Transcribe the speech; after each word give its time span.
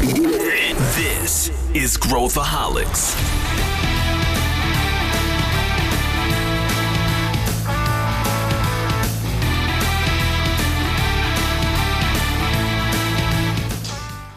This 0.00 1.50
is 1.74 1.98
Growthaholics. 1.98 3.14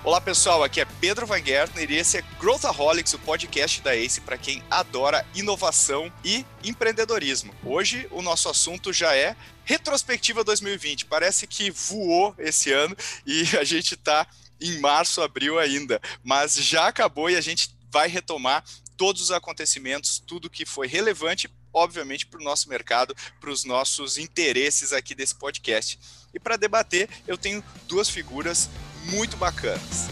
Olá 0.04 0.20
pessoal, 0.20 0.66
aqui 0.66 0.82
é 0.82 0.86
Pedro 1.00 1.26
Van 1.26 1.42
Gertner 1.42 1.90
e 1.90 1.96
esse 1.96 2.18
é 2.18 2.24
Growthaholics, 2.42 3.14
o 3.14 3.20
podcast 3.20 3.82
da 3.82 3.96
ACE 3.96 4.20
para 4.20 4.38
quem 4.38 4.62
adora 4.70 5.26
inovação 5.34 6.12
e 6.26 6.46
empreendedorismo. 6.62 7.56
Hoje 7.64 8.06
o 8.12 8.22
nosso 8.22 8.50
assunto 8.50 8.92
já 8.92 9.16
é 9.16 9.34
retrospectiva 9.64 10.44
2020. 10.44 11.06
Parece 11.06 11.48
que 11.48 11.72
voou 11.72 12.36
esse 12.38 12.70
ano 12.74 12.98
e 13.26 13.44
a 13.58 13.64
gente 13.64 13.94
está 13.94 14.28
em 14.64 14.80
março, 14.80 15.22
abril 15.22 15.60
ainda, 15.60 16.02
mas 16.24 16.56
já 16.56 16.88
acabou 16.88 17.30
e 17.30 17.36
a 17.36 17.42
gente 17.42 17.76
vai 17.92 18.08
retomar 18.08 18.64
todos 18.96 19.22
os 19.22 19.32
acontecimentos, 19.32 20.24
tudo 20.26 20.50
que 20.50 20.66
foi 20.66 20.88
relevante, 20.88 21.54
obviamente, 21.74 22.26
para 22.26 22.40
o 22.40 22.44
nosso 22.44 22.70
mercado, 22.70 23.16
para 23.42 23.50
os 23.52 23.66
nossos 23.66 24.18
interesses 24.18 24.94
aqui 24.94 25.14
desse 25.14 25.36
podcast. 25.36 26.00
E 26.34 26.40
para 26.40 26.56
debater, 26.56 27.10
eu 27.28 27.38
tenho 27.38 27.64
duas 27.88 28.10
figuras 28.10 28.70
muito 29.06 29.36
bacanas. 29.36 30.08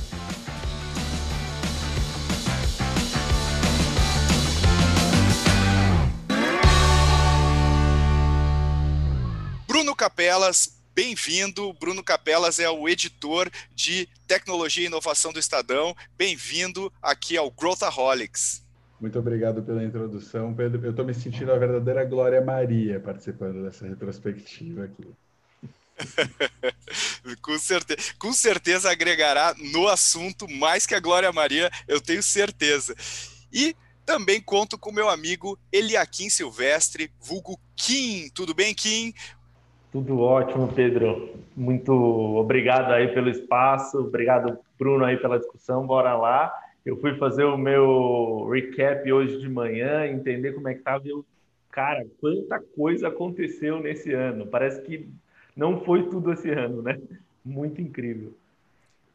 Bruno 9.66 9.96
Capelas, 9.96 10.81
bem-vindo. 10.94 11.74
Bruno 11.74 12.04
Capelas 12.04 12.60
é 12.60 12.70
o 12.70 12.88
editor 12.88 13.50
de 13.74 14.08
tecnologia 14.28 14.84
e 14.84 14.88
inovação 14.88 15.32
do 15.32 15.40
Estadão. 15.40 15.96
Bem-vindo 16.18 16.92
aqui 17.02 17.38
ao 17.38 17.50
Growthaholics. 17.50 18.64
Muito 19.00 19.18
obrigado 19.18 19.64
pela 19.64 19.84
introdução, 19.84 20.54
Pedro. 20.54 20.86
Eu 20.86 20.92
estou 20.92 21.06
me 21.06 21.14
sentindo 21.14 21.52
a 21.52 21.58
verdadeira 21.58 22.06
Glória 22.06 22.42
Maria 22.42 23.00
participando 23.00 23.64
dessa 23.64 23.88
retrospectiva 23.88 24.84
aqui. 24.86 25.08
com, 27.42 27.58
certeza, 27.58 28.14
com 28.18 28.34
certeza 28.34 28.92
agregará 28.92 29.56
no 29.74 29.88
assunto 29.88 30.48
mais 30.48 30.86
que 30.86 30.96
a 30.96 31.00
Glória 31.00 31.32
Maria, 31.32 31.72
eu 31.88 32.00
tenho 32.00 32.22
certeza. 32.22 32.96
E 33.52 33.76
também 34.06 34.42
conto 34.42 34.78
com 34.78 34.92
meu 34.92 35.10
amigo 35.10 35.58
Eliakim 35.72 36.30
Silvestre, 36.30 37.12
vulgo 37.20 37.60
Kim. 37.76 38.30
Tudo 38.30 38.54
bem, 38.54 38.74
Kim? 38.74 39.14
Tudo 39.92 40.20
ótimo, 40.20 40.72
Pedro. 40.74 41.36
Muito 41.56 41.94
obrigado 41.94 42.94
aí 42.94 43.10
pelo 43.10 43.30
espaço, 43.30 44.00
obrigado, 44.00 44.58
Bruno, 44.80 45.04
aí 45.04 45.18
pela 45.18 45.38
discussão. 45.38 45.86
Bora 45.86 46.16
lá. 46.16 46.54
Eu 46.86 46.96
fui 46.98 47.16
fazer 47.18 47.44
o 47.44 47.58
meu 47.58 48.48
recap 48.50 49.12
hoje 49.12 49.38
de 49.40 49.50
manhã, 49.50 50.08
entender 50.08 50.54
como 50.54 50.70
é 50.70 50.74
que 50.74 50.80
estava. 50.80 51.06
Eu, 51.06 51.26
cara, 51.70 52.06
quanta 52.22 52.60
coisa 52.74 53.10
aconteceu 53.10 53.82
nesse 53.82 54.14
ano. 54.14 54.48
Parece 54.48 54.82
que 54.82 55.10
não 55.56 55.82
foi 55.82 56.10
tudo 56.10 56.32
esse 56.32 56.50
ano, 56.50 56.82
né? 56.82 56.98
Muito 57.44 57.82
incrível. 57.82 58.34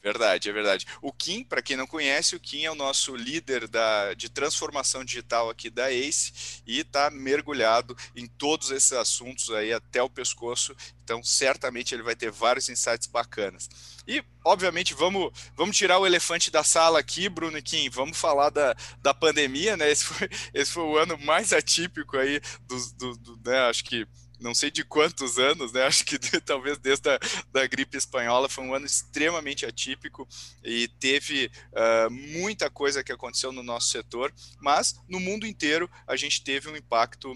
Verdade, 0.07 0.49
é 0.49 0.53
verdade. 0.53 0.87
O 1.03 1.12
Kim, 1.12 1.43
para 1.43 1.61
quem 1.61 1.77
não 1.77 1.85
conhece, 1.85 2.37
o 2.37 2.41
Kim 2.41 2.62
é 2.62 2.71
o 2.71 2.77
nosso 2.77 3.17
líder 3.17 3.67
da, 3.67 4.15
de 4.15 4.29
transformação 4.29 5.05
digital 5.05 5.51
aqui 5.51 5.69
da 5.69 5.91
ACE 5.91 6.63
e 6.65 6.79
está 6.79 7.11
mergulhado 7.11 7.97
em 8.15 8.25
todos 8.25 8.71
esses 8.71 8.93
assuntos 8.93 9.51
aí 9.51 9.73
até 9.73 10.01
o 10.01 10.09
pescoço. 10.09 10.77
Então, 11.03 11.25
certamente 11.25 11.93
ele 11.93 12.05
vai 12.05 12.15
ter 12.15 12.31
vários 12.31 12.69
insights 12.69 13.09
bacanas. 13.09 13.69
E, 14.07 14.23
obviamente, 14.45 14.95
vamos, 14.95 15.33
vamos 15.57 15.77
tirar 15.77 15.98
o 15.98 16.07
elefante 16.07 16.53
da 16.53 16.63
sala 16.63 17.01
aqui, 17.01 17.29
Bruno 17.29 17.59
e 17.59 17.63
Kim. 17.63 17.91
Vamos 17.91 18.17
falar 18.17 18.51
da, 18.51 18.77
da 19.03 19.13
pandemia, 19.13 19.77
né? 19.77 19.91
Esse 19.91 20.05
foi, 20.05 20.29
esse 20.55 20.70
foi 20.70 20.85
o 20.85 20.97
ano 20.97 21.19
mais 21.19 21.53
atípico 21.53 22.17
aí 22.17 22.41
do, 22.61 22.95
do, 22.95 23.17
do 23.17 23.51
né? 23.51 23.59
Acho 23.69 23.83
que 23.83 24.07
não 24.41 24.55
sei 24.55 24.70
de 24.70 24.85
quantos 24.85 25.39
anos, 25.39 25.73
né? 25.73 25.85
Acho 25.86 26.05
que 26.05 26.19
talvez 26.41 26.79
desde 26.79 27.08
a 27.11 27.19
da 27.52 27.67
gripe 27.67 27.97
espanhola 27.97 28.48
foi 28.48 28.64
um 28.64 28.74
ano 28.74 28.86
extremamente 28.86 29.67
atípico 29.67 30.29
e 30.63 30.89
teve 31.01 31.51
uh, 31.73 32.11
muita 32.11 32.70
coisa 32.70 33.02
que 33.02 33.13
aconteceu 33.13 33.52
no 33.52 33.63
nosso 33.63 33.89
setor, 33.89 34.33
mas 34.61 35.01
no 35.08 35.20
mundo 35.20 35.47
inteiro 35.47 35.91
a 36.07 36.17
gente 36.17 36.42
teve 36.42 36.69
um 36.69 36.77
impacto 36.77 37.33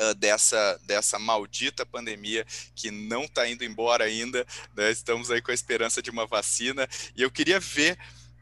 Uh, 0.00 0.14
dessa, 0.14 0.80
dessa 0.86 1.18
maldita 1.18 1.84
pandemia 1.84 2.46
que 2.76 2.88
não 2.88 3.24
está 3.24 3.48
indo 3.48 3.64
embora 3.64 4.04
ainda. 4.04 4.46
Né? 4.76 4.92
Estamos 4.92 5.28
aí 5.28 5.42
com 5.42 5.50
a 5.50 5.54
esperança 5.54 6.00
de 6.00 6.08
uma 6.08 6.24
vacina. 6.24 6.88
E 7.16 7.22
eu 7.22 7.28
queria 7.28 7.58
ver 7.58 7.98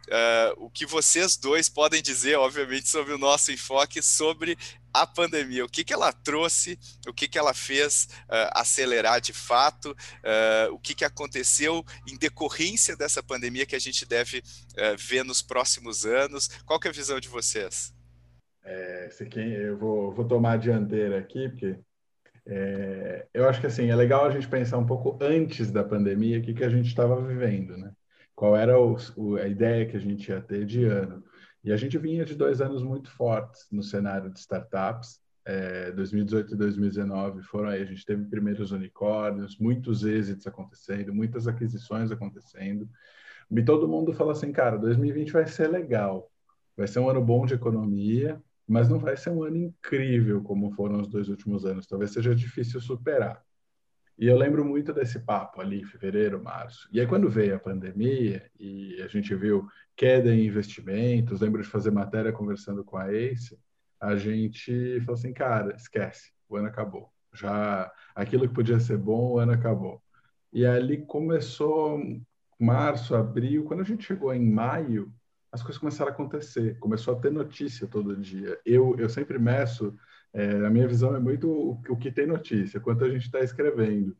uh, 0.09 0.65
o 0.65 0.71
que 0.71 0.87
vocês 0.87 1.37
dois 1.37 1.69
podem 1.69 2.03
dizer, 2.03 2.37
obviamente, 2.37 2.89
sobre 2.89 3.12
o 3.12 3.19
nosso 3.19 3.53
enfoque 3.53 4.03
sobre 4.03 4.56
a 4.93 5.06
pandemia, 5.06 5.65
o 5.65 5.69
que, 5.69 5.84
que 5.84 5.93
ela 5.93 6.11
trouxe, 6.11 6.78
o 7.06 7.12
que, 7.12 7.28
que 7.28 7.39
ela 7.39 7.53
fez 7.53 8.09
uh, 8.25 8.49
acelerar 8.53 9.21
de 9.21 9.33
fato, 9.33 9.91
uh, 9.91 10.72
o 10.72 10.78
que, 10.78 10.94
que 10.94 11.05
aconteceu 11.05 11.84
em 12.09 12.17
decorrência 12.17 12.97
dessa 12.97 13.22
pandemia 13.22 13.67
que 13.67 13.77
a 13.77 13.78
gente 13.78 14.06
deve 14.06 14.39
uh, 14.39 14.97
ver 14.97 15.22
nos 15.22 15.43
próximos 15.43 16.06
anos. 16.06 16.49
Qual 16.65 16.81
que 16.81 16.88
é 16.88 16.91
a 16.91 16.94
visão 16.94 17.21
de 17.21 17.28
vocês? 17.28 17.94
É, 18.65 19.09
eu 19.37 19.78
vou, 19.78 20.12
vou 20.12 20.25
tomar 20.25 20.53
a 20.53 20.56
dianteira 20.56 21.19
aqui, 21.19 21.49
porque 21.50 21.78
é, 22.47 23.27
eu 23.34 23.49
acho 23.49 23.61
que 23.61 23.67
assim, 23.67 23.91
é 23.91 23.97
legal 23.97 24.25
a 24.25 24.31
gente 24.31 24.49
pensar 24.49 24.78
um 24.78 24.87
pouco 24.87 25.19
antes 25.21 25.71
da 25.71 25.84
pandemia, 25.84 26.38
o 26.38 26.43
que, 26.43 26.55
que 26.55 26.65
a 26.65 26.69
gente 26.69 26.87
estava 26.87 27.21
vivendo, 27.21 27.77
né? 27.77 27.93
Qual 28.36 28.54
era 28.54 28.78
o, 28.78 28.97
o, 29.16 29.36
a 29.36 29.48
ideia 29.48 29.86
que 29.86 29.97
a 29.97 30.00
gente 30.00 30.28
ia 30.28 30.42
ter 30.42 30.66
de 30.66 30.84
ano. 30.84 31.24
E 31.64 31.72
a 31.72 31.76
gente 31.76 31.97
vinha 31.97 32.24
de 32.24 32.36
dois 32.36 32.60
anos 32.60 32.82
muito 32.82 33.10
fortes 33.10 33.66
no 33.72 33.82
cenário 33.82 34.30
de 34.30 34.38
startups. 34.38 35.19
É, 35.44 35.91
2018 35.92 36.54
e 36.54 36.56
2019 36.56 37.42
foram 37.42 37.70
aí, 37.70 37.80
a 37.80 37.86
gente 37.86 38.04
teve 38.04 38.25
primeiros 38.25 38.72
unicórnios, 38.72 39.58
muitos 39.58 40.04
êxitos 40.04 40.46
acontecendo, 40.46 41.14
muitas 41.14 41.48
aquisições 41.48 42.10
acontecendo. 42.10 42.88
E 43.50 43.62
todo 43.62 43.88
mundo 43.88 44.12
fala 44.12 44.32
assim, 44.32 44.52
cara, 44.52 44.76
2020 44.76 45.32
vai 45.32 45.46
ser 45.46 45.69
legal, 45.69 46.30
vai 46.76 46.86
ser 46.86 46.98
um 46.98 47.08
ano 47.08 47.25
bom 47.25 47.46
de 47.46 47.54
economia, 47.54 48.41
mas 48.66 48.88
não 48.88 48.98
vai 48.98 49.16
ser 49.16 49.30
um 49.30 49.42
ano 49.44 49.56
incrível 49.56 50.42
como 50.42 50.72
foram 50.72 51.00
os 51.00 51.08
dois 51.08 51.28
últimos 51.28 51.64
anos. 51.64 51.86
Talvez 51.86 52.10
seja 52.10 52.34
difícil 52.34 52.80
superar. 52.80 53.42
E 54.19 54.27
eu 54.27 54.37
lembro 54.37 54.65
muito 54.65 54.93
desse 54.94 55.21
papo 55.21 55.60
ali, 55.60 55.84
fevereiro, 55.84 56.43
março. 56.43 56.88
E 56.91 57.00
aí, 57.00 57.06
quando 57.06 57.28
veio 57.28 57.54
a 57.54 57.60
pandemia 57.60 58.50
e 58.59 59.00
a 59.03 59.09
gente 59.09 59.34
viu 59.34 59.69
queda 59.94 60.34
em 60.34 60.47
investimentos, 60.47 61.41
lembro 61.41 61.62
de 61.62 61.69
fazer 61.69 61.91
matéria 61.91 62.32
conversando 62.32 62.82
com 62.84 62.97
a 62.97 63.12
Ace, 63.12 63.59
a 64.00 64.16
gente 64.16 65.00
falou 65.00 65.15
assim, 65.15 65.32
cara, 65.32 65.75
esquece, 65.75 66.32
o 66.49 66.56
ano 66.56 66.69
acabou. 66.69 67.10
Já 67.32 67.91
aquilo 68.15 68.49
que 68.49 68.55
podia 68.55 68.81
ser 68.81 68.97
bom, 68.97 69.32
o 69.32 69.38
ano 69.38 69.53
acabou. 69.53 70.03
E 70.53 70.65
ali 70.65 71.05
começou 71.05 72.00
março, 72.59 73.15
abril, 73.15 73.65
quando 73.65 73.81
a 73.81 73.84
gente 73.84 74.05
chegou 74.05 74.32
em 74.32 74.50
maio, 74.50 75.12
as 75.53 75.62
coisas 75.62 75.78
começaram 75.78 76.10
a 76.10 76.15
acontecer, 76.15 76.78
começou 76.78 77.15
a 77.15 77.21
ter 77.21 77.31
notícia 77.31 77.87
todo 77.87 78.16
dia. 78.16 78.59
Eu, 78.65 78.97
eu 78.99 79.09
sempre 79.09 79.38
meço 79.38 79.94
é, 80.32 80.66
a 80.66 80.70
minha 80.70 80.87
visão 80.87 81.14
é 81.14 81.20
muito 81.20 81.48
o, 81.48 81.81
o 81.88 81.97
que 81.97 82.12
tem 82.12 82.26
notícia, 82.26 82.81
quanto 82.81 83.04
a 83.04 83.09
gente 83.09 83.25
está 83.25 83.41
escrevendo. 83.41 84.16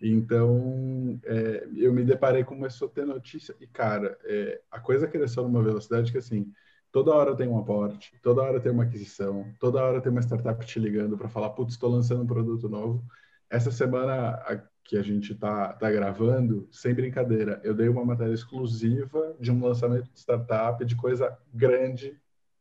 Então, 0.00 1.20
é, 1.24 1.68
eu 1.76 1.92
me 1.92 2.04
deparei 2.04 2.44
com 2.44 2.54
começou 2.54 2.88
a 2.88 2.90
ter 2.90 3.04
notícia 3.04 3.54
e, 3.60 3.66
cara, 3.66 4.16
é, 4.24 4.60
a 4.70 4.78
coisa 4.78 5.08
cresceu 5.08 5.42
numa 5.42 5.62
velocidade 5.62 6.12
que, 6.12 6.18
assim, 6.18 6.52
toda 6.92 7.14
hora 7.14 7.36
tem 7.36 7.48
um 7.48 7.58
aporte, 7.58 8.12
toda 8.22 8.42
hora 8.42 8.60
tem 8.60 8.70
uma 8.72 8.84
aquisição, 8.84 9.52
toda 9.58 9.82
hora 9.82 10.00
tem 10.00 10.10
uma 10.10 10.22
startup 10.22 10.64
te 10.64 10.78
ligando 10.78 11.18
para 11.18 11.28
falar, 11.28 11.50
putz, 11.50 11.74
estou 11.74 11.90
lançando 11.90 12.22
um 12.22 12.26
produto 12.26 12.68
novo. 12.68 13.04
Essa 13.50 13.70
semana 13.70 14.30
a, 14.30 14.62
que 14.84 14.96
a 14.96 15.02
gente 15.02 15.32
está 15.32 15.72
tá 15.74 15.90
gravando, 15.90 16.68
sem 16.72 16.94
brincadeira, 16.94 17.60
eu 17.64 17.74
dei 17.74 17.88
uma 17.88 18.04
matéria 18.04 18.32
exclusiva 18.32 19.36
de 19.40 19.50
um 19.50 19.62
lançamento 19.62 20.10
de 20.12 20.18
startup 20.18 20.84
de 20.84 20.96
coisa 20.96 21.36
grande 21.52 22.16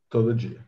todo 0.09 0.33
dia. 0.35 0.66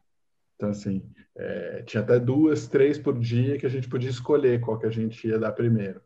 Então, 0.59 0.71
assim, 0.71 1.01
é, 1.38 1.83
tinha 1.83 2.03
até 2.03 2.19
duas, 2.19 2.67
três 2.67 3.00
por 3.00 3.17
dia 3.17 3.57
que 3.57 3.65
a 3.65 3.69
gente 3.69 3.88
podia 3.88 4.09
escolher 4.09 4.59
qual 4.59 4.77
que 4.77 4.85
a 4.85 4.91
gente 4.91 5.25
ia 5.25 5.39
dar 5.39 5.53
primeiro. 5.53 6.01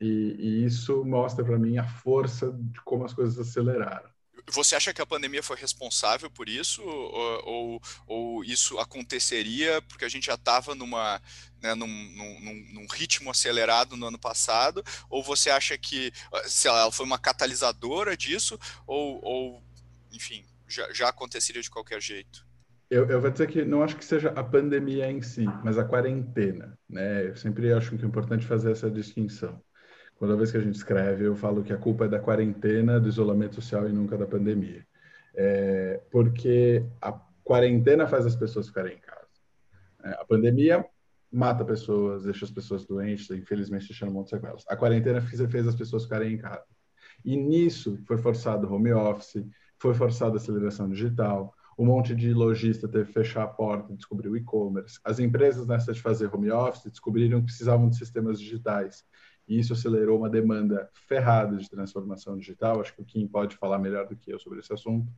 E, 0.00 0.34
e 0.38 0.64
isso 0.64 1.04
mostra 1.04 1.44
para 1.44 1.58
mim 1.58 1.76
a 1.76 1.86
força 1.86 2.50
de 2.50 2.80
como 2.80 3.04
as 3.04 3.12
coisas 3.12 3.38
aceleraram. 3.38 4.10
Você 4.50 4.74
acha 4.74 4.94
que 4.94 5.02
a 5.02 5.06
pandemia 5.06 5.42
foi 5.42 5.58
responsável 5.58 6.30
por 6.30 6.48
isso? 6.48 6.82
Ou, 6.82 7.44
ou, 7.44 7.82
ou 8.06 8.44
isso 8.44 8.78
aconteceria 8.78 9.82
porque 9.82 10.06
a 10.06 10.08
gente 10.08 10.24
já 10.24 10.34
estava 10.34 10.74
numa, 10.74 11.20
né, 11.60 11.74
num, 11.74 11.86
num, 11.86 12.72
num, 12.72 12.86
ritmo 12.86 13.30
acelerado 13.30 13.94
no 13.94 14.06
ano 14.06 14.18
passado? 14.18 14.82
Ou 15.10 15.22
você 15.22 15.50
acha 15.50 15.76
que 15.76 16.10
lá, 16.64 16.80
ela 16.80 16.90
foi 16.90 17.04
uma 17.04 17.18
catalisadora 17.18 18.16
disso? 18.16 18.58
Ou, 18.86 19.22
ou 19.22 19.62
enfim, 20.10 20.46
já, 20.66 20.90
já 20.94 21.10
aconteceria 21.10 21.60
de 21.60 21.70
qualquer 21.70 22.00
jeito? 22.00 22.50
Eu, 22.92 23.06
eu 23.08 23.22
vou 23.22 23.30
dizer 23.30 23.46
que 23.46 23.64
não 23.64 23.82
acho 23.82 23.96
que 23.96 24.04
seja 24.04 24.28
a 24.36 24.44
pandemia 24.44 25.10
em 25.10 25.22
si, 25.22 25.46
mas 25.64 25.78
a 25.78 25.84
quarentena, 25.84 26.78
né? 26.86 27.26
Eu 27.28 27.36
sempre 27.36 27.72
acho 27.72 27.96
que 27.96 28.04
é 28.04 28.06
importante 28.06 28.46
fazer 28.46 28.70
essa 28.70 28.90
distinção. 28.90 29.58
Quando 30.16 30.34
a 30.34 30.36
vez 30.36 30.50
que 30.50 30.58
a 30.58 30.60
gente 30.60 30.74
escreve, 30.74 31.24
eu 31.24 31.34
falo 31.34 31.62
que 31.62 31.72
a 31.72 31.78
culpa 31.78 32.04
é 32.04 32.08
da 32.08 32.20
quarentena, 32.20 33.00
do 33.00 33.08
isolamento 33.08 33.54
social 33.54 33.88
e 33.88 33.92
nunca 33.94 34.18
da 34.18 34.26
pandemia. 34.26 34.86
é, 35.34 36.02
porque 36.10 36.84
a 37.00 37.12
quarentena 37.42 38.06
faz 38.06 38.26
as 38.26 38.36
pessoas 38.36 38.68
ficarem 38.68 38.98
em 38.98 39.00
casa. 39.00 39.26
É, 40.04 40.10
a 40.10 40.24
pandemia 40.26 40.84
mata 41.32 41.64
pessoas, 41.64 42.24
deixa 42.24 42.44
as 42.44 42.50
pessoas 42.50 42.84
doentes, 42.84 43.30
infelizmente 43.30 43.88
deixando 43.88 44.10
um 44.10 44.16
monte 44.16 44.26
de 44.26 44.30
sequelas. 44.32 44.64
A 44.68 44.76
quarentena 44.76 45.22
fez, 45.22 45.40
fez 45.50 45.66
as 45.66 45.74
pessoas 45.74 46.02
ficarem 46.04 46.34
em 46.34 46.38
casa. 46.38 46.66
E 47.24 47.38
nisso 47.38 47.98
foi 48.06 48.18
forçado 48.18 48.70
home 48.70 48.92
office, 48.92 49.42
foi 49.78 49.94
forçada 49.94 50.36
aceleração 50.36 50.90
digital, 50.90 51.54
um 51.78 51.86
monte 51.86 52.14
de 52.14 52.32
lojista 52.32 52.88
teve 52.88 53.06
que 53.06 53.12
fechar 53.12 53.44
a 53.44 53.48
porta, 53.48 53.94
descobriu 53.94 54.36
e-commerce. 54.36 54.98
As 55.04 55.18
empresas 55.18 55.66
nessa 55.66 55.92
de 55.92 56.00
fazer 56.00 56.32
home 56.34 56.50
office 56.50 56.84
descobriram 56.84 57.40
que 57.40 57.46
precisavam 57.46 57.88
de 57.88 57.96
sistemas 57.96 58.38
digitais. 58.38 59.04
E 59.48 59.58
isso 59.58 59.72
acelerou 59.72 60.18
uma 60.18 60.30
demanda 60.30 60.88
ferrada 61.08 61.56
de 61.56 61.68
transformação 61.68 62.38
digital. 62.38 62.80
Acho 62.80 62.94
que 62.94 63.02
o 63.02 63.04
Kim 63.04 63.26
pode 63.26 63.56
falar 63.56 63.78
melhor 63.78 64.06
do 64.06 64.16
que 64.16 64.32
eu 64.32 64.38
sobre 64.38 64.60
esse 64.60 64.72
assunto. 64.72 65.10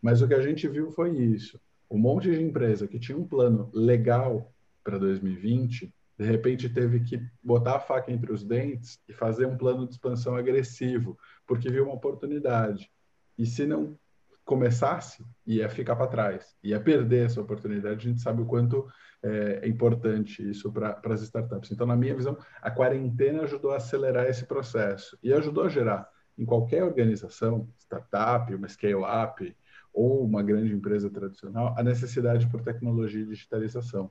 Mas 0.00 0.22
o 0.22 0.28
que 0.28 0.34
a 0.34 0.40
gente 0.40 0.66
viu 0.68 0.90
foi 0.90 1.16
isso. 1.18 1.60
Um 1.90 1.98
monte 1.98 2.30
de 2.30 2.42
empresa 2.42 2.86
que 2.86 2.98
tinha 2.98 3.16
um 3.16 3.26
plano 3.26 3.70
legal 3.72 4.52
para 4.82 4.98
2020, 4.98 5.92
de 6.18 6.24
repente 6.24 6.68
teve 6.68 7.00
que 7.00 7.20
botar 7.42 7.76
a 7.76 7.80
faca 7.80 8.10
entre 8.10 8.32
os 8.32 8.42
dentes 8.42 8.98
e 9.08 9.12
fazer 9.12 9.46
um 9.46 9.56
plano 9.56 9.86
de 9.86 9.92
expansão 9.92 10.34
agressivo, 10.34 11.18
porque 11.46 11.70
viu 11.70 11.84
uma 11.84 11.94
oportunidade. 11.94 12.90
E 13.36 13.44
se 13.44 13.66
não 13.66 13.98
começasse, 14.46 15.26
ia 15.44 15.68
ficar 15.68 15.96
para 15.96 16.06
trás, 16.06 16.56
ia 16.62 16.80
perder 16.80 17.26
essa 17.26 17.40
oportunidade. 17.40 18.06
A 18.06 18.10
gente 18.10 18.22
sabe 18.22 18.40
o 18.40 18.46
quanto 18.46 18.88
é, 19.20 19.60
é 19.64 19.68
importante 19.68 20.48
isso 20.48 20.72
para 20.72 21.00
as 21.04 21.22
startups. 21.22 21.72
Então, 21.72 21.86
na 21.86 21.96
minha 21.96 22.14
visão, 22.14 22.38
a 22.62 22.70
quarentena 22.70 23.42
ajudou 23.42 23.72
a 23.72 23.76
acelerar 23.76 24.26
esse 24.26 24.46
processo 24.46 25.18
e 25.20 25.32
ajudou 25.32 25.64
a 25.64 25.68
gerar 25.68 26.08
em 26.38 26.44
qualquer 26.44 26.84
organização, 26.84 27.68
startup, 27.76 28.54
uma 28.54 28.68
scale-up 28.68 29.54
ou 29.92 30.24
uma 30.24 30.44
grande 30.44 30.72
empresa 30.72 31.10
tradicional, 31.10 31.74
a 31.76 31.82
necessidade 31.82 32.48
por 32.48 32.62
tecnologia 32.62 33.22
e 33.22 33.26
digitalização. 33.26 34.10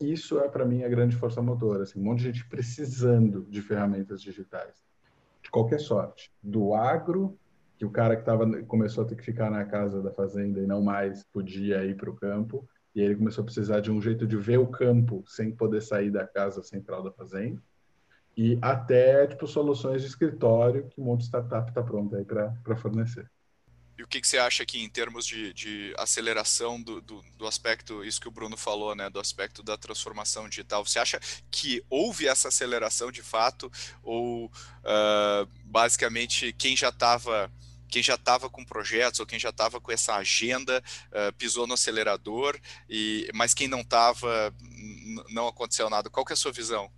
Isso 0.00 0.38
é, 0.38 0.48
para 0.48 0.64
mim, 0.64 0.84
a 0.84 0.88
grande 0.88 1.16
força 1.16 1.42
motora. 1.42 1.82
Assim, 1.82 1.98
um 1.98 2.04
monte 2.04 2.18
de 2.18 2.24
gente 2.26 2.48
precisando 2.48 3.44
de 3.50 3.60
ferramentas 3.60 4.22
digitais, 4.22 4.76
de 5.42 5.50
qualquer 5.50 5.80
sorte, 5.80 6.30
do 6.40 6.74
agro 6.74 7.36
que 7.76 7.84
o 7.84 7.90
cara 7.90 8.16
que 8.16 8.24
tava, 8.24 8.62
começou 8.64 9.04
a 9.04 9.06
ter 9.06 9.16
que 9.16 9.24
ficar 9.24 9.50
na 9.50 9.64
casa 9.64 10.02
da 10.02 10.12
fazenda 10.12 10.60
e 10.60 10.66
não 10.66 10.82
mais 10.82 11.24
podia 11.24 11.84
ir 11.84 11.96
para 11.96 12.10
o 12.10 12.14
campo, 12.14 12.68
e 12.94 13.00
ele 13.00 13.16
começou 13.16 13.42
a 13.42 13.44
precisar 13.44 13.80
de 13.80 13.90
um 13.90 14.00
jeito 14.00 14.26
de 14.26 14.36
ver 14.36 14.58
o 14.58 14.66
campo 14.66 15.24
sem 15.26 15.50
poder 15.50 15.82
sair 15.82 16.10
da 16.10 16.26
casa 16.26 16.62
central 16.62 17.02
da 17.02 17.10
fazenda, 17.10 17.60
e 18.36 18.58
até 18.60 19.26
tipo 19.26 19.46
soluções 19.46 20.02
de 20.02 20.08
escritório 20.08 20.88
que 20.88 21.00
um 21.00 21.04
monte 21.04 21.20
de 21.20 21.26
startup 21.26 21.68
está 21.68 21.82
pronto 21.82 22.16
aí 22.16 22.24
para 22.24 22.76
fornecer. 22.76 23.30
E 23.96 24.02
o 24.02 24.06
que, 24.06 24.20
que, 24.20 24.26
você 24.26 24.38
acha 24.38 24.62
aqui 24.62 24.82
em 24.82 24.88
termos 24.88 25.24
de, 25.24 25.52
de 25.52 25.94
aceleração 25.96 26.80
do, 26.82 27.00
do, 27.00 27.24
do, 27.36 27.46
aspecto, 27.46 28.04
isso 28.04 28.20
que 28.20 28.26
o 28.26 28.30
Bruno 28.30 28.56
falou, 28.56 28.94
né, 28.94 29.08
do 29.08 29.20
aspecto 29.20 29.62
da 29.62 29.76
transformação 29.76 30.48
digital? 30.48 30.84
Você 30.84 30.98
acha 30.98 31.20
que 31.50 31.84
houve 31.88 32.26
essa 32.26 32.48
aceleração 32.48 33.12
de 33.12 33.22
fato 33.22 33.70
ou 34.02 34.46
uh, 34.46 35.48
basicamente 35.64 36.52
quem 36.52 36.76
já 36.76 36.88
estava 36.88 37.52
quem 37.88 38.02
já 38.02 38.16
estava 38.16 38.50
com 38.50 38.64
projetos 38.64 39.20
ou 39.20 39.26
quem 39.26 39.38
já 39.38 39.50
estava 39.50 39.80
com 39.80 39.92
essa 39.92 40.16
agenda 40.16 40.82
uh, 41.12 41.32
pisou 41.34 41.64
no 41.64 41.74
acelerador, 41.74 42.58
e, 42.90 43.30
mas 43.32 43.54
quem 43.54 43.68
não 43.68 43.82
estava, 43.82 44.52
não 45.30 45.46
aconteceu 45.46 45.88
nada. 45.88 46.10
Qual 46.10 46.26
que 46.26 46.32
é 46.32 46.34
a 46.34 46.36
sua 46.36 46.50
visão? 46.50 46.90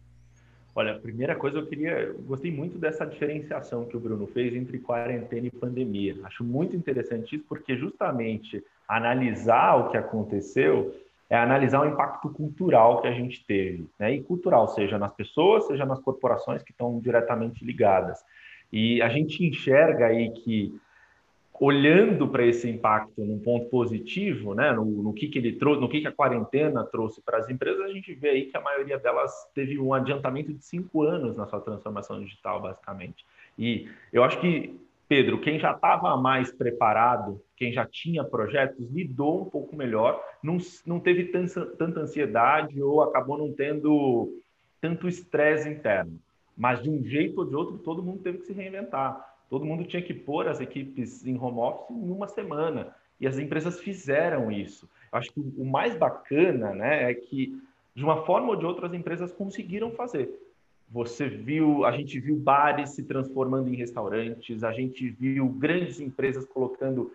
Olha, 0.78 0.92
a 0.92 0.98
primeira 0.98 1.34
coisa 1.34 1.56
eu 1.56 1.66
queria, 1.66 1.92
eu 2.00 2.18
gostei 2.18 2.52
muito 2.52 2.78
dessa 2.78 3.06
diferenciação 3.06 3.86
que 3.86 3.96
o 3.96 4.00
Bruno 4.00 4.26
fez 4.26 4.54
entre 4.54 4.78
quarentena 4.78 5.46
e 5.46 5.50
pandemia. 5.50 6.14
Acho 6.24 6.44
muito 6.44 6.76
interessante 6.76 7.34
isso 7.34 7.46
porque 7.48 7.78
justamente 7.78 8.62
analisar 8.86 9.76
o 9.76 9.88
que 9.88 9.96
aconteceu 9.96 10.94
é 11.30 11.36
analisar 11.36 11.80
o 11.80 11.88
impacto 11.88 12.28
cultural 12.28 13.00
que 13.00 13.08
a 13.08 13.12
gente 13.12 13.42
teve, 13.46 13.88
né? 13.98 14.12
E 14.16 14.22
cultural, 14.22 14.68
seja 14.68 14.98
nas 14.98 15.14
pessoas, 15.14 15.66
seja 15.66 15.86
nas 15.86 15.98
corporações 15.98 16.62
que 16.62 16.72
estão 16.72 17.00
diretamente 17.00 17.64
ligadas. 17.64 18.22
E 18.70 19.00
a 19.00 19.08
gente 19.08 19.42
enxerga 19.46 20.08
aí 20.08 20.30
que 20.30 20.78
olhando 21.60 22.28
para 22.28 22.44
esse 22.44 22.68
impacto 22.68 23.24
num 23.24 23.38
ponto 23.38 23.66
positivo, 23.66 24.54
né, 24.54 24.72
no, 24.72 24.84
no, 24.84 25.12
que, 25.12 25.28
que 25.28 25.38
ele 25.38 25.52
trouxe, 25.52 25.80
no 25.80 25.88
que, 25.88 26.00
que 26.00 26.06
a 26.06 26.12
quarentena 26.12 26.84
trouxe 26.84 27.22
para 27.22 27.38
as 27.38 27.48
empresas, 27.48 27.80
a 27.82 27.92
gente 27.92 28.12
vê 28.14 28.30
aí 28.30 28.46
que 28.46 28.56
a 28.56 28.60
maioria 28.60 28.98
delas 28.98 29.32
teve 29.54 29.78
um 29.78 29.94
adiantamento 29.94 30.52
de 30.52 30.64
cinco 30.64 31.02
anos 31.02 31.36
na 31.36 31.46
sua 31.46 31.60
transformação 31.60 32.20
digital, 32.22 32.60
basicamente. 32.60 33.24
E 33.58 33.88
eu 34.12 34.22
acho 34.22 34.40
que, 34.40 34.78
Pedro, 35.08 35.40
quem 35.40 35.58
já 35.58 35.72
estava 35.72 36.16
mais 36.16 36.52
preparado, 36.52 37.40
quem 37.56 37.72
já 37.72 37.86
tinha 37.86 38.22
projetos, 38.24 38.90
lidou 38.90 39.42
um 39.42 39.50
pouco 39.50 39.74
melhor, 39.74 40.22
não, 40.42 40.58
não 40.84 41.00
teve 41.00 41.24
tanta, 41.26 41.64
tanta 41.66 42.00
ansiedade 42.00 42.82
ou 42.82 43.02
acabou 43.02 43.38
não 43.38 43.52
tendo 43.52 44.40
tanto 44.80 45.08
estresse 45.08 45.68
interno. 45.68 46.18
Mas 46.56 46.82
de 46.82 46.90
um 46.90 47.02
jeito 47.04 47.38
ou 47.38 47.44
de 47.44 47.54
outro, 47.54 47.78
todo 47.78 48.02
mundo 48.02 48.22
teve 48.22 48.38
que 48.38 48.46
se 48.46 48.52
reinventar 48.52 49.35
Todo 49.48 49.64
mundo 49.64 49.84
tinha 49.84 50.02
que 50.02 50.14
pôr 50.14 50.48
as 50.48 50.60
equipes 50.60 51.24
em 51.26 51.38
home 51.38 51.58
office 51.58 51.90
em 51.90 52.10
uma 52.10 52.26
semana. 52.26 52.94
E 53.20 53.26
as 53.26 53.38
empresas 53.38 53.80
fizeram 53.80 54.50
isso. 54.50 54.88
Acho 55.10 55.32
que 55.32 55.40
o 55.40 55.64
mais 55.64 55.96
bacana 55.96 56.74
né, 56.74 57.10
é 57.10 57.14
que, 57.14 57.58
de 57.94 58.04
uma 58.04 58.24
forma 58.24 58.48
ou 58.48 58.56
de 58.56 58.66
outra, 58.66 58.86
as 58.86 58.92
empresas 58.92 59.32
conseguiram 59.32 59.90
fazer. 59.92 60.28
Você 60.90 61.28
viu, 61.28 61.84
a 61.84 61.92
gente 61.92 62.20
viu 62.20 62.36
bares 62.36 62.90
se 62.90 63.02
transformando 63.02 63.68
em 63.68 63.76
restaurantes, 63.76 64.62
a 64.62 64.72
gente 64.72 65.08
viu 65.08 65.48
grandes 65.48 66.00
empresas 66.00 66.44
colocando 66.46 67.12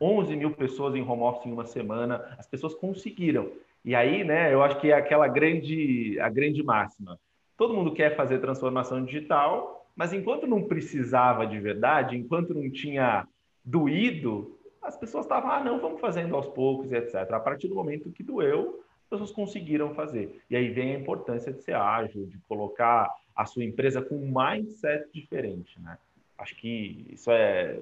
11 0.00 0.36
mil 0.36 0.52
pessoas 0.52 0.94
em 0.94 1.02
home 1.02 1.22
office 1.22 1.46
em 1.46 1.52
uma 1.52 1.64
semana. 1.64 2.36
As 2.38 2.46
pessoas 2.46 2.74
conseguiram. 2.74 3.50
E 3.84 3.94
aí, 3.94 4.22
né, 4.22 4.52
eu 4.52 4.62
acho 4.62 4.80
que 4.80 4.90
é 4.90 4.94
aquela 4.94 5.26
grande, 5.26 6.18
a 6.20 6.28
grande 6.28 6.62
máxima. 6.62 7.18
Todo 7.56 7.74
mundo 7.74 7.92
quer 7.92 8.16
fazer 8.16 8.38
transformação 8.38 9.04
digital, 9.04 9.81
mas 9.94 10.12
enquanto 10.12 10.46
não 10.46 10.64
precisava 10.64 11.46
de 11.46 11.58
verdade, 11.60 12.16
enquanto 12.16 12.54
não 12.54 12.70
tinha 12.70 13.26
doído, 13.64 14.58
as 14.82 14.96
pessoas 14.96 15.24
estavam, 15.24 15.50
ah, 15.50 15.62
não, 15.62 15.80
vamos 15.80 16.00
fazendo 16.00 16.34
aos 16.34 16.48
poucos, 16.48 16.90
etc. 16.92 17.14
A 17.32 17.40
partir 17.40 17.68
do 17.68 17.74
momento 17.74 18.10
que 18.10 18.22
doeu, 18.22 18.82
as 19.04 19.08
pessoas 19.10 19.30
conseguiram 19.30 19.94
fazer. 19.94 20.42
E 20.50 20.56
aí 20.56 20.70
vem 20.70 20.94
a 20.94 20.98
importância 20.98 21.52
de 21.52 21.62
ser 21.62 21.74
ágil, 21.74 22.26
de 22.26 22.38
colocar 22.48 23.08
a 23.36 23.44
sua 23.44 23.64
empresa 23.64 24.02
com 24.02 24.16
um 24.16 24.32
mindset 24.34 25.08
diferente, 25.12 25.80
né? 25.80 25.98
Acho 26.38 26.56
que 26.56 27.06
isso 27.10 27.30
é 27.30 27.78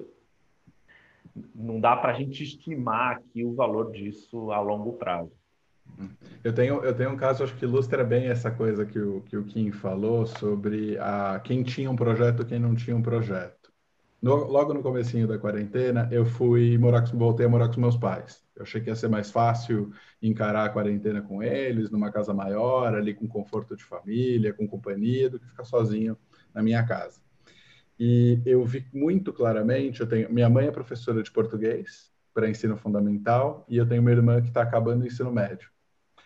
não 1.55 1.79
dá 1.79 1.95
para 1.95 2.11
a 2.11 2.13
gente 2.13 2.43
estimar 2.43 3.17
aqui 3.17 3.43
o 3.43 3.53
valor 3.53 3.91
disso 3.91 4.51
a 4.51 4.59
longo 4.59 4.93
prazo. 4.93 5.31
Eu 6.43 6.53
tenho, 6.53 6.83
eu 6.83 6.95
tenho 6.95 7.11
um 7.11 7.17
caso, 7.17 7.43
acho 7.43 7.55
que 7.55 7.65
ilustra 7.65 8.03
bem 8.03 8.27
essa 8.27 8.49
coisa 8.49 8.85
que 8.85 8.99
o, 8.99 9.21
que 9.21 9.37
o 9.37 9.43
Kim 9.45 9.71
falou 9.71 10.25
sobre 10.25 10.97
a, 10.97 11.39
quem 11.43 11.63
tinha 11.63 11.89
um 11.89 11.95
projeto 11.95 12.45
quem 12.45 12.59
não 12.59 12.73
tinha 12.75 12.95
um 12.95 13.01
projeto. 13.01 13.71
No, 14.21 14.35
logo 14.35 14.73
no 14.73 14.83
comecinho 14.83 15.27
da 15.27 15.37
quarentena, 15.37 16.07
eu 16.11 16.25
fui 16.25 16.77
morar, 16.77 17.05
voltei 17.13 17.45
a 17.45 17.49
morar 17.49 17.69
com 17.69 17.81
meus 17.81 17.97
pais. 17.97 18.43
Eu 18.55 18.63
achei 18.63 18.79
que 18.79 18.89
ia 18.89 18.95
ser 18.95 19.07
mais 19.07 19.31
fácil 19.31 19.91
encarar 20.21 20.65
a 20.65 20.69
quarentena 20.69 21.21
com 21.21 21.41
eles, 21.41 21.89
numa 21.89 22.11
casa 22.11 22.33
maior, 22.33 22.93
ali 22.93 23.13
com 23.13 23.27
conforto 23.27 23.75
de 23.75 23.83
família, 23.83 24.53
com 24.53 24.67
companhia, 24.67 25.29
do 25.29 25.39
que 25.39 25.47
ficar 25.47 25.63
sozinho 25.63 26.17
na 26.53 26.61
minha 26.61 26.83
casa. 26.85 27.19
E 27.99 28.39
eu 28.45 28.63
vi 28.65 28.85
muito 28.93 29.33
claramente, 29.33 30.01
eu 30.01 30.07
tenho, 30.07 30.31
minha 30.31 30.49
mãe 30.49 30.67
é 30.67 30.71
professora 30.71 31.21
de 31.23 31.31
português 31.31 32.10
para 32.33 32.49
ensino 32.49 32.77
fundamental 32.77 33.65
e 33.67 33.77
eu 33.77 33.87
tenho 33.87 34.01
uma 34.01 34.11
irmã 34.11 34.41
que 34.41 34.47
está 34.47 34.61
acabando 34.61 35.03
o 35.03 35.07
ensino 35.07 35.31
médio. 35.31 35.69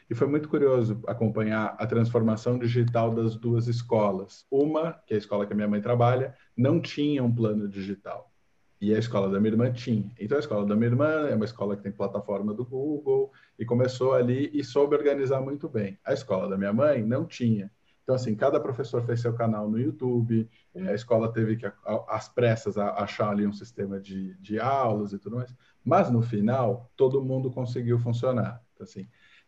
E 0.09 0.13
foi 0.13 0.27
muito 0.27 0.47
curioso 0.47 1.01
acompanhar 1.07 1.75
a 1.79 1.87
transformação 1.87 2.59
digital 2.59 3.13
das 3.13 3.35
duas 3.35 3.67
escolas. 3.67 4.45
Uma, 4.51 4.93
que 5.07 5.13
é 5.13 5.15
a 5.15 5.19
escola 5.19 5.47
que 5.47 5.53
a 5.53 5.55
minha 5.55 5.67
mãe 5.67 5.81
trabalha, 5.81 6.35
não 6.55 6.79
tinha 6.79 7.23
um 7.23 7.33
plano 7.33 7.67
digital. 7.67 8.31
E 8.79 8.93
a 8.93 8.99
escola 8.99 9.29
da 9.29 9.39
minha 9.39 9.53
irmã 9.53 9.71
tinha. 9.71 10.11
Então, 10.19 10.37
a 10.37 10.39
escola 10.39 10.65
da 10.65 10.75
minha 10.75 10.89
irmã 10.89 11.27
é 11.27 11.33
uma 11.33 11.45
escola 11.45 11.75
que 11.75 11.81
tem 11.81 11.91
plataforma 11.91 12.53
do 12.53 12.63
Google 12.63 13.31
e 13.57 13.65
começou 13.65 14.13
ali 14.13 14.51
e 14.53 14.63
soube 14.63 14.95
organizar 14.95 15.41
muito 15.41 15.67
bem. 15.67 15.97
A 16.05 16.13
escola 16.13 16.47
da 16.47 16.57
minha 16.57 16.73
mãe 16.73 17.03
não 17.03 17.25
tinha. 17.25 17.71
Então, 18.03 18.13
assim, 18.13 18.35
cada 18.35 18.59
professor 18.59 19.03
fez 19.03 19.21
seu 19.21 19.33
canal 19.33 19.67
no 19.67 19.79
YouTube, 19.79 20.47
a 20.75 20.93
escola 20.93 21.33
teve 21.33 21.55
que, 21.55 21.65
às 22.07 22.29
pressas, 22.29 22.77
achar 22.77 23.31
ali 23.31 23.47
um 23.47 23.53
sistema 23.53 23.99
de, 23.99 24.35
de 24.35 24.59
aulas 24.59 25.11
e 25.11 25.17
tudo 25.17 25.37
mais. 25.37 25.51
Mas, 25.85 26.09
no 26.09 26.21
final, 26.21 26.91
todo 26.97 27.23
mundo 27.23 27.51
conseguiu 27.51 27.99
funcionar. 27.99 28.61
Então, 28.73 28.83
assim, 28.83 29.07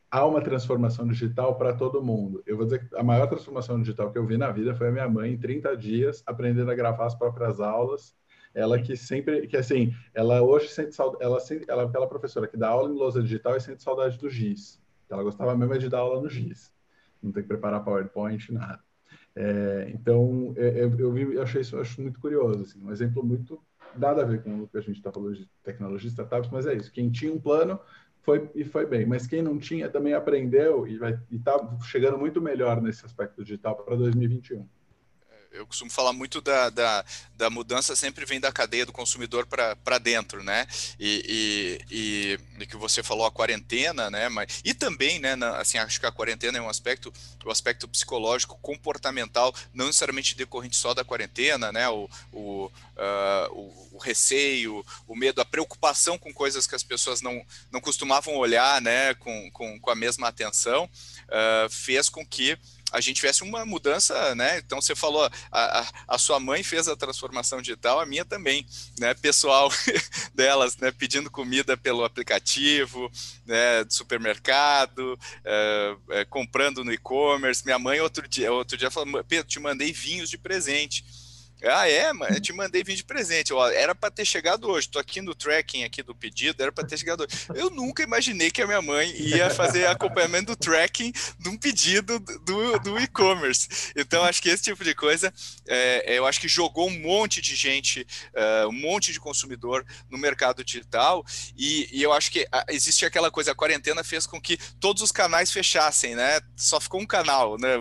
há 0.10 0.26
uma 0.26 0.42
transformação 0.42 1.08
digital 1.08 1.58
para 1.58 1.74
todo 1.74 2.04
mundo. 2.04 2.44
Eu 2.46 2.56
vou 2.56 2.66
dizer 2.66 2.88
que 2.88 2.96
a 2.96 3.04
maior 3.04 3.28
transformação 3.28 3.80
digital 3.82 4.12
que 4.12 4.18
eu 4.18 4.26
vi 4.26 4.38
na 4.38 4.52
vida 4.52 4.76
foi 4.76 4.90
a 4.90 4.92
minha 4.92 5.10
mãe, 5.10 5.34
em 5.34 5.38
30 5.38 5.76
dias, 5.76 6.24
aprendendo 6.26 6.70
a 6.70 6.76
gravar 6.76 7.08
as 7.08 7.16
próprias 7.16 7.60
aulas. 7.60 8.16
Ela 8.54 8.80
que 8.80 8.96
sempre, 8.96 9.48
que 9.48 9.58
assim, 9.58 9.94
ela 10.14 10.42
hoje 10.42 10.70
sente 10.70 10.96
saudade, 10.96 11.24
ela, 11.24 11.38
ela 11.68 11.82
é 11.84 11.86
aquela 11.86 12.08
professora 12.08 12.48
que 12.48 12.58
dá 12.58 12.70
aula 12.70 12.90
em 12.90 12.94
lousa 12.94 13.22
digital 13.22 13.56
e 13.56 13.60
sente 13.60 13.84
saudade 13.84 14.18
do 14.18 14.30
GIS. 14.30 14.82
Ela 15.10 15.24
gostava 15.24 15.56
mesmo 15.56 15.78
de 15.78 15.90
dar 15.90 16.00
aula 16.00 16.22
no 16.22 16.30
GIS. 16.30 16.74
Não 17.22 17.32
tem 17.32 17.44
que 17.44 17.50
preparar 17.50 17.84
PowerPoint, 17.84 18.52
nada. 18.52 18.80
É, 19.36 19.92
então, 19.94 20.54
eu, 20.56 20.98
eu, 20.98 21.12
vi, 21.12 21.36
eu 21.36 21.42
achei 21.44 21.62
isso 21.62 21.76
eu 21.76 21.82
acho 21.82 22.02
muito 22.02 22.20
curioso, 22.20 22.64
assim, 22.64 22.84
um 22.84 22.92
exemplo 22.92 23.24
muito 23.24 23.62
nada 23.96 24.22
a 24.22 24.26
ver 24.26 24.44
com 24.44 24.64
o 24.64 24.68
que 24.68 24.78
a 24.78 24.82
gente 24.82 24.98
está 24.98 25.12
falando 25.12 25.36
de 25.36 25.50
tecnologia, 25.64 26.10
startups, 26.10 26.50
mas 26.52 26.66
é 26.66 26.76
isso. 26.76 26.92
Quem 26.92 27.10
tinha 27.10 27.34
um 27.34 27.40
plano 27.40 27.80
foi 28.22 28.50
e 28.56 28.64
foi 28.66 28.86
bem, 28.86 29.06
mas 29.06 29.28
quem 29.28 29.42
não 29.42 29.58
tinha 29.58 29.90
também 29.90 30.14
aprendeu 30.14 30.88
e 30.88 31.00
está 31.32 31.78
chegando 31.84 32.18
muito 32.18 32.42
melhor 32.42 32.82
nesse 32.82 33.06
aspecto 33.06 33.44
digital 33.44 33.76
para 33.76 33.96
2021 33.96 34.68
eu 35.58 35.66
costumo 35.66 35.90
falar 35.90 36.14
muito 36.14 36.40
da, 36.40 36.70
da, 36.70 37.06
da, 37.36 37.50
mudança 37.50 37.96
sempre 37.96 38.26
vem 38.26 38.40
da 38.40 38.52
cadeia 38.52 38.86
do 38.86 38.92
consumidor 38.92 39.48
para 39.48 39.98
dentro, 39.98 40.44
né? 40.44 40.68
E, 41.00 41.80
e, 41.90 42.40
e, 42.62 42.68
que 42.68 42.78
você 42.78 43.02
falou 43.02 43.26
a 43.26 43.32
quarentena, 43.32 44.10
né? 44.10 44.30
Mas, 44.30 44.62
e 44.64 44.74
também, 44.74 45.20
né? 45.20 45.36
Na, 45.36 45.58
assim, 45.58 45.78
acho 45.78 46.00
que 46.00 46.06
a 46.06 46.12
quarentena 46.12 46.58
é 46.58 46.62
um 46.62 46.70
aspecto, 46.70 47.12
o 47.44 47.52
aspecto 47.52 47.88
psicológico, 47.88 48.58
comportamental, 48.62 49.54
não 49.74 49.88
necessariamente 49.88 50.36
decorrente 50.36 50.76
só 50.76 50.94
da 50.94 51.04
quarentena, 51.04 51.72
né? 51.72 51.90
O, 51.90 52.10
o, 52.32 52.66
uh, 52.66 53.52
o, 53.52 53.90
o, 53.94 53.98
receio, 53.98 54.86
o 55.08 55.16
medo, 55.16 55.42
a 55.42 55.46
preocupação 55.46 56.18
com 56.18 56.34
coisas 56.34 56.68
que 56.68 56.76
as 56.76 56.84
pessoas 56.84 57.22
não, 57.22 57.44
não 57.72 57.82
costumavam 57.82 58.36
olhar, 58.36 58.80
né? 58.82 59.16
Com, 59.16 59.50
com, 59.52 59.80
com 59.80 59.90
a 59.90 59.96
mesma 59.96 60.28
atenção, 60.28 60.86
uh, 60.86 61.70
fez 61.70 62.10
com 62.10 62.26
que 62.26 62.58
a 62.92 63.02
gente 63.02 63.18
tivesse 63.18 63.44
uma 63.44 63.66
mudança, 63.66 64.34
né? 64.36 64.60
Então 64.60 64.82
você 64.82 64.96
falou, 64.96 65.30
a, 65.52 65.80
a, 65.80 65.88
a, 66.08 66.18
sua 66.18 66.40
mãe 66.40 66.64
fez 66.64 66.88
a 66.88 66.96
transformação 66.96 67.62
digital, 67.62 68.00
a 68.00 68.06
minha 68.06 68.24
também, 68.24 68.66
né? 68.98 69.14
Pessoal 69.14 69.70
delas, 70.34 70.78
né? 70.78 70.92
Pedindo 70.92 71.30
comida 71.30 71.76
pelo 71.76 72.04
aplicativo, 72.04 73.12
né? 73.46 73.84
Do 73.84 73.94
supermercado, 73.94 75.20
é, 75.44 75.96
é, 76.12 76.26
comprando 76.26 76.84
no 76.84 76.94
e-commerce. 76.94 77.66
Minha 77.66 77.80
mãe 77.80 78.00
outro 78.00 78.28
dia, 78.28 78.52
outro 78.52 78.78
dia 78.78 78.90
falou, 78.90 79.24
Pedro, 79.24 79.48
te 79.48 79.60
mandei 79.60 79.92
vinhos 79.92 80.30
de 80.30 80.38
presente. 80.38 81.04
Ah, 81.64 81.90
é, 81.90 82.14
mas 82.14 82.36
eu 82.36 82.42
te 82.42 82.54
mandei 82.54 82.84
vir 82.84 82.96
de 82.96 83.04
presente. 83.04 83.54
Ó, 83.54 83.68
era 83.70 83.96
para 83.96 84.12
ter 84.12 84.26
chegado 84.26 84.70
hoje. 84.70 84.90
Tô 84.90 85.00
aqui 85.00 85.22
no 85.22 85.34
tracking 85.34 85.84
aqui 85.84 86.04
do 86.04 86.14
pedido, 86.14 86.62
era 86.62 86.72
para 86.72 86.86
ter 86.86 86.98
chegado 86.98 87.22
hoje. 87.22 87.48
Eu 87.56 87.70
nunca 87.70 88.04
imaginei 88.04 88.52
que 88.52 88.62
a 88.62 88.68
minha 88.68 88.82
mãe 88.82 89.12
ia 89.18 89.50
fazer 89.50 89.88
acompanhamento 89.88 90.48
do 90.48 90.56
tracking 90.56 91.12
de 91.40 91.50
um 91.50 91.58
pedido 91.58 92.20
do, 92.20 92.80
do 92.80 93.00
e-commerce. 93.00 93.92
Então, 93.96 94.24
acho 94.24 94.42
que 94.42 94.50
esse 94.50 94.64
tipo 94.64 94.84
de 94.84 94.94
coisa, 94.94 95.34
é, 95.68 96.18
eu 96.18 96.26
acho 96.26 96.40
que 96.40 96.48
jogou 96.48 96.88
um 96.88 97.00
monte 97.00 97.42
de 97.42 97.56
gente, 97.56 98.06
uh, 98.34 98.68
um 98.68 98.74
monte 98.74 99.12
de 99.12 99.20
consumidor 99.20 99.86
no 100.10 100.18
mercado 100.18 100.64
digital. 100.64 101.26
E, 101.58 101.90
e 101.92 102.04
eu 102.04 102.14
acho 102.14 102.32
que 102.32 102.48
a, 102.52 102.66
existe 102.70 103.06
aquela 103.06 103.32
coisa, 103.32 103.52
a 103.52 103.56
quarentena 103.56 104.04
fez 104.04 104.28
com 104.28 104.40
que 104.40 104.58
todos 104.80 105.02
os 105.02 105.12
canais 105.12 105.52
fechassem, 105.52 106.16
né? 106.16 106.40
Só 106.56 106.80
ficou 106.80 107.02
um 107.02 107.06
canal, 107.06 107.58
né? 107.58 107.78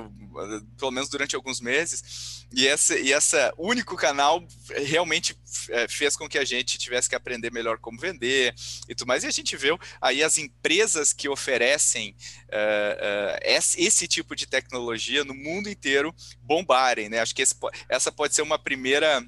Pelo 0.79 0.91
menos 0.91 1.09
durante 1.09 1.35
alguns 1.35 1.61
meses. 1.61 2.47
E 2.53 2.67
esse 2.67 3.01
e 3.01 3.13
essa 3.13 3.53
único 3.59 3.97
canal 3.97 4.47
realmente 4.71 5.37
é, 5.71 5.89
fez 5.89 6.17
com 6.17 6.29
que 6.29 6.39
a 6.39 6.45
gente 6.45 6.79
tivesse 6.79 7.09
que 7.09 7.15
aprender 7.15 7.51
melhor 7.51 7.79
como 7.79 7.99
vender 7.99 8.55
e 8.89 8.95
tudo 8.95 9.09
mais. 9.09 9.25
E 9.25 9.27
a 9.27 9.31
gente 9.31 9.57
viu 9.57 9.79
aí 10.01 10.23
as 10.23 10.39
empresas 10.39 11.13
que 11.13 11.29
oferecem 11.29 12.15
uh, 12.45 13.37
uh, 13.37 13.39
esse, 13.43 14.07
tipo 14.07 14.37
de 14.37 14.47
tecnologia 14.47 15.25
no 15.25 15.35
mundo 15.35 15.69
inteiro 15.69 16.15
bombarem, 16.43 17.09
né? 17.09 17.21
Acho 17.21 17.35
que 17.35 17.43
esse, 17.43 17.55
essa 17.89 18.13
pode 18.13 18.35
ser 18.35 18.43
uma 18.43 18.59
primeira 18.59 19.25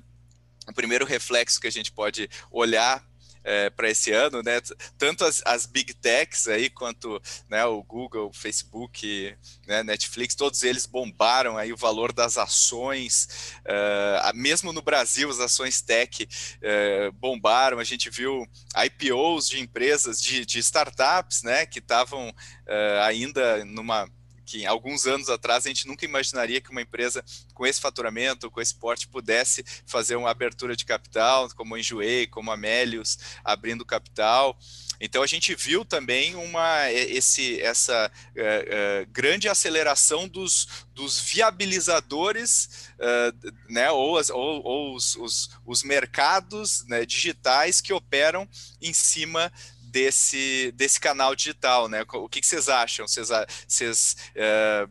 o 0.69 0.73
primeiro 0.75 1.07
reflexo 1.07 1.61
que 1.61 1.67
a 1.67 1.73
gente 1.73 1.91
pode 1.91 2.29
olhar 2.51 3.08
é, 3.49 3.71
para 3.71 3.89
esse 3.89 4.13
ano, 4.13 4.43
né? 4.43 4.61
Tanto 4.99 5.25
as, 5.25 5.43
as, 5.47 5.65
big 5.65 5.95
techs 5.95 6.47
aí 6.47 6.69
quanto 6.69 7.21
né, 7.49 7.65
o 7.65 7.83
Google, 7.83 8.31
Facebook, 8.31 9.35
né, 9.67 9.83
Netflix, 9.83 10.35
todos 10.35 10.63
eles 10.63 10.85
bombaram 10.85 11.57
aí 11.57 11.73
o 11.73 11.77
valor 11.77 12.13
das 12.13 12.37
ações. 12.37 13.57
Uh, 13.65 14.37
mesmo 14.37 14.71
no 14.71 14.83
Brasil, 14.83 15.31
as 15.31 15.41
ações 15.41 15.81
tech 15.81 16.25
uh, 16.25 17.11
bombaram. 17.13 17.79
A 17.79 17.85
gente 17.85 18.11
viu 18.11 18.47
IPOs 18.77 19.49
de 19.49 19.61
empresas, 19.61 20.21
de, 20.21 20.45
de 20.45 20.59
startups, 20.59 21.43
né, 21.43 21.65
que 21.65 21.79
estavam 21.79 22.29
uh, 22.29 23.03
ainda 23.03 23.65
numa 23.65 24.07
que 24.49 24.65
alguns 24.65 25.07
anos 25.07 25.29
atrás 25.29 25.67
a 25.67 25.69
gente 25.69 25.87
nunca 25.87 26.07
imaginaria 26.07 26.59
que 26.59 26.71
uma 26.71 26.81
empresa 26.81 27.23
com 27.53 27.67
esse 27.67 27.79
faturamento, 27.79 28.51
com 28.51 28.63
esse 28.63 28.75
porte, 28.75 29.07
pudesse 29.07 29.63
fazer 29.85 30.17
uma 30.17 30.31
abertura 30.31 30.75
de 30.75 30.87
capital, 30.87 31.51
como 31.55 31.75
a 31.75 31.79
Enjoei, 31.79 32.27
como 32.27 32.51
a 32.51 32.57
Melius, 32.57 33.19
abrindo 33.45 33.85
capital. 33.85 34.59
Então 34.99 35.23
a 35.23 35.27
gente 35.27 35.55
viu 35.55 35.85
também 35.85 36.35
uma 36.35 36.91
esse 36.91 37.61
essa 37.61 38.11
uh, 38.11 39.03
uh, 39.03 39.07
grande 39.13 39.49
aceleração 39.49 40.27
dos, 40.27 40.67
dos 40.95 41.21
viabilizadores, 41.21 42.89
uh, 42.95 43.53
né, 43.69 43.91
ou, 43.91 44.17
as, 44.17 44.31
ou, 44.31 44.65
ou 44.65 44.95
os, 44.97 45.15
os, 45.17 45.51
os, 45.65 45.83
mercados 45.85 46.85
né, 46.89 47.05
digitais 47.05 47.81
que 47.81 47.93
operam 47.93 48.49
em 48.81 48.93
cima 48.93 49.53
desse, 49.89 50.73
desse 50.73 51.01
canal 51.01 51.35
digital, 51.35 51.89
né? 51.89 52.05
O 52.15 52.29
que, 52.29 52.41
que 52.41 52.47
vocês 52.47 52.69
acham? 52.69 53.07
Vocês, 53.07 53.29
vocês 53.67 54.33
é, 54.35 54.87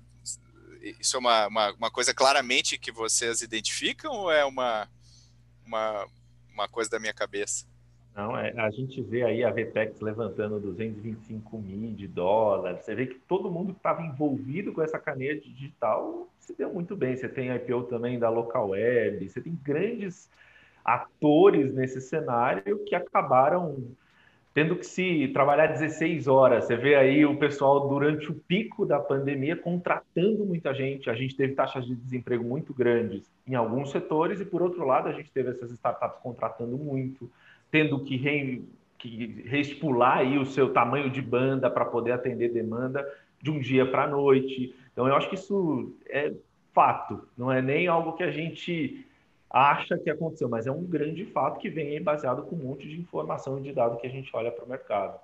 isso 1.00 1.18
é 1.18 1.20
uma, 1.20 1.48
uma, 1.48 1.74
uma, 1.74 1.92
coisa 1.92 2.13
claramente 2.13 2.77
que 2.77 2.92
vocês 2.92 3.42
identificam 3.42 4.12
ou 4.12 4.32
é 4.32 4.46
uma, 4.46 4.88
uma, 5.66 6.08
uma 6.54 6.68
coisa 6.68 6.89
da 6.89 7.00
minha 7.00 7.13
cabeça? 7.13 7.66
Não, 8.16 8.36
é, 8.36 8.51
a 8.58 8.72
gente 8.72 9.00
vê 9.01 9.24
aí 9.24 9.44
a 9.44 9.51
Vtex 9.51 10.00
levantando 10.01 10.60
225 10.60 11.58
mil 11.60 11.94
de 11.94 12.08
dólares. 12.08 12.84
Você 12.84 12.96
vê 12.96 13.06
que 13.06 13.20
todo 13.20 13.51
mundo 13.51 13.74
que 13.74 13.80
estava 13.80 14.01
envolvido 14.01 14.74
com 14.74 14.82
essa 14.82 14.98
caneia 14.98 15.39
digital 15.39 16.27
se 16.39 16.56
deu 16.58 16.74
muito 16.74 16.96
bem. 16.96 17.16
Você 17.16 17.30
tem 17.30 17.51
a 17.51 17.58
IPO 17.58 17.84
também 17.84 18.18
da 18.18 18.30
Local 18.30 18.70
Web, 18.70 19.30
você 19.30 19.39
tem 19.39 19.54
grandes 19.63 20.30
atores 20.84 21.74
nesse 21.74 22.01
cenário 22.01 22.84
que 22.86 22.96
acabaram 22.96 23.86
tendo 24.57 24.75
que 24.75 24.87
se 24.87 25.27
trabalhar 25.27 25.67
16 25.67 26.27
horas. 26.27 26.65
Você 26.65 26.75
vê 26.75 26.95
aí 26.95 27.23
o 27.23 27.37
pessoal 27.37 27.87
durante 27.87 28.31
o 28.31 28.33
pico 28.33 28.87
da 28.87 28.99
pandemia 28.99 29.55
contratando 29.55 30.43
muita 30.43 30.73
gente. 30.73 31.11
A 31.11 31.13
gente 31.13 31.35
teve 31.35 31.53
taxas 31.53 31.85
de 31.85 31.93
desemprego 31.93 32.43
muito 32.43 32.73
grandes 32.73 33.31
em 33.45 33.53
alguns 33.53 33.91
setores 33.91 34.41
e 34.41 34.45
por 34.45 34.63
outro 34.63 34.83
lado 34.83 35.09
a 35.09 35.11
gente 35.11 35.31
teve 35.31 35.51
essas 35.51 35.69
startups 35.69 36.23
contratando 36.23 36.75
muito, 36.75 37.29
tendo 37.69 37.99
que, 37.99 38.17
re, 38.17 38.67
que 38.97 39.45
aí 40.03 40.39
o 40.39 40.45
seu 40.47 40.73
tamanho 40.73 41.11
de 41.11 41.21
banda 41.21 41.69
para 41.69 41.85
poder 41.85 42.13
atender 42.13 42.51
demanda 42.51 43.07
de 43.39 43.51
um 43.51 43.59
dia 43.59 43.85
para 43.85 44.05
a 44.05 44.07
noite. 44.07 44.73
Então 44.91 45.07
eu 45.07 45.15
acho 45.15 45.29
que 45.29 45.35
isso 45.35 45.95
é 46.09 46.33
fato, 46.73 47.27
não 47.37 47.51
é 47.51 47.61
nem 47.61 47.87
algo 47.87 48.13
que 48.13 48.23
a 48.23 48.31
gente 48.31 49.06
acha 49.50 49.98
que 49.98 50.10
aconteceu, 50.10 50.50
mas 50.50 50.68
é 50.68 50.72
um 50.72 50.84
grande 50.84 51.25
fato 51.25 51.60
que 51.60 51.70
vem 51.70 52.01
baseado 52.01 52.44
com 52.44 52.56
um 52.56 52.60
monte 52.60 52.88
de 52.88 53.00
informação 53.00 53.58
e 53.60 53.62
de 53.62 53.74
dado 53.74 53.98
que 53.98 54.08
a 54.08 54.10
gente 54.10 54.30
olha 54.36 54.51
para 54.51 54.66
o 54.66 54.70
mercado. 54.70 55.20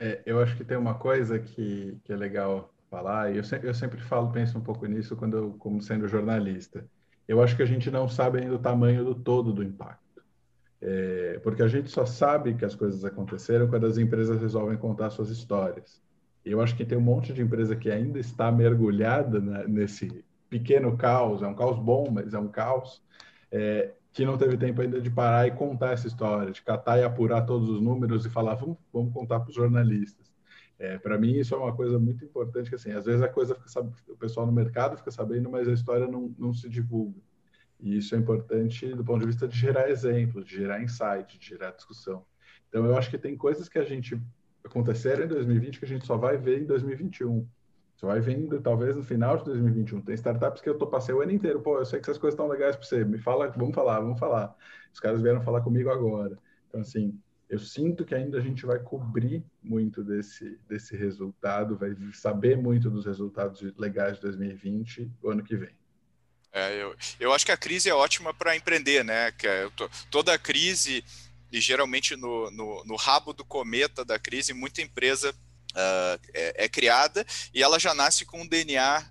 É, 0.00 0.22
eu 0.24 0.40
acho 0.40 0.56
que 0.56 0.64
tem 0.64 0.76
uma 0.76 0.94
coisa 0.94 1.38
que, 1.38 1.98
que 2.04 2.12
é 2.12 2.16
legal 2.16 2.72
falar, 2.88 3.32
e 3.32 3.36
eu, 3.36 3.44
se, 3.44 3.58
eu 3.62 3.74
sempre 3.74 4.00
falo, 4.00 4.30
penso 4.30 4.56
um 4.56 4.62
pouco 4.62 4.86
nisso 4.86 5.16
quando 5.16 5.36
eu, 5.36 5.50
como 5.58 5.82
sendo 5.82 6.08
jornalista. 6.08 6.86
Eu 7.26 7.42
acho 7.42 7.56
que 7.56 7.62
a 7.62 7.66
gente 7.66 7.90
não 7.90 8.08
sabe 8.08 8.38
ainda 8.38 8.54
o 8.54 8.58
tamanho 8.58 9.04
do 9.04 9.14
todo 9.14 9.52
do 9.52 9.62
impacto. 9.62 10.22
É, 10.80 11.40
porque 11.42 11.62
a 11.62 11.68
gente 11.68 11.90
só 11.90 12.06
sabe 12.06 12.54
que 12.54 12.64
as 12.64 12.74
coisas 12.74 13.04
aconteceram 13.04 13.68
quando 13.68 13.86
as 13.86 13.98
empresas 13.98 14.40
resolvem 14.40 14.78
contar 14.78 15.10
suas 15.10 15.28
histórias. 15.28 16.00
Eu 16.44 16.60
acho 16.60 16.76
que 16.76 16.84
tem 16.84 16.96
um 16.96 17.02
monte 17.02 17.32
de 17.32 17.42
empresa 17.42 17.74
que 17.74 17.90
ainda 17.90 18.18
está 18.18 18.50
mergulhada 18.50 19.40
na, 19.40 19.64
nesse 19.64 20.24
pequeno 20.48 20.96
caos, 20.96 21.42
é 21.42 21.46
um 21.46 21.54
caos 21.54 21.78
bom, 21.78 22.10
mas 22.10 22.34
é 22.34 22.38
um 22.38 22.48
caos, 22.48 23.02
é, 23.50 23.92
que 24.12 24.24
não 24.24 24.36
teve 24.36 24.56
tempo 24.56 24.80
ainda 24.80 25.00
de 25.00 25.10
parar 25.10 25.46
e 25.46 25.50
contar 25.50 25.92
essa 25.92 26.06
história, 26.06 26.50
de 26.52 26.62
catar 26.62 26.98
e 26.98 27.04
apurar 27.04 27.42
todos 27.42 27.68
os 27.68 27.80
números 27.80 28.26
e 28.26 28.30
falar, 28.30 28.54
vamos, 28.54 28.76
vamos 28.92 29.12
contar 29.12 29.40
para 29.40 29.50
os 29.50 29.54
jornalistas. 29.54 30.28
É, 30.78 30.96
para 30.96 31.18
mim, 31.18 31.32
isso 31.32 31.54
é 31.54 31.58
uma 31.58 31.74
coisa 31.74 31.98
muito 31.98 32.24
importante, 32.24 32.68
que 32.68 32.76
assim, 32.76 32.92
às 32.92 33.04
vezes 33.04 33.20
a 33.20 33.28
coisa 33.28 33.54
fica, 33.54 33.80
o 34.08 34.16
pessoal 34.16 34.46
no 34.46 34.52
mercado 34.52 34.96
fica 34.96 35.10
sabendo, 35.10 35.50
mas 35.50 35.68
a 35.68 35.72
história 35.72 36.06
não, 36.06 36.34
não 36.38 36.52
se 36.52 36.68
divulga. 36.68 37.20
E 37.80 37.96
isso 37.96 38.14
é 38.14 38.18
importante 38.18 38.94
do 38.94 39.04
ponto 39.04 39.20
de 39.20 39.26
vista 39.26 39.46
de 39.46 39.56
gerar 39.56 39.90
exemplos, 39.90 40.44
de 40.44 40.56
gerar 40.56 40.82
insight, 40.82 41.38
de 41.38 41.46
gerar 41.46 41.72
discussão. 41.72 42.24
Então, 42.68 42.84
eu 42.86 42.96
acho 42.96 43.10
que 43.10 43.18
tem 43.18 43.36
coisas 43.36 43.68
que 43.68 43.78
a 43.78 43.84
gente 43.84 44.20
aconteceram 44.64 45.24
em 45.24 45.28
2020 45.28 45.78
que 45.78 45.84
a 45.84 45.88
gente 45.88 46.06
só 46.06 46.16
vai 46.16 46.36
ver 46.36 46.60
em 46.60 46.66
2021. 46.66 47.46
Você 47.98 48.06
vai 48.06 48.20
vendo, 48.20 48.60
talvez, 48.60 48.94
no 48.94 49.02
final 49.02 49.36
de 49.38 49.44
2021. 49.46 50.02
Tem 50.02 50.14
startups 50.14 50.62
que 50.62 50.68
eu 50.68 50.78
tô, 50.78 50.86
passei 50.86 51.12
o 51.12 51.20
ano 51.20 51.32
inteiro. 51.32 51.60
Pô, 51.60 51.78
eu 51.78 51.84
sei 51.84 51.98
que 51.98 52.04
essas 52.04 52.16
coisas 52.16 52.34
estão 52.34 52.46
legais 52.46 52.76
para 52.76 52.86
você. 52.86 53.04
Me 53.04 53.18
fala, 53.18 53.48
vamos 53.48 53.74
falar, 53.74 53.98
vamos 53.98 54.20
falar. 54.20 54.56
Os 54.92 55.00
caras 55.00 55.20
vieram 55.20 55.42
falar 55.42 55.62
comigo 55.62 55.90
agora. 55.90 56.38
Então, 56.68 56.80
assim, 56.80 57.18
eu 57.48 57.58
sinto 57.58 58.04
que 58.04 58.14
ainda 58.14 58.38
a 58.38 58.40
gente 58.40 58.64
vai 58.64 58.78
cobrir 58.78 59.44
muito 59.60 60.04
desse, 60.04 60.60
desse 60.68 60.96
resultado, 60.96 61.76
vai 61.76 61.96
saber 62.12 62.56
muito 62.56 62.88
dos 62.88 63.04
resultados 63.04 63.60
legais 63.76 64.14
de 64.14 64.22
2020 64.22 65.10
o 65.20 65.30
ano 65.30 65.42
que 65.42 65.56
vem. 65.56 65.74
É, 66.52 66.80
eu, 66.80 66.94
eu 67.18 67.32
acho 67.32 67.44
que 67.44 67.52
a 67.52 67.56
crise 67.56 67.90
é 67.90 67.94
ótima 67.94 68.32
para 68.32 68.56
empreender, 68.56 69.04
né? 69.04 69.32
Que 69.32 69.48
é, 69.48 69.68
tô, 69.70 69.90
toda 70.08 70.32
a 70.32 70.38
crise, 70.38 71.04
e 71.50 71.60
geralmente 71.60 72.14
no, 72.14 72.48
no, 72.52 72.84
no 72.84 72.94
rabo 72.94 73.32
do 73.32 73.44
cometa 73.44 74.04
da 74.04 74.20
crise, 74.20 74.54
muita 74.54 74.82
empresa 74.82 75.34
uh, 75.78 76.20
é, 76.34 76.64
é, 76.64 76.68
criada 76.68 77.24
e 77.54 77.62
ela 77.62 77.78
já 77.78 77.94
nasce 77.94 78.24
com 78.24 78.42
um 78.42 78.46
DNA 78.46 79.04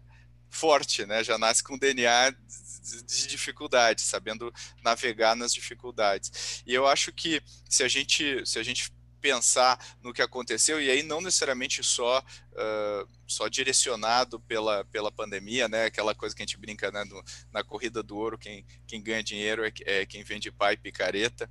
forte, 0.50 1.06
né? 1.06 1.24
Já 1.24 1.38
nasce 1.38 1.64
com 1.64 1.78
DNA 1.78 2.32
de 2.32 3.28
dificuldade, 3.28 4.02
sabendo 4.02 4.54
navegar 4.82 5.36
nas 5.36 5.54
dificuldades. 5.54 6.64
E 6.66 6.74
eu 6.74 6.88
acho 6.88 7.12
que 7.12 7.42
se 7.70 7.84
a 7.84 7.88
gente 7.88 8.46
se 8.46 8.60
a 8.60 8.64
gente 8.64 8.92
pensar 9.20 9.98
no 10.02 10.14
que 10.14 10.22
aconteceu 10.22 10.80
e 10.80 10.90
aí 10.90 11.04
não 11.04 11.20
necessariamente 11.20 11.84
só 11.84 12.20
uh, 12.20 13.10
só 13.26 13.48
direcionado 13.48 14.40
pela, 14.42 14.86
pela 14.86 15.12
pandemia, 15.12 15.68
né? 15.68 15.86
Aquela 15.86 16.16
coisa 16.16 16.36
que 16.36 16.42
a 16.42 16.46
gente 16.46 16.58
brinca 16.58 16.92
né? 16.92 17.04
No, 17.04 17.24
na 17.52 17.64
corrida 17.64 18.02
do 18.02 18.16
ouro, 18.16 18.38
quem, 18.38 18.66
quem 18.86 19.02
ganha 19.02 19.24
dinheiro 19.24 19.66
é, 19.66 19.72
é 19.86 20.06
quem 20.06 20.24
vende 20.24 20.52
pai 20.52 20.74
e 20.74 20.78
picareta. 20.78 21.50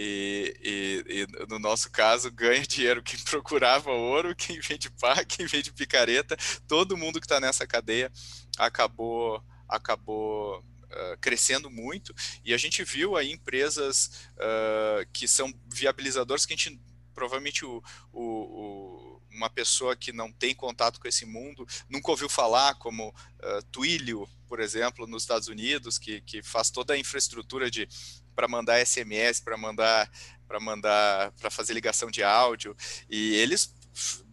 E, 0.00 0.56
e, 0.62 1.04
e, 1.08 1.46
no 1.48 1.58
nosso 1.58 1.90
caso 1.90 2.30
ganha 2.30 2.64
dinheiro 2.64 3.02
quem 3.02 3.18
procurava 3.28 3.90
ouro, 3.90 4.32
quem 4.36 4.60
vende 4.60 4.88
pá, 4.90 5.24
quem 5.24 5.44
vende 5.44 5.72
picareta, 5.72 6.36
todo 6.68 6.96
mundo 6.96 7.18
que 7.18 7.26
está 7.26 7.40
nessa 7.40 7.66
cadeia 7.66 8.08
acabou 8.56 9.42
acabou 9.68 10.60
uh, 10.60 11.18
crescendo 11.20 11.68
muito. 11.68 12.14
E 12.44 12.54
a 12.54 12.56
gente 12.56 12.84
viu 12.84 13.16
aí 13.16 13.32
empresas 13.32 14.30
uh, 14.36 15.04
que 15.12 15.26
são 15.26 15.52
viabilizadores 15.66 16.46
que 16.46 16.54
a 16.54 16.56
gente 16.56 16.80
provavelmente 17.18 17.64
o, 17.64 17.82
o, 18.12 18.22
o, 18.22 19.22
uma 19.28 19.50
pessoa 19.50 19.96
que 19.96 20.12
não 20.12 20.30
tem 20.30 20.54
contato 20.54 21.00
com 21.00 21.08
esse 21.08 21.26
mundo 21.26 21.66
nunca 21.90 22.12
ouviu 22.12 22.28
falar, 22.28 22.76
como 22.76 23.08
uh, 23.08 23.62
Twilio, 23.72 24.28
por 24.46 24.60
exemplo, 24.60 25.04
nos 25.04 25.24
Estados 25.24 25.48
Unidos, 25.48 25.98
que, 25.98 26.20
que 26.20 26.44
faz 26.44 26.70
toda 26.70 26.94
a 26.94 26.98
infraestrutura 26.98 27.68
de 27.68 27.88
para 28.36 28.46
mandar 28.46 28.84
SMS, 28.86 29.40
para 29.40 29.56
mandar 29.56 30.08
para 30.46 30.60
mandar 30.60 31.32
para 31.32 31.50
fazer 31.50 31.74
ligação 31.74 32.08
de 32.08 32.22
áudio 32.22 32.76
e 33.10 33.34
eles 33.34 33.74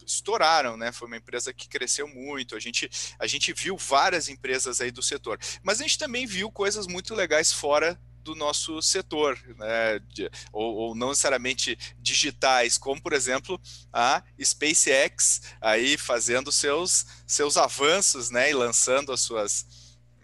estouraram, 0.06 0.77
né? 0.77 0.92
Foi 0.92 1.08
uma 1.08 1.18
empresa 1.18 1.51
que 1.51 1.68
cresceu 1.68 2.08
muito. 2.08 2.56
A 2.56 2.60
gente, 2.60 2.88
a 3.18 3.25
gente 3.25 3.51
viu 3.51 3.75
várias 3.75 4.30
empresas 4.30 4.80
aí 4.80 4.92
do 4.92 5.01
setor, 5.01 5.39
mas 5.63 5.80
a 5.80 5.84
gente 5.84 5.98
também 5.98 6.27
viu 6.27 6.51
coisas 6.51 6.86
muito 6.86 7.15
legais 7.15 7.51
fora 7.51 8.00
do 8.25 8.36
nosso 8.36 8.82
setor, 8.82 9.39
né? 9.55 10.00
De, 10.00 10.29
ou, 10.51 10.75
ou, 10.75 10.96
não 10.96 11.10
necessariamente 11.10 11.77
digitais, 12.00 12.77
como 12.77 13.00
por 13.00 13.13
exemplo 13.13 13.62
a 13.94 14.24
SpaceX 14.44 15.41
aí 15.62 15.96
fazendo 15.96 16.51
seus 16.51 17.05
seus 17.27 17.55
avanços, 17.55 18.32
né? 18.32 18.50
E 18.50 18.53
lançando 18.53 19.13
as 19.13 19.22
suas 19.22 19.67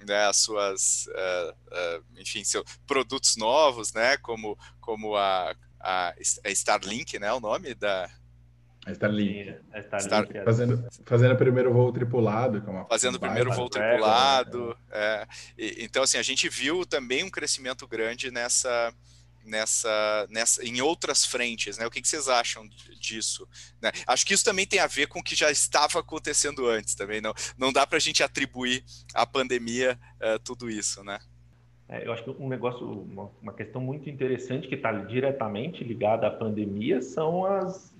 né, 0.06 0.26
as 0.26 0.38
suas 0.38 1.06
uh, 1.08 1.52
uh, 1.52 2.04
enfim 2.18 2.44
seus 2.44 2.66
produtos 2.88 3.38
novos, 3.38 3.94
né? 3.94 4.18
Como 4.18 4.58
como 4.80 5.16
a, 5.16 5.56
a, 5.80 6.16
a 6.44 6.50
Starlink, 6.50 7.20
né? 7.20 7.32
O 7.32 7.40
nome 7.40 7.76
da 7.76 8.10
a 8.86 8.92
Starlink. 8.92 9.56
A 9.72 9.80
Starlink 9.80 10.32
Star... 10.32 10.44
fazendo, 10.44 10.90
fazendo 11.06 11.34
o 11.34 11.38
primeiro 11.38 11.72
voo 11.72 11.92
tripulado. 11.92 12.62
Que 12.62 12.68
é 12.68 12.72
uma 12.72 12.86
fazendo 12.86 13.16
o 13.16 13.20
primeiro 13.20 13.52
voo 13.52 13.70
tripulado. 13.70 14.76
É. 14.90 15.28
E, 15.58 15.84
então, 15.84 16.04
assim, 16.04 16.18
a 16.18 16.24
gente 16.24 16.50
viu 16.50 16.86
também 16.86 17.24
um 17.24 17.30
crescimento 17.30 17.88
grande 17.88 18.32
nessa, 18.32 18.94
nessa, 19.46 20.28
nessa, 20.30 20.66
em 20.66 20.82
outras 20.82 21.26
frentes, 21.26 21.78
né? 21.78 21.86
O 21.86 21.92
que, 21.92 22.02
que 22.02 22.08
vocês 22.08 22.28
acham 22.28 22.68
disso? 23.00 23.48
Né? 23.82 23.92
Acho 24.08 24.26
que 24.26 24.34
isso 24.34 24.44
também 24.44 24.66
tem 24.66 24.80
a 24.80 24.88
ver 24.88 25.08
com 25.08 25.20
o 25.20 25.24
que 25.24 25.36
já 25.36 25.52
estava 25.52 26.00
acontecendo 26.00 26.68
antes 26.68 26.96
também. 26.96 27.22
Não, 27.22 27.34
não 27.58 27.72
dá 27.72 27.86
para 27.86 27.98
a 27.98 28.02
gente 28.02 28.24
atribuir 28.24 28.84
à 29.14 29.28
pandemia 29.28 30.00
uh, 30.16 30.40
tudo 30.40 30.70
isso, 30.70 31.04
né? 31.04 31.20
É, 31.88 32.08
eu 32.08 32.14
acho 32.14 32.24
que 32.24 32.30
um 32.30 32.48
negócio, 32.48 32.90
uma, 32.90 33.30
uma 33.42 33.54
questão 33.54 33.82
muito 33.82 34.10
interessante 34.10 34.68
que 34.68 34.76
está 34.76 34.94
diretamente 34.94 35.84
ligada 35.84 36.26
à 36.26 36.32
pandemia 36.32 37.02
são 37.02 37.46
as 37.46 37.91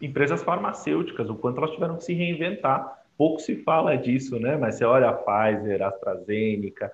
empresas 0.00 0.42
farmacêuticas, 0.42 1.28
o 1.28 1.34
quanto 1.34 1.58
elas 1.58 1.70
tiveram 1.70 1.96
que 1.96 2.04
se 2.04 2.14
reinventar. 2.14 3.02
Pouco 3.16 3.40
se 3.40 3.56
fala 3.62 3.96
disso, 3.96 4.38
né? 4.38 4.56
Mas 4.56 4.76
você 4.76 4.84
olha 4.84 5.08
a 5.08 5.12
Pfizer, 5.12 5.82
a 5.82 5.88
AstraZeneca, 5.88 6.92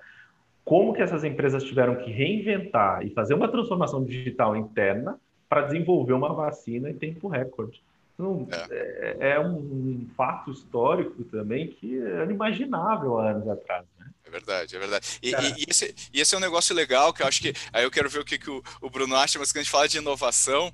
como 0.63 0.93
que 0.93 1.01
essas 1.01 1.23
empresas 1.23 1.63
tiveram 1.63 1.95
que 1.95 2.11
reinventar 2.11 3.05
e 3.05 3.11
fazer 3.11 3.35
uma 3.35 3.47
transformação 3.47 4.03
digital 4.03 4.55
interna 4.55 5.19
para 5.47 5.61
desenvolver 5.61 6.13
uma 6.13 6.33
vacina 6.33 6.89
em 6.89 6.95
tempo 6.95 7.27
recorde. 7.27 7.81
Então, 8.15 8.47
é. 8.71 9.17
é, 9.19 9.29
é 9.31 9.39
um 9.39 10.07
fato 10.15 10.49
histórico 10.51 11.23
também 11.25 11.67
que 11.67 11.99
era 11.99 12.23
inimaginável 12.23 13.19
há 13.19 13.31
anos 13.31 13.47
atrás 13.47 13.85
verdade, 14.29 14.75
é 14.75 14.79
verdade. 14.79 15.19
E, 15.21 15.29
e, 15.31 15.33
e, 15.33 15.65
esse, 15.69 15.95
e, 16.13 16.21
esse, 16.21 16.33
é 16.33 16.37
um 16.37 16.41
negócio 16.41 16.75
legal 16.75 17.13
que 17.13 17.21
eu 17.21 17.27
acho 17.27 17.41
que. 17.41 17.53
Aí 17.71 17.83
eu 17.83 17.91
quero 17.91 18.09
ver 18.09 18.19
o 18.19 18.25
que, 18.25 18.37
que 18.37 18.49
o, 18.49 18.63
o 18.81 18.89
Bruno 18.89 19.15
acha, 19.15 19.37
mas 19.37 19.51
quando 19.51 19.59
a 19.59 19.63
gente 19.63 19.71
fala 19.71 19.87
de 19.87 19.97
inovação, 19.97 20.73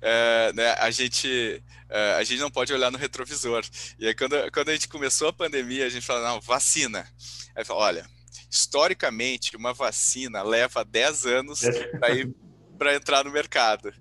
é, 0.00 0.52
né, 0.54 0.70
a, 0.78 0.90
gente, 0.90 1.62
é, 1.88 2.14
a 2.14 2.24
gente 2.24 2.40
não 2.40 2.50
pode 2.50 2.72
olhar 2.72 2.90
no 2.90 2.98
retrovisor. 2.98 3.64
E 3.98 4.06
aí, 4.06 4.14
quando, 4.14 4.50
quando 4.52 4.68
a 4.68 4.72
gente 4.72 4.88
começou 4.88 5.28
a 5.28 5.32
pandemia, 5.32 5.86
a 5.86 5.90
gente 5.90 6.06
fala, 6.06 6.28
não, 6.28 6.40
vacina. 6.40 7.08
Aí 7.54 7.64
fala, 7.64 7.80
olha, 7.80 8.10
historicamente, 8.50 9.56
uma 9.56 9.72
vacina 9.72 10.42
leva 10.42 10.84
10 10.84 11.26
anos 11.26 11.60
para 12.78 12.94
entrar 12.94 13.24
no 13.24 13.30
mercado. 13.30 13.92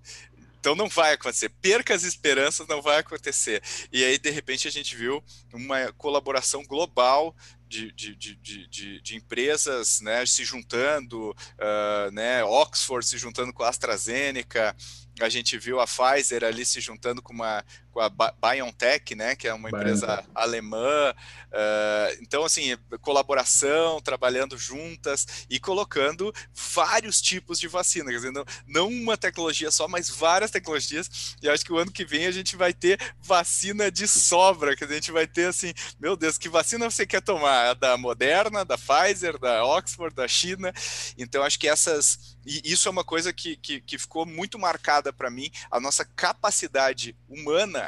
Então 0.61 0.75
não 0.75 0.87
vai 0.87 1.13
acontecer. 1.13 1.49
Perca 1.59 1.95
as 1.95 2.03
esperanças, 2.03 2.67
não 2.67 2.83
vai 2.83 2.99
acontecer. 2.99 3.63
E 3.91 4.05
aí, 4.05 4.19
de 4.19 4.29
repente, 4.29 4.67
a 4.67 4.71
gente 4.71 4.95
viu 4.95 5.23
uma 5.51 5.91
colaboração 5.93 6.63
global 6.63 7.35
de, 7.71 7.91
de, 7.93 8.15
de, 8.15 8.67
de, 8.67 9.01
de, 9.01 9.15
empresas 9.15 10.01
né, 10.01 10.25
se 10.25 10.43
juntando, 10.43 11.31
uh, 11.31 12.11
né, 12.11 12.43
Oxford 12.43 13.05
se 13.05 13.17
juntando 13.17 13.53
com 13.53 13.63
a 13.63 13.69
AstraZeneca, 13.69 14.75
a 15.21 15.29
gente 15.29 15.57
viu 15.57 15.79
a 15.79 15.85
Pfizer 15.85 16.43
ali 16.43 16.65
se 16.65 16.81
juntando 16.81 17.21
com, 17.21 17.31
uma, 17.31 17.63
com 17.91 17.99
a 17.99 18.09
BioNTech, 18.09 19.15
né, 19.15 19.35
que 19.35 19.47
é 19.47 19.53
uma 19.53 19.69
empresa 19.69 20.07
BioNTech. 20.07 20.29
alemã. 20.33 21.13
Uh, 21.51 22.17
então, 22.21 22.43
assim, 22.43 22.77
colaboração, 23.01 23.99
trabalhando 24.01 24.57
juntas 24.57 25.45
e 25.49 25.59
colocando 25.59 26.33
vários 26.53 27.21
tipos 27.21 27.59
de 27.59 27.67
vacina, 27.67 28.09
quer 28.09 28.17
dizer, 28.17 28.31
não, 28.31 28.45
não 28.65 28.87
uma 28.87 29.17
tecnologia 29.17 29.69
só, 29.69 29.87
mas 29.87 30.09
várias 30.09 30.51
tecnologias. 30.51 31.35
E 31.41 31.49
acho 31.49 31.65
que 31.65 31.73
o 31.73 31.77
ano 31.77 31.91
que 31.91 32.05
vem 32.05 32.25
a 32.25 32.31
gente 32.31 32.55
vai 32.55 32.73
ter 32.73 32.99
vacina 33.19 33.91
de 33.91 34.07
sobra, 34.07 34.75
que 34.75 34.83
a 34.83 34.87
gente 34.87 35.11
vai 35.11 35.27
ter 35.27 35.47
assim, 35.47 35.73
meu 35.99 36.15
Deus, 36.15 36.37
que 36.37 36.47
vacina 36.49 36.89
você 36.89 37.05
quer 37.05 37.21
tomar? 37.21 37.71
A 37.71 37.73
da 37.73 37.97
Moderna, 37.97 38.63
da 38.63 38.77
Pfizer, 38.77 39.37
da 39.37 39.65
Oxford, 39.65 40.15
da 40.15 40.27
China. 40.27 40.73
Então, 41.17 41.43
acho 41.43 41.59
que 41.59 41.67
essas. 41.67 42.37
E 42.45 42.61
isso 42.63 42.87
é 42.87 42.91
uma 42.91 43.03
coisa 43.03 43.31
que, 43.33 43.55
que, 43.55 43.81
que 43.81 43.97
ficou 43.97 44.25
muito 44.25 44.57
marcada 44.57 45.11
para 45.11 45.29
mim, 45.29 45.51
a 45.69 45.79
nossa 45.79 46.03
capacidade 46.03 47.15
humana 47.29 47.80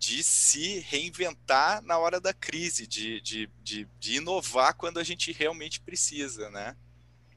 de 0.00 0.22
se 0.22 0.78
reinventar 0.78 1.82
na 1.84 1.98
hora 1.98 2.18
da 2.18 2.32
crise, 2.32 2.86
de, 2.86 3.20
de, 3.20 3.50
de, 3.62 3.86
de, 3.98 4.16
inovar 4.16 4.74
quando 4.74 4.98
a 4.98 5.04
gente 5.04 5.30
realmente 5.30 5.78
precisa, 5.78 6.48
né? 6.48 6.74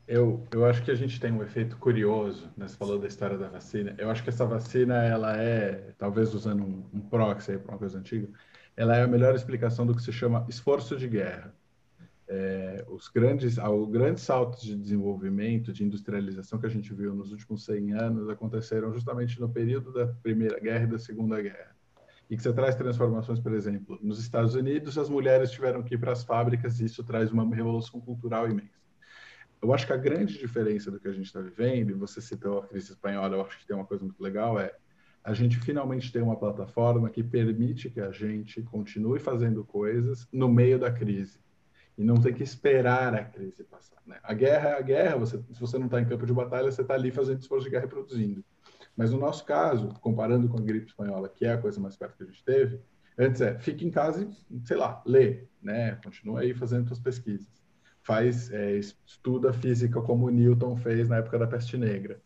Eu, 0.07 0.47
eu 0.49 0.65
acho 0.65 0.81
que 0.81 0.89
a 0.89 0.95
gente 0.95 1.19
tem 1.19 1.29
um 1.29 1.43
efeito 1.43 1.75
curioso, 1.75 2.49
né? 2.55 2.65
Você 2.65 2.77
falou 2.77 2.97
da 2.97 3.05
história 3.05 3.37
da 3.37 3.49
vacina. 3.49 3.93
Eu 3.97 4.09
acho 4.09 4.23
que 4.23 4.29
essa 4.29 4.45
vacina, 4.45 5.03
ela 5.03 5.35
é, 5.35 5.93
talvez 5.97 6.33
usando 6.33 6.63
um, 6.63 6.85
um 6.93 7.01
proxy 7.01 7.57
para 7.57 7.73
uma 7.73 7.77
coisa 7.77 7.99
antiga, 7.99 8.29
ela 8.77 8.95
é 8.95 9.03
a 9.03 9.07
melhor 9.07 9.35
explicação 9.35 9.85
do 9.85 9.93
que 9.93 10.01
se 10.01 10.13
chama 10.13 10.45
esforço 10.47 10.95
de 10.95 11.09
guerra. 11.09 11.53
É, 12.29 12.85
os 12.87 13.09
grandes, 13.09 13.57
os 13.57 13.89
grandes 13.89 14.23
saltos 14.23 14.61
de 14.61 14.73
desenvolvimento, 14.77 15.73
de 15.73 15.83
industrialização 15.83 16.57
que 16.57 16.65
a 16.65 16.69
gente 16.69 16.93
viu 16.93 17.13
nos 17.13 17.33
últimos 17.33 17.65
100 17.65 17.91
anos 17.91 18.29
aconteceram 18.29 18.93
justamente 18.93 19.37
no 19.41 19.49
período 19.49 19.91
da 19.91 20.07
Primeira 20.07 20.57
Guerra 20.61 20.85
e 20.85 20.87
da 20.87 20.97
Segunda 20.97 21.41
Guerra 21.41 21.73
e 22.29 22.35
que 22.35 22.43
você 22.43 22.53
traz 22.53 22.75
transformações, 22.75 23.39
por 23.39 23.53
exemplo, 23.53 23.99
nos 24.01 24.19
Estados 24.19 24.55
Unidos, 24.55 24.97
as 24.97 25.09
mulheres 25.09 25.51
tiveram 25.51 25.83
que 25.83 25.95
ir 25.95 25.97
para 25.97 26.11
as 26.11 26.23
fábricas 26.23 26.79
e 26.79 26.85
isso 26.85 27.03
traz 27.03 27.31
uma 27.31 27.43
revolução 27.53 27.99
cultural 27.99 28.49
imensa. 28.49 28.83
Eu 29.61 29.73
acho 29.73 29.87
que 29.87 29.93
a 29.93 29.97
grande 29.97 30.37
diferença 30.37 30.91
do 30.91 30.99
que 30.99 31.07
a 31.07 31.13
gente 31.13 31.25
está 31.25 31.39
vivendo, 31.39 31.91
e 31.91 31.93
você 31.93 32.19
citou 32.19 32.59
a 32.59 32.67
crise 32.67 32.91
espanhola, 32.91 33.37
eu 33.37 33.41
acho 33.41 33.57
que 33.59 33.65
tem 33.65 33.75
uma 33.75 33.85
coisa 33.85 34.03
muito 34.03 34.21
legal, 34.21 34.59
é 34.59 34.73
a 35.23 35.33
gente 35.33 35.57
finalmente 35.57 36.11
tem 36.11 36.21
uma 36.21 36.35
plataforma 36.35 37.09
que 37.09 37.23
permite 37.23 37.89
que 37.89 38.01
a 38.01 38.11
gente 38.11 38.61
continue 38.63 39.19
fazendo 39.19 39.63
coisas 39.63 40.27
no 40.33 40.49
meio 40.49 40.77
da 40.77 40.91
crise 40.91 41.39
e 41.97 42.03
não 42.03 42.15
tem 42.15 42.33
que 42.33 42.43
esperar 42.43 43.13
a 43.13 43.23
crise 43.23 43.63
passar. 43.63 44.01
Né? 44.05 44.19
A 44.21 44.33
guerra 44.33 44.69
é 44.69 44.77
a 44.79 44.81
guerra, 44.81 45.17
você, 45.17 45.37
se 45.37 45.61
você 45.61 45.77
não 45.77 45.85
está 45.85 46.01
em 46.01 46.05
campo 46.05 46.25
de 46.25 46.33
batalha, 46.33 46.69
você 46.69 46.81
está 46.81 46.95
ali 46.95 47.11
fazendo 47.11 47.39
esforço 47.39 47.65
de 47.65 47.71
guerra 47.71 47.85
e 47.85 47.89
produzindo. 47.89 48.43
Mas 48.95 49.11
no 49.11 49.19
nosso 49.19 49.43
caso, 49.45 49.89
comparando 50.01 50.47
com 50.47 50.57
a 50.57 50.61
gripe 50.61 50.87
espanhola, 50.87 51.29
que 51.29 51.45
é 51.45 51.53
a 51.53 51.57
coisa 51.57 51.79
mais 51.79 51.95
perto 51.95 52.17
que 52.17 52.23
a 52.23 52.27
gente 52.27 52.43
teve, 52.43 52.79
antes 53.17 53.41
é, 53.41 53.57
fique 53.59 53.85
em 53.85 53.91
casa 53.91 54.27
e, 54.49 54.61
sei 54.65 54.77
lá, 54.77 55.01
lê, 55.05 55.47
né? 55.61 55.95
Continua 56.03 56.41
aí 56.41 56.53
fazendo 56.53 56.87
suas 56.87 56.99
pesquisas. 56.99 57.47
Faz, 58.03 58.51
é, 58.51 58.77
estuda 58.77 59.53
física 59.53 60.01
como 60.01 60.29
Newton 60.29 60.75
fez 60.77 61.07
na 61.07 61.17
época 61.17 61.39
da 61.39 61.47
peste 61.47 61.77
negra. 61.77 62.21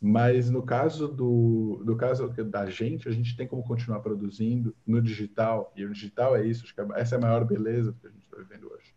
Mas 0.00 0.50
no 0.50 0.62
caso 0.64 1.06
do, 1.06 1.80
do 1.84 1.96
caso 1.96 2.28
da 2.28 2.66
gente, 2.66 3.08
a 3.08 3.12
gente 3.12 3.36
tem 3.36 3.46
como 3.46 3.62
continuar 3.62 4.00
produzindo 4.00 4.74
no 4.84 5.00
digital, 5.00 5.72
e 5.76 5.84
o 5.84 5.92
digital 5.92 6.36
é 6.36 6.44
isso, 6.44 6.64
é, 6.76 7.00
essa 7.00 7.14
é 7.14 7.18
a 7.18 7.20
maior 7.20 7.44
beleza 7.44 7.94
que 8.00 8.06
a 8.08 8.10
gente 8.10 8.24
está 8.24 8.36
vivendo 8.36 8.68
hoje. 8.72 8.92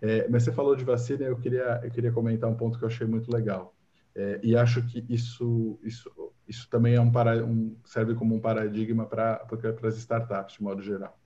É, 0.00 0.28
mas 0.28 0.42
você 0.42 0.52
falou 0.52 0.74
de 0.74 0.84
vacina, 0.84 1.24
eu 1.24 1.36
queria, 1.36 1.80
eu 1.84 1.90
queria 1.90 2.12
comentar 2.12 2.48
um 2.50 2.56
ponto 2.56 2.78
que 2.78 2.84
eu 2.84 2.88
achei 2.88 3.06
muito 3.06 3.30
legal. 3.30 3.74
É, 4.14 4.40
e 4.42 4.56
acho 4.56 4.82
que 4.86 5.04
isso, 5.10 5.78
isso, 5.82 6.10
isso 6.48 6.68
também 6.70 6.94
é 6.94 7.00
um, 7.00 7.10
para, 7.10 7.44
um 7.44 7.76
serve 7.84 8.14
como 8.14 8.34
um 8.34 8.40
paradigma 8.40 9.06
para 9.06 9.44
as 9.82 9.96
startups, 9.96 10.56
de 10.56 10.62
modo 10.62 10.82
geral. 10.82 11.18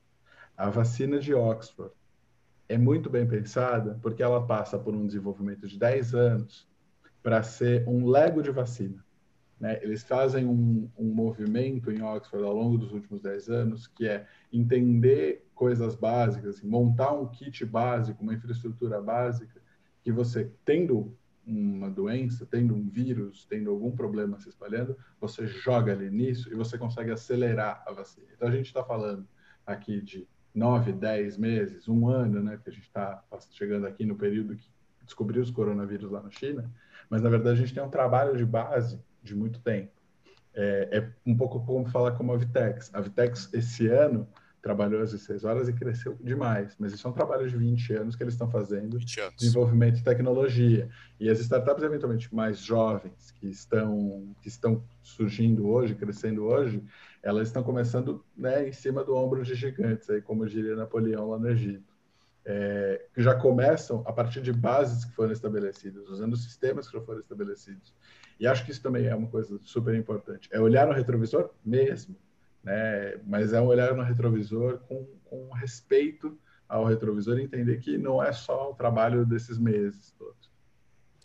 A 0.57 0.71
vacina 0.71 1.19
de 1.19 1.35
Oxford 1.35 1.93
é 2.69 2.79
muito 2.79 3.11
bem 3.11 3.27
pensada 3.27 3.99
porque 4.03 4.23
ela 4.23 4.47
passa 4.47 4.79
por 4.79 4.95
um 4.95 5.07
desenvolvimento 5.07 5.67
de 5.67 5.79
10 5.79 6.15
anos 6.15 6.69
para 7.23 7.43
ser 7.43 7.87
um 7.89 8.07
Lego 8.07 8.43
de 8.43 8.51
vacina. 8.51 9.05
Né? 9.59 9.79
Eles 9.83 10.03
fazem 10.03 10.47
um, 10.47 10.89
um, 10.97 11.13
movimento 11.13 11.91
em 11.91 12.03
Oxford 12.03 12.47
ao 12.47 12.55
longo 12.55 12.79
dos 12.79 12.93
últimos 12.93 13.21
10 13.21 13.51
anos, 13.51 13.87
que 13.87 14.09
é 14.09 14.27
entender 14.51 15.47
coisas 15.55 15.95
básicas, 15.95 16.57
assim, 16.57 16.67
montar 16.67 17.13
um 17.13 17.27
kit 17.27 17.65
básico, 17.67 18.23
uma 18.23 18.33
infraestrutura 18.33 19.03
básica, 19.03 19.61
que 20.03 20.11
você, 20.11 20.51
tendo 20.65 21.15
uma 21.51 21.91
doença, 21.91 22.47
tendo 22.47 22.75
um 22.75 22.89
vírus, 22.89 23.45
tendo 23.45 23.71
algum 23.71 23.91
problema 23.91 24.39
se 24.39 24.49
espalhando, 24.49 24.97
você 25.21 25.47
joga 25.47 25.93
ali 25.93 26.11
nisso 26.11 26.51
e 26.53 26.55
você 26.55 26.79
consegue 26.79 27.11
acelerar 27.11 27.83
a 27.87 27.93
vacina. 27.93 28.27
Então, 28.35 28.49
a 28.49 28.53
gente 28.53 28.67
está 28.67 28.85
falando 28.85 29.27
aqui 29.67 30.01
de 30.01 30.29
9, 30.55 30.93
10 30.93 31.37
meses, 31.37 31.89
um 31.89 32.09
ano, 32.09 32.43
né? 32.43 32.57
Porque 32.57 32.71
a 32.71 32.73
gente 32.73 32.87
está 32.87 33.23
chegando 33.51 33.87
aqui 33.87 34.05
no 34.05 34.17
período 34.17 34.57
que 34.57 34.71
descobriu 35.05 35.43
os 35.43 35.51
coronavírus 35.51 36.11
lá 36.11 36.23
na 36.23 36.31
China, 36.31 36.71
mas, 37.09 37.23
na 37.23 37.29
verdade, 37.29 37.59
a 37.59 37.61
gente 37.61 37.75
tem 37.75 37.83
um 37.83 37.91
trabalho 37.91 38.37
de 38.37 38.45
base 38.45 39.01
de 39.23 39.35
muito 39.35 39.61
tempo. 39.61 39.93
É, 40.55 40.99
é 40.99 41.13
um 41.27 41.37
pouco 41.37 41.65
como 41.65 41.87
falar 41.89 42.13
como 42.13 42.33
a 42.33 42.37
Vitex. 42.37 42.93
A 42.95 43.01
Vitex, 43.01 43.53
esse 43.53 43.89
ano, 43.89 44.29
trabalhou 44.63 45.03
às 45.03 45.13
16 45.13 45.45
horas 45.45 45.69
e 45.69 45.73
cresceu 45.73 46.17
demais, 46.21 46.77
mas 46.79 46.93
isso 46.93 47.07
é 47.07 47.11
um 47.11 47.15
trabalho 47.15 47.49
de 47.49 47.57
20 47.57 47.95
anos 47.95 48.17
que 48.17 48.23
eles 48.23 48.35
estão 48.35 48.51
fazendo, 48.51 48.99
desenvolvimento 49.37 49.97
de 49.97 50.05
tecnologia. 50.05 50.89
E 51.19 51.29
as 51.29 51.41
startups, 51.41 51.83
eventualmente, 51.83 52.35
mais 52.35 52.59
jovens, 52.61 53.31
que 53.33 53.49
estão, 53.49 54.35
que 54.43 54.49
estão 54.49 54.85
surgindo 55.03 55.69
hoje, 55.69 55.95
crescendo 55.95 56.45
hoje, 56.45 56.83
elas 57.23 57.49
estão 57.49 57.63
começando 57.63 58.25
né, 58.37 58.69
em 58.69 58.73
cima 58.73 59.03
do 59.03 59.15
ombro 59.15 59.43
de 59.43 59.55
gigantes, 59.55 60.09
aí, 60.11 60.21
como 60.21 60.47
diria 60.47 60.77
Napoleão 60.77 61.31
lá 61.31 61.39
no 61.39 61.49
Egito. 61.49 61.91
É, 62.43 63.07
que 63.15 63.23
já 63.23 63.35
começam 63.35 64.03
a 64.07 64.13
partir 64.13 64.41
de 64.41 64.51
bases 64.51 65.05
que 65.05 65.13
foram 65.13 65.31
estabelecidas, 65.31 66.09
usando 66.09 66.37
sistemas 66.37 66.89
que 66.89 66.99
já 66.99 67.05
foram 67.05 67.21
estabelecidos. 67.21 67.95
E 68.39 68.47
acho 68.47 68.65
que 68.65 68.71
isso 68.71 68.83
também 68.83 69.07
é 69.07 69.15
uma 69.15 69.29
coisa 69.29 69.59
super 69.63 69.95
importante. 69.95 70.49
É 70.51 70.59
olhar 70.59 70.87
no 70.87 70.95
retrovisor 70.95 71.51
mesmo, 71.63 72.17
né? 72.63 73.17
Mas 73.27 73.53
é 73.53 73.61
um 73.61 73.67
olhar 73.67 73.95
no 73.95 74.03
retrovisor 74.03 74.79
com, 74.81 75.05
com 75.25 75.51
respeito 75.53 76.39
ao 76.69 76.85
retrovisor 76.85 77.39
e 77.39 77.43
entender 77.43 77.79
que 77.81 77.99
não 77.99 78.23
é 78.23 78.33
só 78.33 78.71
o 78.71 78.75
trabalho 78.75 79.27
desses 79.27 79.59
meses 79.59 80.15
todos. 80.19 80.51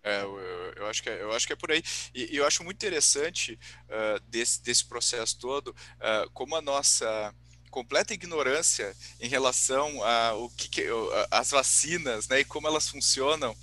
É, 0.04 0.22
eu, 0.22 0.40
eu, 0.76 0.88
acho 0.88 1.02
que 1.02 1.10
é, 1.10 1.22
eu 1.22 1.32
acho 1.32 1.48
que 1.48 1.54
é 1.54 1.56
por 1.56 1.72
aí. 1.72 1.82
E, 2.14 2.36
e 2.36 2.38
eu 2.38 2.46
acho 2.46 2.64
muito 2.64 2.78
interessante 2.78 3.60
uh, 3.86 4.20
desse, 4.28 4.62
desse 4.62 4.86
processo 4.86 5.40
todo, 5.40 5.70
uh, 5.70 6.30
como 6.32 6.56
a 6.56 6.62
nossa 6.62 7.34
completa 7.72 8.14
ignorância 8.14 8.96
em 9.20 9.28
relação 9.28 10.02
a 10.04 10.34
o 10.36 10.50
que, 10.52 10.70
que 10.70 10.88
as 11.30 11.52
vacinas, 11.52 12.28
né, 12.30 12.40
e 12.40 12.46
como 12.46 12.68
elas 12.68 12.88
funcionam, 12.88 13.54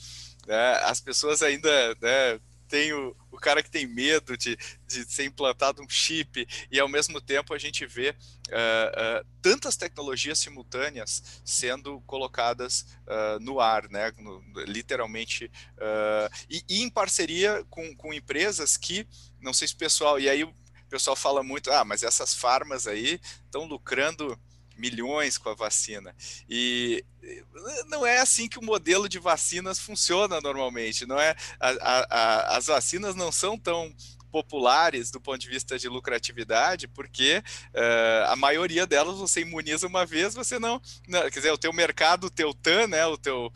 né, 0.46 0.74
as 0.82 1.00
pessoas 1.00 1.40
ainda 1.40 1.70
né, 2.00 2.38
tem 2.72 2.90
o, 2.94 3.14
o 3.30 3.36
cara 3.36 3.62
que 3.62 3.70
tem 3.70 3.86
medo 3.86 4.34
de, 4.34 4.56
de 4.86 5.04
ser 5.04 5.26
implantado 5.26 5.82
um 5.82 5.88
chip, 5.90 6.48
e 6.70 6.80
ao 6.80 6.88
mesmo 6.88 7.20
tempo 7.20 7.52
a 7.52 7.58
gente 7.58 7.84
vê 7.84 8.08
uh, 8.48 9.20
uh, 9.20 9.26
tantas 9.42 9.76
tecnologias 9.76 10.38
simultâneas 10.38 11.42
sendo 11.44 12.00
colocadas 12.06 12.86
uh, 13.06 13.38
no 13.42 13.60
ar, 13.60 13.90
né? 13.90 14.10
No, 14.16 14.42
literalmente, 14.66 15.52
e, 16.48 16.64
e, 16.66 16.82
em 16.82 16.88
parceria 16.88 17.62
com, 17.68 17.94
com 17.94 18.14
empresas 18.14 18.78
que, 18.78 19.06
não 19.38 19.52
sei 19.52 19.68
se 19.68 19.74
o 19.74 19.76
pessoal, 19.78 20.18
e 20.18 20.30
aí 20.30 20.42
o 20.42 20.54
pessoal 20.88 21.14
fala 21.14 21.42
muito, 21.42 21.70
ah, 21.70 21.84
mas 21.84 22.02
essas 22.02 22.32
farmas 22.32 22.86
aí 22.86 23.20
estão 23.44 23.66
lucrando 23.66 24.40
milhões 24.76 25.38
com 25.38 25.48
a 25.48 25.54
vacina. 25.54 26.14
E 26.48 27.04
não 27.88 28.04
é 28.04 28.18
assim 28.18 28.48
que 28.48 28.58
o 28.58 28.64
modelo 28.64 29.08
de 29.08 29.18
vacinas 29.18 29.78
funciona 29.78 30.40
normalmente, 30.40 31.06
não 31.06 31.18
é? 31.18 31.36
A, 31.60 31.70
a, 31.70 32.56
as 32.56 32.66
vacinas 32.66 33.14
não 33.14 33.30
são 33.30 33.58
tão 33.58 33.94
populares 34.32 35.10
do 35.10 35.20
ponto 35.20 35.38
de 35.38 35.48
vista 35.48 35.78
de 35.78 35.88
lucratividade, 35.88 36.88
porque 36.88 37.42
uh, 37.74 38.30
a 38.30 38.34
maioria 38.34 38.86
delas 38.86 39.18
você 39.18 39.42
imuniza 39.42 39.86
uma 39.86 40.06
vez, 40.06 40.34
você 40.34 40.58
não, 40.58 40.80
não, 41.06 41.20
quer 41.22 41.30
dizer, 41.30 41.52
o 41.52 41.58
teu 41.58 41.72
mercado, 41.72 42.24
o 42.24 42.30
teu 42.30 42.54
TAM, 42.54 42.88
né, 42.88 43.06
o 43.06 43.18
teu 43.18 43.52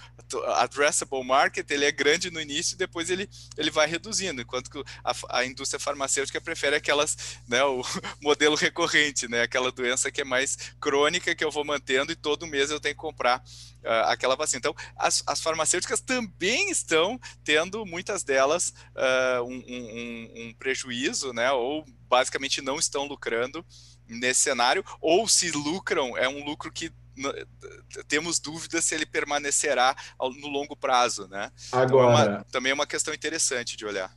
addressable 0.57 1.25
market, 1.25 1.71
ele 1.71 1.85
é 1.85 1.93
grande 1.93 2.31
no 2.31 2.41
início 2.41 2.75
e 2.75 2.79
depois 2.79 3.11
ele, 3.11 3.29
ele 3.57 3.71
vai 3.71 3.87
reduzindo, 3.87 4.41
enquanto 4.41 4.71
que 4.71 4.83
a, 5.05 5.15
a 5.31 5.45
indústria 5.45 5.81
farmacêutica 5.81 6.41
prefere 6.41 6.77
aquelas, 6.77 7.39
né, 7.49 7.63
o 7.65 7.83
modelo 8.21 8.57
recorrente, 8.57 9.29
né, 9.29 9.43
aquela 9.43 9.71
doença 9.71 10.11
que 10.11 10.21
é 10.21 10.25
mais 10.25 10.57
crônica, 10.81 11.35
que 11.35 11.45
eu 11.45 11.51
vou 11.51 11.65
mantendo 11.65 12.13
e 12.13 12.17
todo 12.17 12.47
mês 12.47 12.71
eu 12.71 12.81
tenho 12.81 12.95
que 12.95 13.01
comprar 13.01 13.39
uh, 13.85 14.09
aquela 14.09 14.37
vacina. 14.37 14.59
Então, 14.59 14.75
as, 14.97 15.23
as, 15.27 15.41
farmacêuticas 15.41 16.01
também 16.01 16.71
estão 16.71 17.21
tendo, 17.45 17.87
muitas 17.87 18.23
delas, 18.23 18.73
uh, 18.95 19.43
um, 19.43 19.65
um, 19.69 20.33
um 20.37 20.55
prejuízo, 20.55 21.33
né, 21.33 21.51
ou 21.53 21.85
basicamente 22.09 22.63
não 22.63 22.79
estão 22.79 23.05
lucrando 23.05 23.65
nesse 24.09 24.41
cenário, 24.41 24.85
ou 25.01 25.29
se 25.29 25.51
lucram, 25.51 26.17
é 26.17 26.29
um 26.29 26.45
lucro 26.45 26.71
que 26.73 26.93
temos 28.09 28.39
dúvidas 28.39 28.85
se 28.85 28.95
ele 28.95 29.07
permanecerá 29.07 29.95
no 30.41 30.49
longo 30.49 30.77
prazo, 30.77 31.29
né? 31.29 31.51
Agora, 31.73 31.87
então 31.87 32.01
é 32.03 32.07
uma, 32.07 32.45
também 32.45 32.71
é 32.73 32.75
uma 32.75 32.87
questão 32.87 33.15
interessante 33.15 33.77
de 33.77 33.85
olhar. 33.85 34.15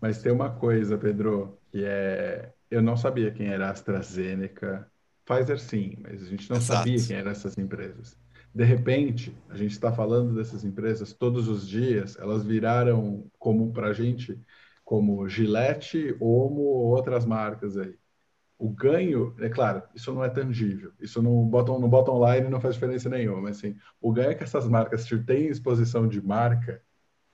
Mas 0.00 0.20
tem 0.20 0.32
uma 0.32 0.50
coisa, 0.50 0.98
Pedro, 0.98 1.58
que 1.70 1.84
é 1.84 2.52
eu 2.70 2.82
não 2.82 2.96
sabia 2.96 3.30
quem 3.30 3.46
era 3.46 3.68
a 3.68 3.70
AstraZeneca, 3.70 4.90
Pfizer 5.24 5.58
sim, 5.58 5.96
mas 6.00 6.22
a 6.22 6.26
gente 6.26 6.50
não 6.50 6.56
Exato. 6.56 6.78
sabia 6.78 7.06
quem 7.06 7.16
eram 7.16 7.30
essas 7.30 7.56
empresas. 7.56 8.16
De 8.54 8.64
repente, 8.64 9.36
a 9.48 9.56
gente 9.56 9.72
está 9.72 9.92
falando 9.92 10.34
dessas 10.34 10.64
empresas 10.64 11.12
todos 11.12 11.48
os 11.48 11.68
dias, 11.68 12.16
elas 12.18 12.44
viraram 12.44 13.30
comum 13.38 13.72
para 13.72 13.88
a 13.88 13.92
gente 13.92 14.38
como 14.84 15.26
Gillette, 15.28 16.14
Omo 16.20 16.60
ou 16.60 16.86
outras 16.94 17.24
marcas 17.24 17.76
aí. 17.76 17.96
O 18.64 18.70
ganho, 18.70 19.36
é 19.40 19.50
claro, 19.50 19.82
isso 19.94 20.10
não 20.10 20.24
é 20.24 20.30
tangível, 20.30 20.90
isso 20.98 21.20
no 21.20 21.44
bottom, 21.44 21.78
no 21.78 21.86
bottom 21.86 22.18
line 22.26 22.48
não 22.48 22.62
faz 22.62 22.76
diferença 22.76 23.10
nenhuma, 23.10 23.42
mas 23.42 23.58
assim, 23.58 23.76
o 24.00 24.10
ganho 24.10 24.34
que 24.34 24.42
essas 24.42 24.66
marcas 24.66 25.04
têm 25.26 25.48
exposição 25.48 26.08
de 26.08 26.18
marca 26.24 26.82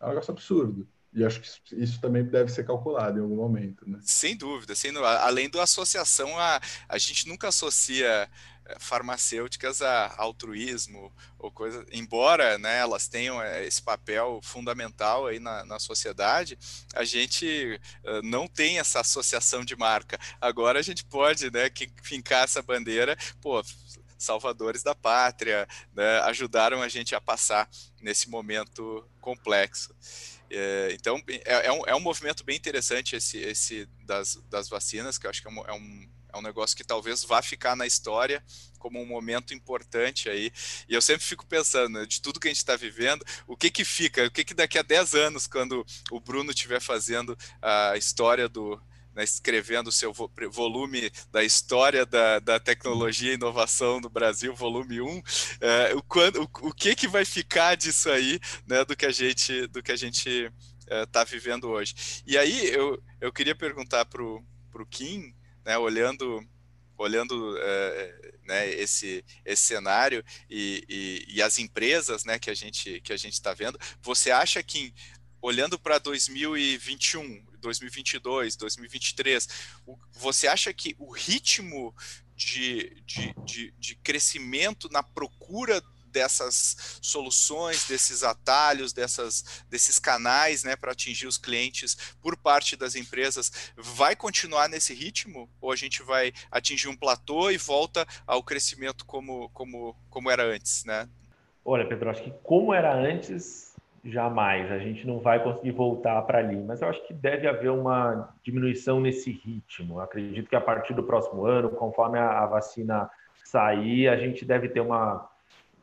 é 0.01 0.07
um 0.07 0.09
negócio 0.09 0.33
absurdo. 0.33 0.89
E 1.13 1.25
acho 1.25 1.41
que 1.41 1.81
isso 1.81 2.01
também 2.01 2.25
deve 2.25 2.51
ser 2.51 2.65
calculado 2.65 3.21
em 3.21 3.23
algum 3.23 3.37
momento, 3.37 3.89
né? 3.89 4.01
Sem 4.03 4.37
dúvida, 4.37 4.75
sem, 4.75 4.91
além 4.97 5.49
da 5.49 5.63
associação, 5.63 6.37
a, 6.37 6.61
a 6.89 6.99
gente 6.99 7.29
nunca 7.29 7.47
associa 7.47 8.29
farmacêuticas 8.79 9.83
a 9.83 10.15
altruísmo 10.17 11.13
ou 11.39 11.51
coisa, 11.51 11.85
embora 11.91 12.59
né, 12.59 12.79
elas 12.79 13.09
tenham 13.09 13.43
eh, 13.43 13.67
esse 13.67 13.83
papel 13.83 14.41
fundamental 14.43 15.27
aí 15.27 15.39
na, 15.39 15.65
na 15.65 15.79
sociedade, 15.79 16.59
a 16.95 17.05
gente 17.05 17.81
uh, 18.05 18.23
não 18.23 18.47
tem 18.47 18.79
essa 18.79 19.01
associação 19.01 19.65
de 19.65 19.75
marca. 19.75 20.19
Agora 20.41 20.79
a 20.79 20.83
gente 20.83 21.05
pode, 21.05 21.51
né, 21.51 21.71
que, 21.71 21.91
fincar 22.03 22.45
essa 22.45 22.61
bandeira, 22.63 23.17
pô, 23.41 23.63
salvadores 24.19 24.83
da 24.83 24.95
pátria, 24.95 25.67
né, 25.95 26.21
ajudaram 26.21 26.83
a 26.83 26.89
gente 26.89 27.15
a 27.15 27.21
passar 27.21 27.69
nesse 28.01 28.29
momento 28.29 29.09
complexo. 29.21 29.95
É, 30.51 30.89
então, 30.93 31.23
é, 31.29 31.67
é, 31.67 31.73
um, 31.73 31.87
é 31.87 31.95
um 31.95 32.01
movimento 32.01 32.45
bem 32.45 32.57
interessante 32.57 33.15
esse, 33.15 33.39
esse 33.39 33.87
das, 34.05 34.35
das 34.51 34.69
vacinas, 34.69 35.17
que 35.17 35.27
eu 35.27 35.31
acho 35.31 35.41
que 35.41 35.49
é 35.49 35.51
um, 35.51 35.67
é 35.67 35.73
um, 35.73 36.10
é 36.33 36.39
um 36.39 36.43
negócio 36.43 36.77
que 36.77 36.85
talvez 36.85 37.25
vá 37.25 37.43
ficar 37.43 37.77
na 37.77 37.87
história 37.87 38.43
como 38.79 39.01
um 39.01 39.07
momento 39.07 39.53
importante 39.53 40.29
aí. 40.29 40.51
E 40.89 40.95
eu 40.95 41.03
sempre 41.03 41.25
fico 41.25 41.47
pensando, 41.47 41.99
né, 41.99 42.07
de 42.07 42.21
tudo 42.21 42.41
que 42.41 42.49
a 42.49 42.51
gente 42.51 42.59
está 42.59 42.77
vivendo, 42.77 43.25
o 43.47 43.57
que 43.57 43.71
que 43.71 43.85
fica, 43.85 44.25
o 44.25 44.31
que 44.31 44.45
que 44.45 44.55
daqui 44.55 44.79
a 44.79 44.83
10 44.83 45.15
anos, 45.15 45.47
quando 45.47 45.85
o 46.11 46.21
Bruno 46.21 46.51
estiver 46.51 46.81
fazendo 46.81 47.37
a 47.61 47.97
história 47.97 48.49
do, 48.49 48.81
né, 49.15 49.25
escrevendo 49.25 49.89
o 49.89 49.93
seu 49.93 50.13
volume 50.13 51.11
da 51.31 51.43
história 51.45 52.07
da, 52.07 52.39
da 52.39 52.59
tecnologia 52.59 53.33
e 53.33 53.35
inovação 53.35 54.01
no 54.01 54.09
Brasil, 54.09 54.55
volume 54.55 55.01
1, 55.01 55.23
é, 55.61 55.95
o, 55.95 56.03
quando, 56.03 56.43
o, 56.43 56.69
o, 56.69 56.73
que, 56.73 56.95
que 56.95 57.09
vai 57.09 57.25
ficar 57.25 57.77
disso 57.77 58.11
aí, 58.11 58.41
né, 58.67 58.85
do 58.85 58.97
que 58.97 59.07
a 59.07 59.13
gente 59.13 59.67
do 59.69 59.83
que 59.83 59.93
a 59.93 59.97
gente 59.97 60.51
está 60.89 61.21
é, 61.21 61.25
vivendo 61.25 61.69
hoje. 61.69 62.23
E 62.27 62.37
aí 62.37 62.69
eu, 62.69 63.03
eu 63.21 63.33
queria 63.33 63.55
perguntar 63.55 64.05
para 64.07 64.23
o 64.23 64.45
Kim, 64.89 65.35
né, 65.71 65.79
olhando 65.79 66.45
olhando 66.99 67.57
é, 67.57 68.33
né, 68.45 68.71
esse, 68.73 69.25
esse 69.45 69.63
cenário 69.63 70.23
e, 70.51 70.85
e, 70.87 71.37
e, 71.37 71.43
as 71.43 71.59
empresas 71.59 72.25
né, 72.25 72.39
que 72.39 72.51
a 72.51 72.55
gente 72.55 73.01
que 73.01 73.13
a 73.13 73.17
gente 73.17 73.35
está 73.35 73.55
vendo, 73.55 73.79
você 74.03 74.33
acha 74.33 74.63
que 74.63 74.93
olhando 75.41 75.79
para 75.79 75.99
2021, 75.99 77.47
2022, 77.59 78.57
2023, 78.57 79.49
você 80.13 80.49
acha 80.49 80.75
que 80.75 80.95
o 80.99 81.11
ritmo 81.11 81.95
de, 82.35 83.03
de, 83.07 83.35
de, 83.47 83.75
de 83.79 83.95
crescimento 83.95 84.91
na 84.91 85.03
procura 85.03 85.81
dessas 86.11 86.99
soluções, 87.01 87.87
desses 87.87 88.23
atalhos, 88.23 88.93
dessas, 88.93 89.65
desses 89.69 89.99
canais 89.99 90.65
né, 90.65 90.77
para 90.77 90.93
atingir 90.93 91.27
os 91.27 91.39
clientes 91.39 92.15
por 92.21 92.37
parte 92.37 92.77
das 92.77 92.95
empresas, 92.95 93.73
vai 93.77 94.15
continuar 94.15 94.69
nesse 94.69 94.95
ritmo? 94.95 95.49
Ou 95.61 95.73
a 95.73 95.77
gente 95.77 96.03
vai 96.03 96.33
atingir 96.51 96.89
um 96.89 96.97
platô 96.97 97.51
e 97.51 97.57
volta 97.57 98.07
ao 98.27 98.43
crescimento 98.43 99.05
como, 99.07 99.49
como, 99.51 99.97
como 100.09 100.31
era 100.31 100.45
antes? 100.45 100.85
Né? 100.85 101.09
Olha, 101.65 101.87
Pedro, 101.87 102.11
acho 102.11 102.23
que 102.23 102.33
como 102.43 102.75
era 102.75 102.95
antes, 102.95 103.71
jamais. 104.05 104.71
A 104.71 104.79
gente 104.79 105.07
não 105.07 105.19
vai 105.19 105.43
conseguir 105.43 105.73
voltar 105.73 106.21
para 106.23 106.39
ali. 106.39 106.57
Mas 106.57 106.81
eu 106.81 106.89
acho 106.89 107.07
que 107.07 107.15
deve 107.15 107.47
haver 107.47 107.71
uma 107.71 108.31
diminuição 108.43 109.01
nesse 109.01 109.31
ritmo. 109.31 109.97
Eu 109.97 110.01
acredito 110.01 110.49
que 110.49 110.57
a 110.57 110.61
partir 110.61 110.95
do 110.95 111.03
próximo 111.03 111.45
ano, 111.45 111.71
conforme 111.71 112.19
a, 112.19 112.47
vacina 112.47 113.11
sair, 113.45 114.09
a 114.09 114.17
gente 114.17 114.45
deve 114.45 114.69
ter 114.69 114.81
uma 114.81 115.30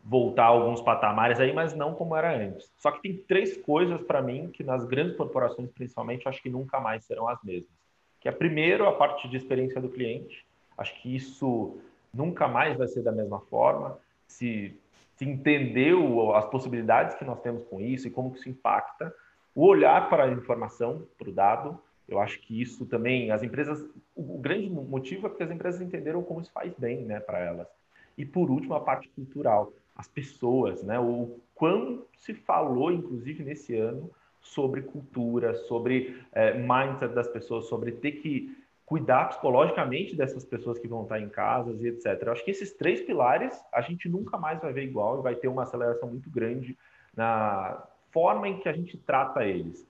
voltar 0.08 0.46
a 0.46 0.48
alguns 0.48 0.82
patamares 0.82 1.40
aí, 1.40 1.54
mas 1.54 1.76
não 1.76 1.94
como 1.94 2.16
era 2.16 2.36
antes. 2.36 2.72
Só 2.78 2.92
que 2.92 3.02
tem 3.02 3.18
três 3.18 3.58
coisas 3.58 4.02
para 4.02 4.22
mim 4.22 4.50
que 4.50 4.64
nas 4.64 4.86
grandes 4.86 5.18
corporações, 5.18 5.70
principalmente, 5.72 6.28
acho 6.28 6.42
que 6.42 6.50
nunca 6.50 6.80
mais 6.80 7.06
serão 7.06 7.28
as 7.28 7.42
mesmas. 7.44 7.78
Que 8.22 8.30
é 8.30 8.32
primeiro 8.32 8.88
a 8.88 8.94
parte 8.94 9.28
de 9.28 9.36
experiência 9.36 9.82
do 9.82 9.90
cliente. 9.90 10.46
Acho 10.78 10.94
que 11.02 11.14
isso 11.16 11.78
nunca 12.14 12.48
mais 12.48 12.78
vai 12.78 12.88
ser 12.88 13.04
da 13.04 13.12
mesma 13.12 13.40
forma. 13.42 13.98
Se 14.28 14.78
se 15.18 15.26
entendeu 15.26 16.36
as 16.36 16.46
possibilidades 16.46 17.16
que 17.16 17.26
nós 17.26 17.42
temos 17.42 17.66
com 17.66 17.82
isso 17.82 18.08
e 18.08 18.12
como 18.12 18.32
que 18.32 18.40
isso 18.40 18.50
impacta, 18.50 19.14
o 19.54 19.66
olhar 19.66 20.10
para 20.10 20.26
a 20.26 20.32
informação, 20.32 21.08
para 21.18 21.30
o 21.30 21.34
dado, 21.34 21.80
eu 22.08 22.20
acho 22.20 22.40
que 22.42 22.62
isso 22.62 22.86
também, 22.86 23.32
as 23.32 23.42
empresas, 23.42 23.84
o 24.16 24.38
grande 24.38 24.70
motivo 24.70 25.26
é 25.26 25.30
porque 25.30 25.44
as 25.44 25.50
empresas 25.50 25.82
entenderam 25.82 26.22
como 26.22 26.40
isso 26.40 26.52
faz 26.52 26.72
bem, 26.78 27.04
né, 27.04 27.20
para 27.20 27.40
elas. 27.40 27.68
E 28.16 28.24
por 28.24 28.52
último, 28.52 28.76
a 28.76 28.80
parte 28.80 29.10
cultural, 29.10 29.74
as 29.98 30.08
pessoas, 30.08 30.84
né, 30.84 31.00
o 31.00 31.40
quão 31.56 32.06
se 32.18 32.34
falou, 32.34 32.92
inclusive 32.92 33.44
nesse 33.44 33.76
ano, 33.76 34.12
sobre 34.40 34.84
cultura, 34.84 35.56
sobre 35.56 36.22
é, 36.32 36.54
mindset 36.54 37.14
das 37.14 37.28
pessoas, 37.28 37.66
sobre 37.66 37.92
ter 37.92 38.14
que 38.14 38.56
cuidar 38.86 39.26
psicologicamente 39.26 40.16
dessas 40.16 40.46
pessoas 40.46 40.80
que 40.80 40.88
vão 40.88 41.04
estar 41.04 41.20
em 41.20 41.28
casas 41.28 41.82
e 41.82 41.88
etc. 41.88 42.22
Eu 42.22 42.32
acho 42.32 42.46
que 42.46 42.52
esses 42.52 42.74
três 42.74 43.02
pilares 43.02 43.62
a 43.74 43.82
gente 43.82 44.08
nunca 44.08 44.38
mais 44.38 44.62
vai 44.62 44.72
ver 44.72 44.84
igual 44.84 45.20
e 45.20 45.24
vai 45.24 45.36
ter 45.36 45.50
uma 45.50 45.64
aceleração 45.64 46.08
muito 46.08 46.30
grande 46.30 46.78
na 47.14 47.84
forma 48.12 48.48
em 48.48 48.60
que 48.60 48.70
a 48.70 48.74
gente 48.74 48.98
trata 48.98 49.44
eles. 49.44 49.86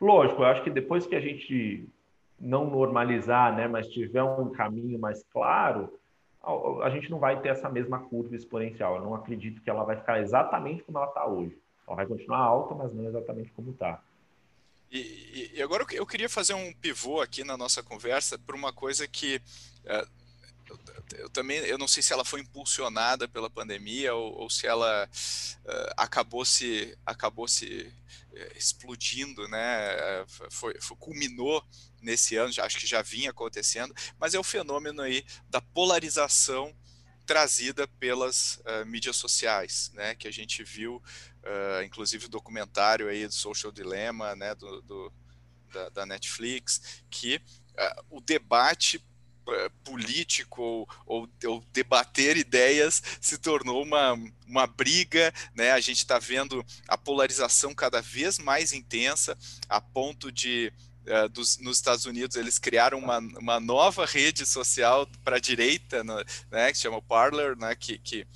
Lógico, 0.00 0.42
eu 0.42 0.46
acho 0.46 0.64
que 0.64 0.70
depois 0.70 1.06
que 1.06 1.14
a 1.14 1.20
gente 1.20 1.88
não 2.40 2.68
normalizar, 2.68 3.54
né, 3.54 3.68
mas 3.68 3.86
tiver 3.86 4.22
um 4.22 4.50
caminho 4.50 4.98
mais 4.98 5.22
claro, 5.30 5.99
a 6.42 6.90
gente 6.90 7.10
não 7.10 7.18
vai 7.18 7.40
ter 7.40 7.50
essa 7.50 7.68
mesma 7.68 8.00
curva 8.00 8.34
exponencial. 8.34 8.96
Eu 8.96 9.02
não 9.02 9.14
acredito 9.14 9.60
que 9.60 9.68
ela 9.68 9.84
vai 9.84 9.96
ficar 9.96 10.20
exatamente 10.20 10.82
como 10.82 10.98
ela 10.98 11.08
está 11.08 11.26
hoje. 11.26 11.56
Ela 11.86 11.96
vai 11.96 12.06
continuar 12.06 12.38
alta, 12.38 12.74
mas 12.74 12.92
não 12.94 13.06
exatamente 13.06 13.50
como 13.52 13.70
está. 13.72 14.02
E, 14.90 15.52
e, 15.54 15.62
agora 15.62 15.86
eu 15.92 16.06
queria 16.06 16.28
fazer 16.28 16.54
um 16.54 16.72
pivô 16.72 17.20
aqui 17.20 17.44
na 17.44 17.56
nossa 17.56 17.80
conversa 17.80 18.36
por 18.38 18.56
uma 18.56 18.72
coisa 18.72 19.06
que 19.06 19.36
uh, 19.84 20.19
eu, 21.16 21.28
também 21.30 21.58
eu 21.58 21.78
não 21.78 21.88
sei 21.88 22.02
se 22.02 22.12
ela 22.12 22.24
foi 22.24 22.40
impulsionada 22.40 23.28
pela 23.28 23.50
pandemia 23.50 24.14
ou, 24.14 24.42
ou 24.42 24.50
se 24.50 24.66
ela 24.66 25.08
uh, 25.08 25.92
acabou 25.96 26.44
se 26.44 26.96
acabou 27.04 27.48
se 27.48 27.92
uh, 28.32 28.56
explodindo, 28.56 29.46
né? 29.48 30.24
Foi, 30.50 30.80
foi, 30.80 30.96
culminou 30.96 31.64
nesse 32.00 32.36
ano, 32.36 32.52
já, 32.52 32.64
acho 32.64 32.78
que 32.78 32.86
já 32.86 33.02
vinha 33.02 33.30
acontecendo, 33.30 33.94
mas 34.18 34.34
é 34.34 34.38
o 34.38 34.44
fenômeno 34.44 35.02
aí 35.02 35.24
da 35.48 35.60
polarização 35.60 36.74
trazida 37.26 37.86
pelas 37.86 38.56
uh, 38.56 38.86
mídias 38.86 39.16
sociais, 39.16 39.90
né, 39.94 40.14
que 40.16 40.26
a 40.26 40.32
gente 40.32 40.64
viu, 40.64 41.00
inclusive 41.84 42.26
o 42.26 42.28
documentário 42.28 43.08
aí 43.08 43.26
do 43.26 43.32
Social 43.32 43.70
Dilemma, 43.70 44.34
né, 44.34 44.54
do, 44.54 44.82
do 44.82 45.12
da, 45.72 45.88
da, 45.90 46.06
Netflix, 46.06 47.02
que 47.08 47.40
o 48.10 48.20
debate 48.20 48.98
político 49.84 50.62
ou, 50.62 50.88
ou, 51.06 51.28
ou, 51.44 51.64
debater 51.72 52.36
ideias 52.36 53.02
se 53.20 53.38
tornou 53.38 53.82
uma, 53.82 54.14
uma 54.46 54.66
briga, 54.66 55.32
né? 55.54 55.72
A 55.72 55.80
gente 55.80 55.98
está 55.98 56.18
vendo 56.18 56.64
a 56.88 56.96
polarização 56.96 57.74
cada 57.74 58.00
vez 58.00 58.38
mais 58.38 58.72
intensa, 58.72 59.36
a 59.68 59.80
ponto 59.80 60.30
de 60.30 60.72
uh, 61.06 61.28
dos, 61.28 61.58
nos 61.58 61.76
Estados 61.76 62.04
Unidos 62.04 62.36
eles 62.36 62.58
criaram 62.58 62.98
uma, 62.98 63.18
uma 63.18 63.60
nova 63.60 64.06
rede 64.06 64.46
social 64.46 65.06
para 65.24 65.36
a 65.36 65.40
direita, 65.40 66.02
né, 66.04 66.72
que 66.72 66.78
chama 66.78 67.02
Parler, 67.02 67.56
né, 67.56 67.74
que, 67.74 67.98
que, 67.98 68.26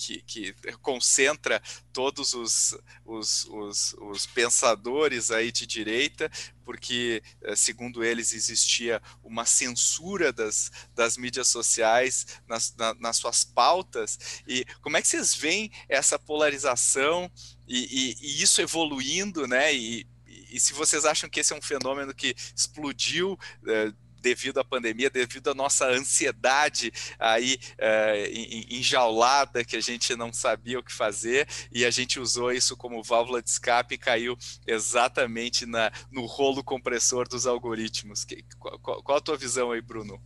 que, 0.00 0.22
que 0.22 0.54
concentra 0.80 1.62
todos 1.92 2.32
os, 2.32 2.74
os, 3.04 3.44
os, 3.44 3.94
os, 3.98 4.26
pensadores 4.26 5.30
aí 5.30 5.52
de 5.52 5.66
direita, 5.66 6.30
porque, 6.64 7.22
eh, 7.42 7.54
segundo 7.54 8.02
eles, 8.02 8.32
existia 8.32 9.02
uma 9.22 9.44
censura 9.44 10.32
das, 10.32 10.70
das 10.94 11.18
mídias 11.18 11.48
sociais 11.48 12.26
nas, 12.48 12.74
na, 12.76 12.94
nas 12.94 13.18
suas 13.18 13.44
pautas. 13.44 14.40
E 14.46 14.64
como 14.80 14.96
é 14.96 15.02
que 15.02 15.08
vocês 15.08 15.34
veem 15.34 15.70
essa 15.88 16.18
polarização 16.18 17.30
e, 17.68 17.78
e, 17.78 18.16
e 18.20 18.42
isso 18.42 18.62
evoluindo, 18.62 19.46
né? 19.46 19.74
E, 19.74 20.06
e 20.26 20.58
se 20.58 20.72
vocês 20.72 21.04
acham 21.04 21.28
que 21.28 21.40
esse 21.40 21.52
é 21.52 21.56
um 21.56 21.62
fenômeno 21.62 22.14
que 22.14 22.34
explodiu 22.56 23.38
é, 23.66 23.92
devido 24.20 24.58
à 24.58 24.64
pandemia, 24.64 25.10
devido 25.10 25.50
à 25.50 25.54
nossa 25.54 25.86
ansiedade 25.88 26.92
aí 27.18 27.58
é, 27.78 28.30
enjaulada, 28.70 29.64
que 29.64 29.76
a 29.76 29.80
gente 29.80 30.14
não 30.16 30.32
sabia 30.32 30.78
o 30.78 30.82
que 30.82 30.92
fazer, 30.92 31.46
e 31.72 31.84
a 31.84 31.90
gente 31.90 32.20
usou 32.20 32.52
isso 32.52 32.76
como 32.76 33.02
válvula 33.02 33.42
de 33.42 33.50
escape 33.50 33.94
e 33.94 33.98
caiu 33.98 34.36
exatamente 34.66 35.66
na, 35.66 35.90
no 36.10 36.26
rolo 36.26 36.62
compressor 36.62 37.28
dos 37.28 37.46
algoritmos. 37.46 38.24
Que, 38.24 38.44
qual, 38.58 39.02
qual, 39.02 39.18
a 39.18 39.20
tua 39.20 39.36
visão 39.36 39.72
aí, 39.72 39.80
Bruno? 39.80 40.20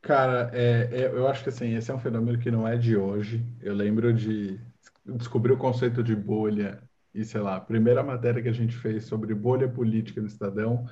Cara, 0.00 0.50
é, 0.52 0.88
é, 0.90 1.06
eu 1.06 1.28
acho 1.28 1.44
que 1.44 1.48
assim, 1.48 1.74
esse 1.76 1.90
é 1.90 1.94
um 1.94 2.00
fenômeno 2.00 2.38
que 2.38 2.50
não 2.50 2.66
é 2.66 2.76
de 2.76 2.96
hoje. 2.96 3.44
Eu 3.60 3.74
lembro 3.74 4.12
de 4.12 4.58
descobrir 5.04 5.52
o 5.52 5.58
conceito 5.58 6.02
de 6.02 6.14
bolha 6.14 6.82
e 7.14 7.24
sei 7.24 7.40
lá, 7.40 7.56
a 7.56 7.60
primeira 7.60 8.02
matéria 8.02 8.42
que 8.42 8.48
a 8.48 8.54
gente 8.54 8.76
fez 8.76 9.04
sobre 9.04 9.34
bolha 9.34 9.68
política 9.68 10.20
no 10.20 10.26
Estadão, 10.26 10.86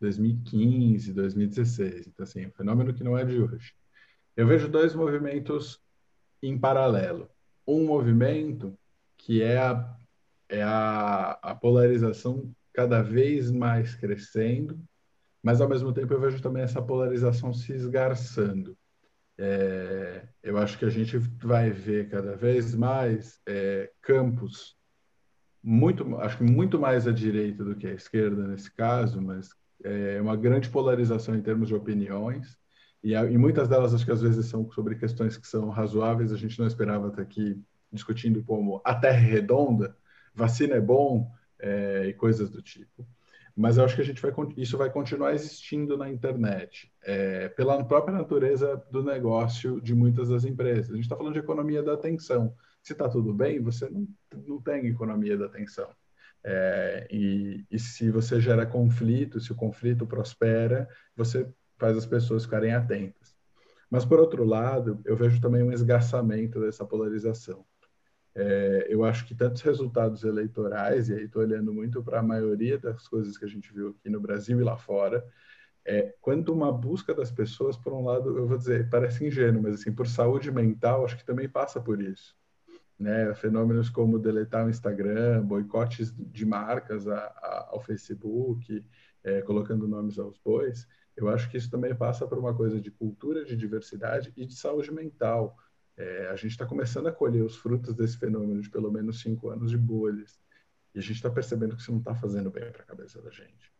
2015, 0.00 1.12
2016. 1.12 2.06
Então, 2.06 2.24
assim, 2.24 2.46
um 2.46 2.50
fenômeno 2.50 2.94
que 2.94 3.04
não 3.04 3.16
é 3.16 3.24
de 3.24 3.40
hoje. 3.40 3.74
Eu 4.36 4.46
vejo 4.46 4.68
dois 4.68 4.94
movimentos 4.94 5.80
em 6.42 6.58
paralelo. 6.58 7.28
Um 7.66 7.84
movimento 7.84 8.78
que 9.16 9.42
é 9.42 9.58
a, 9.58 9.96
é 10.48 10.62
a, 10.62 11.38
a 11.42 11.54
polarização 11.54 12.54
cada 12.72 13.02
vez 13.02 13.50
mais 13.50 13.94
crescendo, 13.94 14.78
mas 15.42 15.60
ao 15.60 15.68
mesmo 15.68 15.92
tempo 15.92 16.12
eu 16.12 16.20
vejo 16.20 16.42
também 16.42 16.62
essa 16.62 16.82
polarização 16.82 17.52
se 17.52 17.72
esgarçando. 17.72 18.76
É, 19.38 20.26
eu 20.42 20.58
acho 20.58 20.78
que 20.78 20.84
a 20.84 20.90
gente 20.90 21.18
vai 21.18 21.70
ver 21.70 22.08
cada 22.08 22.36
vez 22.36 22.74
mais 22.74 23.40
é, 23.46 23.90
campos 24.00 24.76
muito, 25.62 26.16
acho 26.18 26.38
que 26.38 26.44
muito 26.44 26.78
mais 26.78 27.08
à 27.08 27.12
direita 27.12 27.64
do 27.64 27.74
que 27.74 27.86
à 27.86 27.92
esquerda 27.92 28.46
nesse 28.46 28.70
caso, 28.72 29.20
mas 29.20 29.50
é 29.84 30.20
uma 30.20 30.36
grande 30.36 30.68
polarização 30.68 31.34
em 31.34 31.42
termos 31.42 31.68
de 31.68 31.74
opiniões. 31.74 32.58
E, 33.02 33.12
e 33.12 33.38
muitas 33.38 33.68
delas 33.68 33.94
acho 33.94 34.04
que 34.04 34.12
às 34.12 34.22
vezes 34.22 34.46
são 34.46 34.70
sobre 34.70 34.96
questões 34.96 35.36
que 35.36 35.46
são 35.46 35.68
razoáveis. 35.68 36.32
A 36.32 36.36
gente 36.36 36.58
não 36.58 36.66
esperava 36.66 37.08
estar 37.08 37.22
aqui 37.22 37.60
discutindo 37.92 38.42
como 38.44 38.80
a 38.84 38.94
Terra 38.94 39.18
é 39.18 39.30
redonda, 39.30 39.96
vacina 40.34 40.74
é 40.74 40.80
bom 40.80 41.30
é, 41.58 42.06
e 42.08 42.14
coisas 42.14 42.50
do 42.50 42.62
tipo. 42.62 43.06
Mas 43.54 43.78
eu 43.78 43.84
acho 43.84 43.96
que 43.96 44.02
a 44.02 44.04
gente 44.04 44.20
vai 44.20 44.32
isso 44.58 44.76
vai 44.76 44.90
continuar 44.90 45.32
existindo 45.32 45.96
na 45.96 46.10
internet 46.10 46.92
é, 47.02 47.48
pela 47.48 47.82
própria 47.84 48.16
natureza 48.16 48.82
do 48.90 49.02
negócio 49.02 49.80
de 49.80 49.94
muitas 49.94 50.28
das 50.28 50.44
empresas. 50.44 50.90
A 50.90 50.94
gente 50.94 51.04
está 51.04 51.16
falando 51.16 51.32
de 51.32 51.38
economia 51.38 51.82
da 51.82 51.94
atenção 51.94 52.54
se 52.86 52.92
está 52.92 53.08
tudo 53.08 53.34
bem, 53.34 53.60
você 53.60 53.90
não, 53.90 54.06
não 54.46 54.62
tem 54.62 54.86
economia 54.86 55.36
da 55.36 55.46
atenção. 55.46 55.90
É, 56.48 57.08
e, 57.10 57.66
e 57.68 57.76
se 57.76 58.08
você 58.08 58.40
gera 58.40 58.64
conflito, 58.64 59.40
se 59.40 59.50
o 59.50 59.56
conflito 59.56 60.06
prospera, 60.06 60.88
você 61.16 61.52
faz 61.76 61.96
as 61.96 62.06
pessoas 62.06 62.44
ficarem 62.44 62.72
atentas. 62.72 63.34
Mas, 63.90 64.04
por 64.04 64.20
outro 64.20 64.44
lado, 64.44 65.00
eu 65.04 65.16
vejo 65.16 65.40
também 65.40 65.64
um 65.64 65.72
esgarçamento 65.72 66.60
dessa 66.60 66.84
polarização. 66.84 67.66
É, 68.32 68.86
eu 68.88 69.04
acho 69.04 69.26
que 69.26 69.34
tantos 69.34 69.60
resultados 69.62 70.22
eleitorais, 70.22 71.08
e 71.08 71.14
aí 71.14 71.24
estou 71.24 71.42
olhando 71.42 71.72
muito 71.74 72.00
para 72.00 72.20
a 72.20 72.22
maioria 72.22 72.78
das 72.78 73.08
coisas 73.08 73.36
que 73.36 73.44
a 73.44 73.48
gente 73.48 73.72
viu 73.72 73.88
aqui 73.98 74.08
no 74.08 74.20
Brasil 74.20 74.60
e 74.60 74.64
lá 74.64 74.76
fora, 74.76 75.26
é, 75.84 76.14
quanto 76.20 76.52
uma 76.52 76.70
busca 76.70 77.12
das 77.12 77.32
pessoas, 77.32 77.76
por 77.76 77.92
um 77.92 78.04
lado, 78.04 78.38
eu 78.38 78.46
vou 78.46 78.56
dizer, 78.56 78.88
parece 78.88 79.26
ingênuo, 79.26 79.62
mas 79.64 79.80
assim, 79.80 79.92
por 79.92 80.06
saúde 80.06 80.52
mental, 80.52 81.04
acho 81.04 81.16
que 81.16 81.24
também 81.26 81.48
passa 81.48 81.80
por 81.80 82.00
isso 82.00 82.36
né, 82.98 83.34
fenômenos 83.34 83.90
como 83.90 84.18
deletar 84.18 84.66
o 84.66 84.70
Instagram, 84.70 85.42
boicotes 85.42 86.14
de 86.16 86.46
marcas 86.46 87.06
a, 87.06 87.18
a, 87.18 87.68
ao 87.70 87.80
Facebook, 87.80 88.84
é, 89.22 89.42
colocando 89.42 89.86
nomes 89.86 90.18
aos 90.18 90.38
bois, 90.38 90.86
eu 91.16 91.28
acho 91.28 91.50
que 91.50 91.56
isso 91.56 91.70
também 91.70 91.94
passa 91.94 92.26
por 92.26 92.38
uma 92.38 92.54
coisa 92.54 92.80
de 92.80 92.90
cultura 92.90 93.44
de 93.44 93.56
diversidade 93.56 94.32
e 94.36 94.46
de 94.46 94.54
saúde 94.54 94.92
mental. 94.92 95.56
É, 95.96 96.28
a 96.28 96.36
gente 96.36 96.52
está 96.52 96.66
começando 96.66 97.06
a 97.06 97.12
colher 97.12 97.42
os 97.42 97.56
frutos 97.56 97.94
desse 97.94 98.18
fenômeno 98.18 98.60
de 98.60 98.70
pelo 98.70 98.90
menos 98.90 99.20
cinco 99.20 99.48
anos 99.48 99.70
de 99.70 99.78
bolhas, 99.78 100.38
e 100.94 100.98
a 100.98 101.02
gente 101.02 101.16
está 101.16 101.30
percebendo 101.30 101.74
que 101.74 101.82
isso 101.82 101.92
não 101.92 101.98
está 101.98 102.14
fazendo 102.14 102.50
bem 102.50 102.70
para 102.70 102.82
a 102.82 102.86
cabeça 102.86 103.20
da 103.20 103.30
gente. 103.30 103.72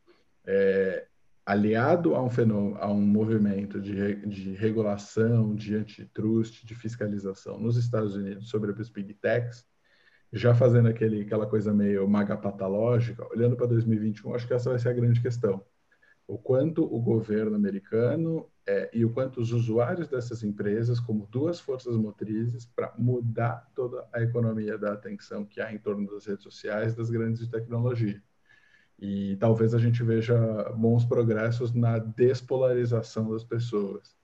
É, 0.44 1.07
aliado 1.46 2.16
a 2.16 2.22
um 2.22 2.28
fenômeno, 2.28 2.76
a 2.80 2.90
um 2.90 3.00
movimento 3.00 3.80
de, 3.80 4.16
de 4.26 4.52
regulação, 4.54 5.54
de 5.54 5.76
antitrust, 5.76 6.66
de 6.66 6.74
fiscalização 6.74 7.59
nos 7.61 7.76
Estados 7.76 8.16
Unidos 8.16 8.48
sobre 8.48 8.72
as 8.72 8.90
big 8.90 9.14
techs, 9.14 9.64
já 10.32 10.54
fazendo 10.54 10.88
aquele, 10.88 11.22
aquela 11.22 11.46
coisa 11.46 11.72
meio 11.72 12.09
magapatológica, 12.09 13.24
olhando 13.30 13.56
para 13.56 13.66
2021, 13.66 14.35
acho 14.35 14.46
que 14.48 14.54
essa 14.54 14.70
vai 14.70 14.78
ser 14.80 14.88
a 14.88 14.92
grande 14.92 15.22
questão. 15.22 15.64
O 16.26 16.37
quanto 16.37 16.82
o 16.85 17.00
governo 17.00 17.54
americano 17.54 18.50
é, 18.66 18.90
e 18.92 19.04
o 19.04 19.12
quanto 19.12 19.40
os 19.40 19.52
usuários 19.52 20.09
dessas 20.09 20.42
empresas, 20.42 20.98
como 20.98 21.28
duas 21.28 21.61
forças 21.61 21.96
motrizes, 21.96 22.66
para 22.66 22.92
mudar 22.98 23.70
toda 23.72 24.04
a 24.12 24.20
economia 24.20 24.76
da 24.76 24.94
atenção 24.94 25.44
que 25.46 25.61
há 25.61 25.72
em 25.72 25.78
torno 25.78 26.11
das 26.11 26.26
redes 26.26 26.42
sociais, 26.42 26.96
das 26.96 27.09
grandes 27.09 27.40
de 27.40 27.48
tecnologia. 27.48 28.20
E 28.98 29.37
talvez 29.37 29.74
a 29.74 29.78
gente 29.78 30.02
veja 30.02 30.37
bons 30.74 31.04
progressos 31.04 31.72
na 31.72 31.98
despolarização 31.98 33.30
das 33.30 33.44
pessoas. 33.44 34.16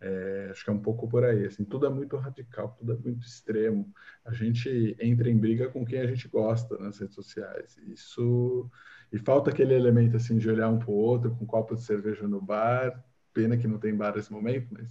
É, 0.00 0.48
acho 0.50 0.64
que 0.64 0.70
é 0.70 0.72
um 0.72 0.78
pouco 0.78 1.08
por 1.08 1.24
aí. 1.24 1.46
Assim, 1.46 1.64
tudo 1.64 1.86
é 1.86 1.90
muito 1.90 2.16
radical, 2.16 2.74
tudo 2.78 2.92
é 2.92 2.96
muito 2.96 3.26
extremo. 3.26 3.92
A 4.24 4.32
gente 4.32 4.96
entra 5.00 5.30
em 5.30 5.36
briga 5.36 5.68
com 5.68 5.84
quem 5.84 6.00
a 6.00 6.06
gente 6.06 6.28
gosta 6.28 6.78
nas 6.78 6.98
redes 6.98 7.14
sociais. 7.14 7.78
Isso 7.86 8.70
e 9.12 9.18
falta 9.18 9.50
aquele 9.50 9.74
elemento 9.74 10.16
assim 10.16 10.38
de 10.38 10.48
olhar 10.48 10.68
um 10.68 10.78
para 10.78 10.90
o 10.90 10.94
outro 10.94 11.34
com 11.34 11.44
um 11.44 11.46
copo 11.46 11.74
de 11.74 11.82
cerveja 11.82 12.26
no 12.28 12.40
bar. 12.40 13.04
Pena 13.32 13.56
que 13.56 13.68
não 13.68 13.78
tem 13.78 13.94
bar 13.94 14.14
nesse 14.14 14.32
momento, 14.32 14.68
mas 14.70 14.88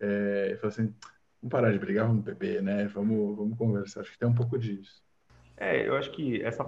é, 0.00 0.56
falar 0.60 0.72
assim, 0.72 0.94
vamos 1.40 1.50
parar 1.50 1.72
de 1.72 1.78
brigar, 1.78 2.06
vamos 2.06 2.24
beber, 2.24 2.62
né? 2.62 2.86
Vamos, 2.88 3.36
vamos 3.36 3.56
conversar. 3.58 4.00
Acho 4.00 4.12
que 4.12 4.18
tem 4.18 4.28
um 4.28 4.34
pouco 4.34 4.58
disso. 4.58 5.02
É, 5.56 5.86
eu 5.86 5.96
acho 5.96 6.10
que 6.12 6.42
essa, 6.42 6.64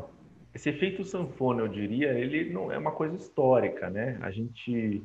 esse 0.55 0.69
efeito 0.71 1.05
sanfona, 1.05 1.63
eu 1.63 1.69
diria, 1.69 2.13
ele 2.13 2.53
não 2.53 2.71
é 2.71 2.79
uma 2.79 2.93
coisa 2.93 3.17
histórica, 3.17 3.91
né? 3.91 4.19
A 4.23 4.31
gente 4.31 5.03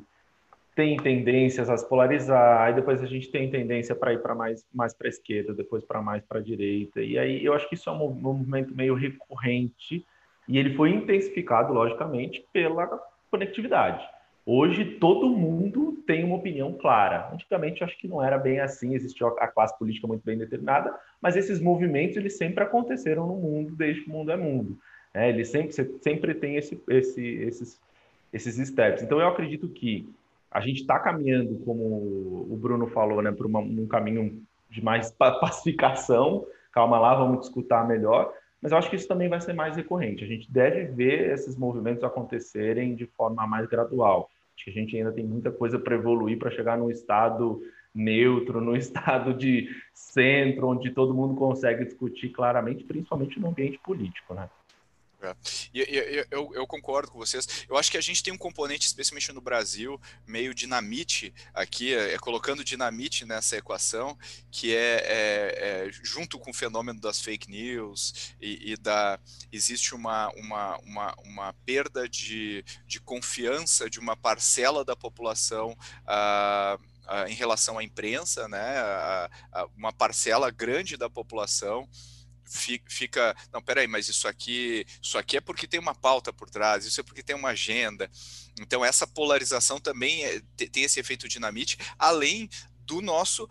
tem 0.74 0.96
tendências 0.96 1.68
a 1.68 1.76
se 1.76 1.86
polarizar, 1.88 2.62
aí 2.62 2.72
depois 2.72 3.02
a 3.02 3.06
gente 3.06 3.28
tem 3.30 3.50
tendência 3.50 3.94
para 3.94 4.12
ir 4.12 4.22
para 4.22 4.34
mais, 4.34 4.64
mais 4.72 4.94
para 4.94 5.08
a 5.08 5.10
esquerda, 5.10 5.52
depois 5.52 5.84
para 5.84 6.00
mais 6.00 6.22
para 6.22 6.38
a 6.38 6.42
direita. 6.42 7.02
E 7.02 7.18
aí 7.18 7.44
eu 7.44 7.52
acho 7.52 7.68
que 7.68 7.74
isso 7.74 7.90
é 7.90 7.92
um 7.92 8.12
movimento 8.14 8.74
meio 8.74 8.94
recorrente 8.94 10.06
e 10.48 10.58
ele 10.58 10.74
foi 10.74 10.90
intensificado, 10.90 11.72
logicamente, 11.72 12.44
pela 12.52 12.86
conectividade. 13.30 14.08
Hoje 14.46 14.84
todo 14.84 15.28
mundo 15.28 16.02
tem 16.06 16.24
uma 16.24 16.36
opinião 16.36 16.72
clara. 16.72 17.28
Antigamente 17.32 17.84
acho 17.84 17.98
que 17.98 18.08
não 18.08 18.24
era 18.24 18.38
bem 18.38 18.60
assim, 18.60 18.94
existia 18.94 19.26
a 19.26 19.48
classe 19.48 19.78
política 19.78 20.06
muito 20.06 20.24
bem 20.24 20.38
determinada, 20.38 20.94
mas 21.20 21.36
esses 21.36 21.60
movimentos 21.60 22.16
eles 22.16 22.36
sempre 22.36 22.64
aconteceram 22.64 23.26
no 23.26 23.34
mundo 23.34 23.76
desde 23.76 24.02
que 24.02 24.10
o 24.10 24.12
mundo 24.12 24.30
é 24.30 24.36
mundo. 24.36 24.78
É, 25.12 25.28
ele 25.28 25.44
sempre, 25.44 25.72
sempre 26.00 26.34
tem 26.34 26.56
esse, 26.56 26.80
esse, 26.88 27.22
esses, 27.22 27.80
esses 28.32 28.68
steps. 28.68 29.02
Então 29.02 29.20
eu 29.20 29.28
acredito 29.28 29.68
que 29.68 30.08
a 30.50 30.60
gente 30.60 30.80
está 30.80 30.98
caminhando, 30.98 31.58
como 31.64 31.84
o 31.84 32.58
Bruno 32.60 32.86
falou, 32.88 33.22
né, 33.22 33.30
por 33.30 33.46
uma, 33.46 33.60
um 33.60 33.86
caminho 33.86 34.42
de 34.68 34.82
mais 34.82 35.10
pacificação. 35.18 36.46
Calma 36.72 36.98
lá, 36.98 37.14
vamos 37.14 37.40
discutir 37.40 37.86
melhor. 37.86 38.32
Mas 38.62 38.72
eu 38.72 38.78
acho 38.78 38.90
que 38.90 38.96
isso 38.96 39.08
também 39.08 39.28
vai 39.28 39.40
ser 39.40 39.54
mais 39.54 39.76
recorrente. 39.76 40.22
A 40.22 40.26
gente 40.26 40.50
deve 40.50 40.84
ver 40.84 41.32
esses 41.32 41.56
movimentos 41.56 42.04
acontecerem 42.04 42.94
de 42.94 43.06
forma 43.06 43.46
mais 43.46 43.66
gradual. 43.66 44.28
Acho 44.54 44.64
que 44.66 44.70
a 44.70 44.74
gente 44.74 44.96
ainda 44.96 45.12
tem 45.12 45.24
muita 45.24 45.50
coisa 45.50 45.78
para 45.78 45.94
evoluir 45.94 46.38
para 46.38 46.50
chegar 46.50 46.76
num 46.76 46.90
estado 46.90 47.62
neutro, 47.94 48.60
num 48.60 48.76
estado 48.76 49.32
de 49.32 49.68
centro, 49.94 50.68
onde 50.68 50.90
todo 50.90 51.14
mundo 51.14 51.34
consegue 51.34 51.84
discutir 51.84 52.28
claramente, 52.28 52.84
principalmente 52.84 53.40
no 53.40 53.48
ambiente 53.48 53.78
político, 53.78 54.34
né? 54.34 54.48
É. 55.22 55.36
E, 55.74 55.80
e, 55.82 56.26
eu, 56.30 56.50
eu, 56.54 56.66
concordo 56.66 57.10
com 57.10 57.18
vocês. 57.18 57.66
Eu 57.68 57.76
acho 57.76 57.90
que 57.90 57.98
a 57.98 58.00
gente 58.00 58.22
tem 58.22 58.32
um 58.32 58.38
componente, 58.38 58.86
especialmente 58.86 59.30
no 59.32 59.40
Brasil, 59.40 60.00
meio 60.26 60.54
dinamite 60.54 61.34
aqui, 61.52 61.94
é, 61.94 62.14
é 62.14 62.18
colocando 62.18 62.64
dinamite 62.64 63.26
nessa 63.26 63.58
equação, 63.58 64.16
que 64.50 64.74
é, 64.74 64.78
é, 64.78 65.86
é, 65.86 65.90
junto 66.02 66.38
com 66.38 66.50
o 66.50 66.54
fenômeno 66.54 66.98
das 66.98 67.20
fake 67.20 67.50
news 67.50 68.34
e, 68.40 68.72
e 68.72 68.76
da 68.78 69.20
existe 69.52 69.94
uma, 69.94 70.30
uma, 70.30 70.78
uma, 70.78 71.14
uma 71.24 71.52
perda 71.66 72.08
de, 72.08 72.64
de 72.86 72.98
confiança 72.98 73.90
de 73.90 73.98
uma 73.98 74.16
parcela 74.16 74.84
da 74.84 74.96
população. 74.96 75.76
Ah, 76.06 76.78
ah, 77.06 77.28
em 77.28 77.34
relação 77.34 77.76
à 77.76 77.82
imprensa, 77.82 78.46
né, 78.46 78.76
uma 79.76 79.92
parcela 79.92 80.48
grande 80.48 80.96
da 80.96 81.10
população 81.10 81.88
fica, 82.88 83.36
não, 83.52 83.62
peraí, 83.62 83.86
mas 83.86 84.08
isso 84.08 84.26
aqui, 84.26 84.84
isso 85.00 85.16
aqui 85.16 85.36
é 85.36 85.40
porque 85.40 85.66
tem 85.66 85.78
uma 85.78 85.94
pauta 85.94 86.32
por 86.32 86.50
trás, 86.50 86.84
isso 86.84 87.00
é 87.00 87.04
porque 87.04 87.22
tem 87.22 87.36
uma 87.36 87.50
agenda. 87.50 88.10
Então 88.60 88.84
essa 88.84 89.06
polarização 89.06 89.78
também 89.78 90.24
é, 90.24 90.40
tem 90.72 90.84
esse 90.84 90.98
efeito 90.98 91.28
dinamite, 91.28 91.78
além 91.98 92.48
do 92.90 93.00
nosso 93.00 93.44
uh, 93.44 93.48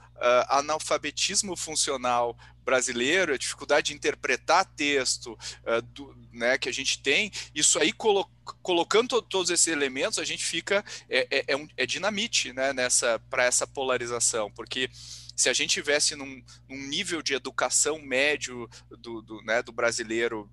analfabetismo 0.50 1.56
funcional 1.56 2.38
brasileiro, 2.66 3.34
a 3.34 3.38
dificuldade 3.38 3.88
de 3.88 3.94
interpretar 3.94 4.66
texto 4.76 5.32
uh, 5.32 5.82
do, 5.82 6.14
né, 6.34 6.58
que 6.58 6.68
a 6.68 6.74
gente 6.74 7.02
tem, 7.02 7.32
isso 7.56 7.80
aí 7.80 7.94
colo 7.94 8.30
colocando 8.62 9.22
todos 9.22 9.50
esses 9.50 9.68
elementos, 9.68 10.20
a 10.20 10.26
gente 10.26 10.44
fica 10.44 10.84
é, 11.08 11.28
é, 11.32 11.44
é, 11.50 11.56
um, 11.56 11.68
é 11.78 11.86
dinamite 11.86 12.52
né, 12.52 12.74
nessa 12.74 13.20
para 13.30 13.46
essa 13.46 13.66
polarização, 13.66 14.52
porque 14.52 14.90
se 15.39 15.49
a 15.49 15.54
gente 15.54 15.71
tivesse 15.71 16.15
num, 16.15 16.43
num 16.67 16.88
nível 16.88 17.21
de 17.21 17.34
educação 17.34 17.99
médio 17.99 18.69
do, 18.89 19.21
do, 19.21 19.41
né, 19.41 19.63
do 19.63 19.71
brasileiro 19.71 20.49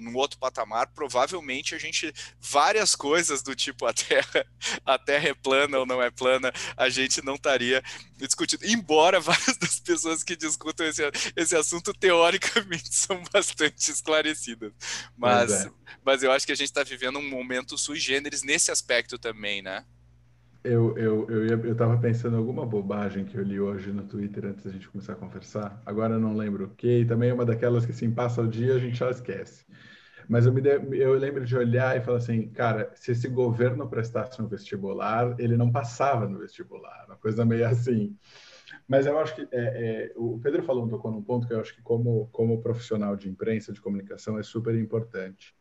num 0.00 0.14
outro 0.16 0.38
patamar, 0.38 0.88
provavelmente 0.88 1.74
a 1.74 1.78
gente 1.78 2.12
várias 2.40 2.94
coisas 2.94 3.42
do 3.42 3.54
tipo 3.54 3.86
a 3.86 3.92
Terra, 3.92 4.46
a 4.84 4.98
Terra 4.98 5.28
é 5.28 5.34
plana 5.34 5.78
ou 5.78 5.86
não 5.86 6.02
é 6.02 6.10
plana, 6.10 6.52
a 6.76 6.88
gente 6.88 7.24
não 7.24 7.34
estaria 7.34 7.82
discutindo. 8.16 8.64
Embora 8.64 9.20
várias 9.20 9.56
das 9.56 9.80
pessoas 9.80 10.22
que 10.22 10.36
discutem 10.36 10.88
esse, 10.88 11.02
esse 11.34 11.56
assunto 11.56 11.92
teoricamente 11.92 12.92
são 12.94 13.22
bastante 13.32 13.90
esclarecidas, 13.90 14.72
mas, 15.16 15.52
é. 15.52 15.70
mas 16.04 16.22
eu 16.22 16.32
acho 16.32 16.46
que 16.46 16.52
a 16.52 16.56
gente 16.56 16.68
está 16.68 16.82
vivendo 16.82 17.18
um 17.18 17.28
momento 17.28 17.78
sui 17.78 17.98
generis 17.98 18.42
nesse 18.42 18.70
aspecto 18.70 19.18
também, 19.18 19.62
né? 19.62 19.84
Eu, 20.66 20.98
eu, 20.98 21.30
eu, 21.30 21.46
ia, 21.46 21.52
eu 21.52 21.76
tava 21.76 21.96
pensando 21.96 22.36
alguma 22.36 22.66
bobagem 22.66 23.24
que 23.24 23.36
eu 23.36 23.42
li 23.44 23.60
hoje 23.60 23.92
no 23.92 24.02
Twitter 24.02 24.46
antes 24.46 24.64
da 24.64 24.72
gente 24.72 24.88
começar 24.88 25.12
a 25.12 25.16
conversar. 25.16 25.80
Agora 25.86 26.14
eu 26.14 26.20
não 26.20 26.36
lembro 26.36 26.64
o 26.64 26.70
que, 26.70 27.04
também 27.04 27.30
é 27.30 27.34
uma 27.34 27.44
daquelas 27.44 27.86
que 27.86 27.92
assim, 27.92 28.10
passa 28.10 28.42
o 28.42 28.48
dia 28.48 28.74
a 28.74 28.78
gente 28.80 28.96
já 28.96 29.08
esquece. 29.08 29.64
Mas 30.28 30.44
eu, 30.44 30.52
me 30.52 30.60
de, 30.60 30.70
eu 30.70 31.14
lembro 31.14 31.44
de 31.44 31.56
olhar 31.56 31.96
e 31.96 32.00
falar 32.00 32.18
assim, 32.18 32.48
cara, 32.48 32.90
se 32.96 33.12
esse 33.12 33.28
governo 33.28 33.88
prestasse 33.88 34.42
um 34.42 34.48
vestibular, 34.48 35.36
ele 35.38 35.56
não 35.56 35.70
passava 35.70 36.28
no 36.28 36.40
vestibular. 36.40 37.04
Uma 37.06 37.16
coisa 37.16 37.44
meio 37.44 37.64
assim. 37.68 38.16
Mas 38.88 39.06
eu 39.06 39.16
acho 39.20 39.36
que 39.36 39.42
é, 39.42 39.48
é, 39.52 40.12
o 40.16 40.40
Pedro 40.40 40.64
falou, 40.64 40.88
tocou 40.88 41.12
num 41.12 41.22
ponto 41.22 41.46
que 41.46 41.54
eu 41.54 41.60
acho 41.60 41.76
que 41.76 41.82
como, 41.82 42.26
como 42.32 42.60
profissional 42.60 43.14
de 43.14 43.28
imprensa, 43.28 43.72
de 43.72 43.80
comunicação, 43.80 44.36
é 44.36 44.42
super 44.42 44.74
importante 44.74 45.54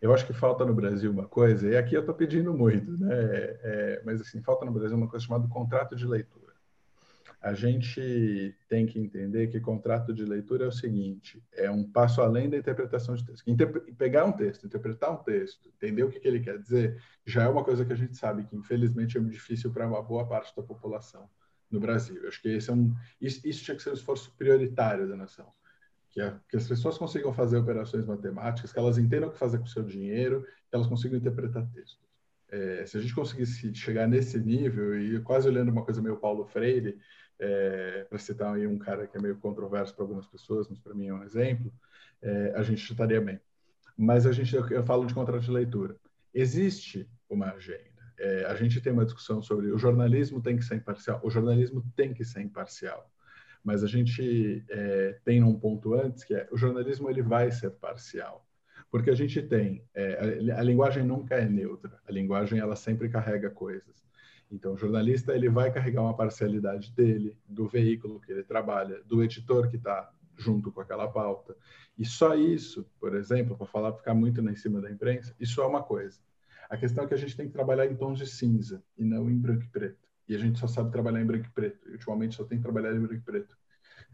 eu 0.00 0.12
acho 0.12 0.26
que 0.26 0.32
falta 0.32 0.64
no 0.64 0.74
Brasil 0.74 1.10
uma 1.10 1.26
coisa, 1.26 1.68
e 1.68 1.76
aqui 1.76 1.94
eu 1.94 2.00
estou 2.00 2.14
pedindo 2.14 2.52
muito, 2.52 2.96
né? 2.98 3.14
É, 3.14 4.02
mas 4.04 4.20
assim, 4.20 4.42
falta 4.42 4.64
no 4.64 4.72
Brasil 4.72 4.96
uma 4.96 5.08
coisa 5.08 5.24
chamada 5.24 5.48
contrato 5.48 5.96
de 5.96 6.06
leitura. 6.06 6.44
A 7.40 7.52
gente 7.52 8.56
tem 8.70 8.86
que 8.86 8.98
entender 8.98 9.48
que 9.48 9.60
contrato 9.60 10.14
de 10.14 10.24
leitura 10.24 10.64
é 10.64 10.68
o 10.68 10.72
seguinte: 10.72 11.42
é 11.52 11.70
um 11.70 11.84
passo 11.84 12.22
além 12.22 12.48
da 12.48 12.56
interpretação 12.56 13.14
de 13.14 13.24
texto. 13.24 13.44
Pegar 13.98 14.24
um 14.24 14.32
texto, 14.32 14.66
interpretar 14.66 15.12
um 15.12 15.22
texto, 15.22 15.68
entender 15.68 16.04
o 16.04 16.10
que, 16.10 16.20
que 16.20 16.26
ele 16.26 16.40
quer 16.40 16.58
dizer, 16.58 17.02
já 17.26 17.44
é 17.44 17.48
uma 17.48 17.62
coisa 17.62 17.84
que 17.84 17.92
a 17.92 17.96
gente 17.96 18.16
sabe 18.16 18.44
que, 18.44 18.56
infelizmente, 18.56 19.18
é 19.18 19.20
muito 19.20 19.34
difícil 19.34 19.70
para 19.70 19.86
uma 19.86 20.02
boa 20.02 20.26
parte 20.26 20.56
da 20.56 20.62
população 20.62 21.28
no 21.70 21.78
Brasil. 21.78 22.16
Eu 22.22 22.28
acho 22.28 22.40
que 22.40 22.48
esse 22.48 22.70
é 22.70 22.72
um, 22.72 22.94
isso, 23.20 23.46
isso 23.46 23.62
tinha 23.62 23.76
que 23.76 23.82
ser 23.82 23.90
um 23.90 23.94
esforço 23.94 24.34
prioritário 24.38 25.06
da 25.06 25.14
nação 25.14 25.52
que, 26.14 26.20
a, 26.20 26.38
que, 26.48 26.56
as 26.56 26.68
pessoas 26.68 26.96
consigam 26.96 27.34
fazer 27.34 27.56
operações 27.56 28.06
matemáticas, 28.06 28.72
que 28.72 28.78
elas 28.78 28.96
entendam 28.98 29.28
o 29.28 29.32
que 29.32 29.38
fazer 29.38 29.58
com 29.58 29.64
o 29.64 29.68
seu 29.68 29.82
dinheiro, 29.82 30.42
que 30.42 30.74
elas 30.74 30.86
consigam 30.86 31.18
interpretar 31.18 31.68
textos. 31.72 31.98
É, 32.48 32.86
se 32.86 32.96
a 32.96 33.00
gente 33.00 33.12
conseguisse 33.12 33.74
chegar 33.74 34.06
nesse 34.06 34.38
nível, 34.38 34.96
e 34.96 35.20
quase 35.22 35.48
olhando 35.48 35.72
uma 35.72 35.84
coisa 35.84 36.00
meio 36.00 36.16
Paulo 36.16 36.46
Freire, 36.46 37.00
é, 37.40 38.06
para 38.08 38.16
citar 38.16 38.54
aí 38.54 38.64
um 38.64 38.78
cara 38.78 39.08
que 39.08 39.18
é 39.18 39.20
meio 39.20 39.36
controverso 39.38 39.92
para 39.92 40.04
algumas 40.04 40.26
pessoas, 40.28 40.68
mas 40.68 40.78
para 40.78 40.94
mim 40.94 41.08
é 41.08 41.14
um 41.14 41.24
exemplo, 41.24 41.72
é, 42.22 42.52
a 42.54 42.62
gente 42.62 42.88
estaria 42.88 43.20
bem. 43.20 43.40
Mas 43.96 44.24
a 44.24 44.30
gente, 44.30 44.54
eu, 44.54 44.64
eu 44.68 44.84
falo 44.84 45.04
de 45.06 45.14
contrato 45.14 45.42
de 45.42 45.50
leitura. 45.50 45.96
Existe 46.32 47.10
uma 47.28 47.50
agenda. 47.50 47.92
É, 48.16 48.44
a 48.44 48.54
gente 48.54 48.80
tem 48.80 48.92
uma 48.92 49.04
discussão 49.04 49.42
sobre 49.42 49.72
o 49.72 49.78
jornalismo 49.78 50.40
tem 50.40 50.56
que 50.56 50.64
ser 50.64 50.76
imparcial. 50.76 51.20
O 51.24 51.30
jornalismo 51.30 51.84
tem 51.96 52.14
que 52.14 52.24
ser 52.24 52.40
imparcial 52.40 53.10
mas 53.64 53.82
a 53.82 53.86
gente 53.86 54.62
é, 54.68 55.18
tem 55.24 55.42
um 55.42 55.58
ponto 55.58 55.94
antes 55.94 56.22
que 56.22 56.34
é 56.34 56.46
o 56.52 56.56
jornalismo 56.56 57.08
ele 57.08 57.22
vai 57.22 57.50
ser 57.50 57.70
parcial. 57.70 58.46
Porque 58.90 59.10
a 59.10 59.14
gente 59.14 59.42
tem 59.42 59.82
é, 59.94 60.52
a, 60.52 60.60
a, 60.60 60.62
linguagem 60.62 61.02
nunca 61.02 61.34
é 61.34 61.48
neutra. 61.48 61.98
A 62.06 62.12
linguagem 62.12 62.60
ela 62.60 62.76
sempre 62.76 63.08
carrega 63.08 63.50
coisas. 63.50 64.04
Então 64.52 64.74
o 64.74 64.76
jornalista 64.76 65.34
ele 65.34 65.48
vai 65.48 65.72
carregar 65.72 66.02
uma 66.02 66.14
parcialidade 66.14 66.92
dele 66.92 67.38
do 67.48 67.66
veículo 67.66 68.20
que 68.20 68.30
ele 68.30 68.44
trabalha 68.44 69.02
do 69.04 69.22
editor 69.24 69.68
que 69.70 69.76
está 69.76 70.12
junto 70.36 70.70
com 70.70 70.82
aquela 70.82 71.08
pauta. 71.08 71.56
E 71.98 72.04
só 72.04 72.34
isso 72.34 72.86
por 73.00 73.16
exemplo 73.16 73.56
para 73.56 73.66
falar 73.66 73.94
ficar 73.94 74.14
muito 74.14 74.42
em 74.42 74.56
cima 74.56 74.80
da 74.80 74.90
imprensa 74.90 75.34
isso 75.40 75.62
é 75.62 75.66
uma 75.66 75.82
coisa. 75.82 76.20
A 76.68 76.76
questão 76.76 77.04
é 77.04 77.06
que 77.06 77.14
a 77.14 77.18
gente 77.18 77.36
tem 77.36 77.46
que 77.46 77.52
trabalhar 77.52 77.86
em 77.86 77.96
tons 77.96 78.18
de 78.18 78.26
cinza 78.26 78.82
e 78.98 79.04
não 79.04 79.30
em 79.30 79.38
branco 79.38 79.64
e 79.64 79.68
preto 79.68 80.04
e 80.28 80.34
a 80.34 80.38
gente 80.38 80.58
só 80.58 80.66
sabe 80.66 80.90
trabalhar 80.90 81.20
em 81.20 81.26
branco 81.26 81.46
e 81.46 81.50
preto. 81.50 81.88
E 81.88 81.92
ultimamente 81.92 82.34
só 82.34 82.44
tem 82.44 82.58
que 82.58 82.64
trabalhar 82.64 82.94
em 82.94 82.98
branco 82.98 83.14
e 83.14 83.20
preto. 83.20 83.56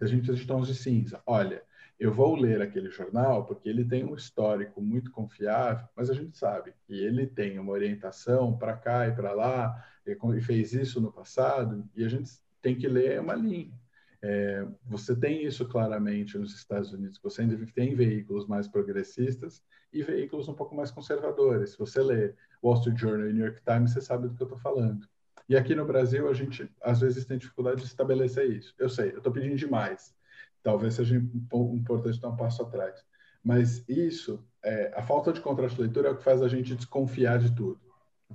A 0.01 0.07
gente 0.07 0.33
de 0.33 0.47
tons 0.47 0.67
de 0.67 0.75
cinza. 0.75 1.23
Olha, 1.27 1.63
eu 1.99 2.13
vou 2.13 2.35
ler 2.35 2.63
aquele 2.63 2.91
jornal 2.91 3.45
porque 3.45 3.69
ele 3.69 3.85
tem 3.85 4.05
um 4.05 4.15
histórico 4.15 4.81
muito 4.81 5.11
confiável, 5.11 5.87
mas 5.95 6.09
a 6.09 6.15
gente 6.15 6.37
sabe 6.39 6.73
que 6.87 6.95
ele 6.95 7.27
tem 7.27 7.59
uma 7.59 7.73
orientação 7.73 8.57
para 8.57 8.75
cá 8.75 9.07
e 9.07 9.13
para 9.13 9.33
lá, 9.33 9.85
e 10.07 10.41
fez 10.41 10.73
isso 10.73 11.01
no 11.01 11.13
passado, 11.13 11.87
e 11.95 12.03
a 12.03 12.09
gente 12.09 12.31
tem 12.63 12.75
que 12.75 12.89
ler 12.89 13.21
uma 13.21 13.35
linha. 13.35 13.79
É, 14.23 14.67
você 14.87 15.15
tem 15.15 15.45
isso 15.45 15.67
claramente 15.69 16.39
nos 16.39 16.55
Estados 16.55 16.93
Unidos, 16.93 17.21
você 17.23 17.43
ainda 17.43 17.59
tem 17.75 17.95
veículos 17.95 18.47
mais 18.47 18.67
progressistas 18.67 19.63
e 19.93 20.03
veículos 20.03 20.49
um 20.49 20.55
pouco 20.55 20.75
mais 20.75 20.91
conservadores. 20.91 21.73
Se 21.73 21.79
você 21.79 22.03
lê 22.03 22.35
Wall 22.63 22.77
Street 22.79 22.99
Journal 22.99 23.29
e 23.29 23.33
New 23.33 23.45
York 23.45 23.63
Times, 23.63 23.93
você 23.93 24.01
sabe 24.01 24.29
do 24.29 24.35
que 24.35 24.43
eu 24.43 24.47
estou 24.47 24.59
falando. 24.59 25.07
E 25.51 25.57
aqui 25.57 25.75
no 25.75 25.85
Brasil, 25.85 26.31
a 26.31 26.33
gente 26.33 26.71
às 26.81 27.01
vezes 27.01 27.27
tem 27.27 27.37
dificuldade 27.37 27.83
de 27.83 27.87
estabelecer 27.87 28.49
isso. 28.51 28.75
Eu 28.79 28.89
sei, 28.89 29.11
eu 29.13 29.19
estou 29.19 29.33
pedindo 29.33 29.57
demais 29.57 30.15
talvez 30.63 30.95
seja 30.95 31.17
importante 31.17 32.21
dar 32.21 32.29
um 32.29 32.37
passo 32.37 32.63
atrás. 32.63 33.03
Mas 33.43 33.89
isso, 33.89 34.45
é, 34.63 34.93
a 34.95 35.03
falta 35.03 35.33
de 35.33 35.41
contraste 35.41 35.77
de 35.77 35.83
leitura 35.83 36.09
é 36.09 36.11
o 36.13 36.17
que 36.17 36.25
faz 36.25 36.43
a 36.43 36.49
gente 36.49 36.75
desconfiar 36.75 37.39
de 37.39 37.55
tudo. 37.55 37.81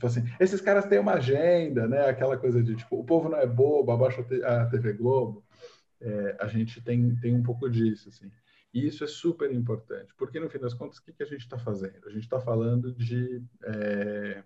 Assim, 0.04 0.24
esses 0.40 0.60
caras 0.60 0.86
têm 0.88 1.00
uma 1.00 1.14
agenda, 1.14 1.88
né? 1.88 2.10
Aquela 2.10 2.38
coisa 2.38 2.62
de 2.62 2.76
tipo, 2.76 3.00
o 3.00 3.06
povo 3.06 3.30
não 3.30 3.38
é 3.38 3.48
bobo, 3.48 3.92
abaixa 3.92 4.26
a 4.44 4.66
TV 4.66 4.94
Globo. 4.94 5.46
É, 6.02 6.38
a 6.40 6.48
gente 6.48 6.82
tem, 6.82 7.16
tem 7.18 7.34
um 7.34 7.44
pouco 7.44 7.70
disso, 7.70 8.10
assim. 8.10 8.30
E 8.74 8.86
isso 8.86 9.06
é 9.06 9.08
super 9.08 9.50
importante, 9.54 10.14
porque 10.18 10.38
no 10.38 10.50
fim 10.50 10.60
das 10.60 10.74
contas, 10.74 10.98
o 10.98 11.04
que, 11.04 11.14
que 11.14 11.24
a 11.24 11.26
gente 11.26 11.42
está 11.42 11.58
fazendo? 11.58 12.06
A 12.08 12.10
gente 12.10 12.24
está 12.24 12.42
falando 12.42 12.94
de, 12.94 13.42
é, 13.64 14.44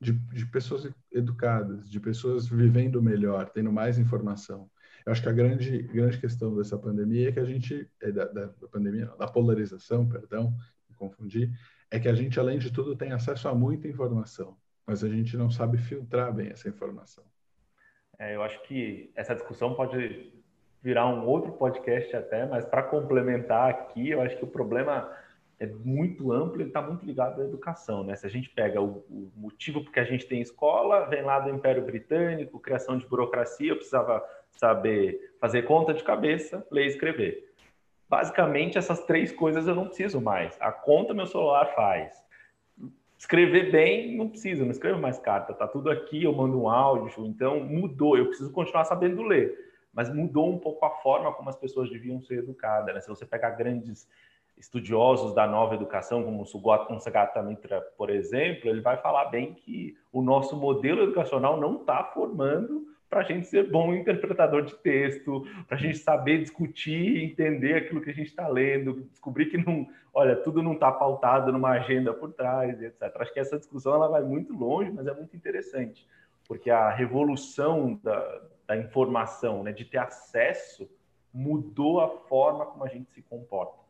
de, 0.00 0.12
de 0.12 0.46
pessoas 0.46 0.88
educadas, 1.12 1.88
de 1.88 1.98
pessoas 1.98 2.46
vivendo 2.46 3.02
melhor, 3.02 3.50
tendo 3.50 3.72
mais 3.72 3.98
informação. 3.98 4.70
Eu 5.04 5.12
acho 5.12 5.22
que 5.22 5.28
a 5.28 5.32
grande, 5.32 5.82
grande 5.82 6.18
questão 6.18 6.54
dessa 6.54 6.78
pandemia 6.78 7.30
é 7.30 7.32
que 7.32 7.40
a 7.40 7.44
gente, 7.44 7.90
é 8.00 8.12
da, 8.12 8.24
da, 8.26 8.48
pandemia, 8.70 9.06
não, 9.06 9.16
da 9.16 9.26
polarização, 9.26 10.08
perdão, 10.08 10.54
me 10.88 10.94
confundi, 10.94 11.50
é 11.90 11.98
que 11.98 12.08
a 12.08 12.14
gente, 12.14 12.38
além 12.38 12.58
de 12.58 12.70
tudo, 12.70 12.94
tem 12.94 13.12
acesso 13.12 13.48
a 13.48 13.54
muita 13.54 13.88
informação, 13.88 14.56
mas 14.86 15.02
a 15.02 15.08
gente 15.08 15.36
não 15.36 15.50
sabe 15.50 15.78
filtrar 15.78 16.32
bem 16.32 16.48
essa 16.48 16.68
informação. 16.68 17.24
É, 18.18 18.34
eu 18.34 18.42
acho 18.42 18.60
que 18.64 19.10
essa 19.14 19.34
discussão 19.34 19.74
pode 19.74 20.32
virar 20.82 21.06
um 21.06 21.26
outro 21.26 21.52
podcast 21.52 22.14
até, 22.14 22.46
mas 22.46 22.64
para 22.64 22.82
complementar 22.82 23.70
aqui, 23.70 24.10
eu 24.10 24.20
acho 24.20 24.36
que 24.36 24.44
o 24.44 24.48
problema 24.48 25.10
é 25.60 25.66
muito 25.66 26.32
amplo 26.32 26.62
e 26.62 26.66
está 26.66 26.80
muito 26.80 27.04
ligado 27.04 27.40
à 27.40 27.44
educação. 27.44 28.04
Né? 28.04 28.14
Se 28.14 28.26
a 28.26 28.30
gente 28.30 28.48
pega 28.50 28.80
o, 28.80 29.04
o, 29.10 29.32
motivo 29.36 29.82
porque 29.82 29.98
a 29.98 30.04
gente 30.04 30.26
tem 30.26 30.40
escola, 30.40 31.06
vem 31.06 31.22
lá 31.22 31.40
do 31.40 31.50
Império 31.50 31.84
Britânico, 31.84 32.60
criação 32.60 32.96
de 32.96 33.06
burocracia, 33.06 33.72
eu 33.72 33.76
precisava 33.76 34.24
saber 34.52 35.34
fazer 35.40 35.62
conta 35.62 35.92
de 35.92 36.04
cabeça, 36.04 36.64
ler 36.70 36.84
e 36.84 36.88
escrever. 36.88 37.52
Basicamente, 38.08 38.78
essas 38.78 39.04
três 39.04 39.32
coisas 39.32 39.66
eu 39.66 39.74
não 39.74 39.86
preciso 39.86 40.20
mais. 40.20 40.56
A 40.60 40.70
conta 40.70 41.12
meu 41.12 41.26
celular 41.26 41.66
faz. 41.74 42.24
Escrever 43.18 43.72
bem, 43.72 44.16
não 44.16 44.28
preciso, 44.28 44.64
não 44.64 44.70
escrevo 44.70 45.00
mais 45.00 45.18
carta, 45.18 45.52
tá 45.52 45.66
tudo 45.66 45.90
aqui, 45.90 46.22
eu 46.22 46.32
mando 46.32 46.62
um 46.62 46.68
áudio, 46.68 47.26
então 47.26 47.58
mudou, 47.64 48.16
eu 48.16 48.26
preciso 48.26 48.52
continuar 48.52 48.84
sabendo 48.84 49.22
ler. 49.22 49.66
Mas 49.92 50.08
mudou 50.08 50.48
um 50.48 50.58
pouco 50.58 50.84
a 50.86 50.90
forma 50.90 51.32
como 51.32 51.50
as 51.50 51.56
pessoas 51.56 51.90
deviam 51.90 52.22
ser 52.22 52.38
educadas. 52.38 52.94
Né? 52.94 53.00
Se 53.00 53.08
você 53.08 53.26
pegar 53.26 53.50
grandes 53.50 54.08
estudiosos 54.58 55.34
da 55.34 55.46
nova 55.46 55.74
educação, 55.74 56.22
como 56.22 56.42
o 56.42 56.46
Sugata 56.46 57.42
Mitra, 57.42 57.80
por 57.96 58.10
exemplo, 58.10 58.68
ele 58.68 58.80
vai 58.80 58.96
falar 58.96 59.26
bem 59.26 59.54
que 59.54 59.96
o 60.12 60.20
nosso 60.20 60.56
modelo 60.56 61.02
educacional 61.02 61.60
não 61.60 61.76
está 61.76 62.04
formando 62.04 62.86
para 63.08 63.20
a 63.20 63.22
gente 63.24 63.46
ser 63.46 63.70
bom 63.70 63.94
interpretador 63.94 64.62
de 64.62 64.74
texto, 64.76 65.46
para 65.66 65.76
a 65.76 65.80
gente 65.80 65.98
saber 65.98 66.42
discutir, 66.42 67.24
entender 67.24 67.74
aquilo 67.74 68.02
que 68.02 68.10
a 68.10 68.14
gente 68.14 68.28
está 68.28 68.46
lendo, 68.46 69.08
descobrir 69.10 69.46
que 69.46 69.56
não, 69.56 69.88
olha, 70.12 70.36
tudo 70.36 70.62
não 70.62 70.74
está 70.74 70.92
pautado 70.92 71.50
numa 71.50 71.70
agenda 71.70 72.12
por 72.12 72.32
trás, 72.32 72.80
etc. 72.82 73.02
Acho 73.16 73.32
que 73.32 73.40
essa 73.40 73.58
discussão 73.58 73.94
ela 73.94 74.08
vai 74.08 74.22
muito 74.22 74.52
longe, 74.52 74.90
mas 74.90 75.06
é 75.06 75.14
muito 75.14 75.34
interessante, 75.34 76.06
porque 76.46 76.70
a 76.70 76.90
revolução 76.90 77.98
da, 78.02 78.42
da 78.66 78.76
informação, 78.76 79.62
né, 79.62 79.72
de 79.72 79.86
ter 79.86 79.98
acesso, 79.98 80.88
mudou 81.32 82.00
a 82.00 82.08
forma 82.08 82.66
como 82.66 82.84
a 82.84 82.88
gente 82.88 83.10
se 83.10 83.22
comporta. 83.22 83.87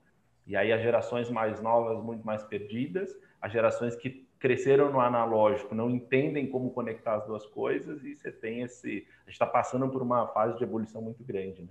E 0.48 0.56
aí 0.56 0.72
as 0.72 0.82
gerações 0.82 1.30
mais 1.30 1.60
novas 1.60 2.02
muito 2.02 2.26
mais 2.26 2.42
perdidas, 2.42 3.14
as 3.40 3.52
gerações 3.52 3.94
que 3.94 4.26
cresceram 4.38 4.90
no 4.90 4.98
analógico 4.98 5.74
não 5.74 5.90
entendem 5.90 6.46
como 6.46 6.70
conectar 6.70 7.16
as 7.16 7.26
duas 7.26 7.44
coisas 7.44 8.02
e 8.02 8.16
você 8.16 8.32
tem 8.32 8.62
esse 8.62 9.06
a 9.18 9.30
gente 9.30 9.32
está 9.32 9.46
passando 9.46 9.86
por 9.90 10.00
uma 10.00 10.26
fase 10.28 10.56
de 10.56 10.64
evolução 10.64 11.02
muito 11.02 11.22
grande, 11.22 11.62
né? 11.62 11.68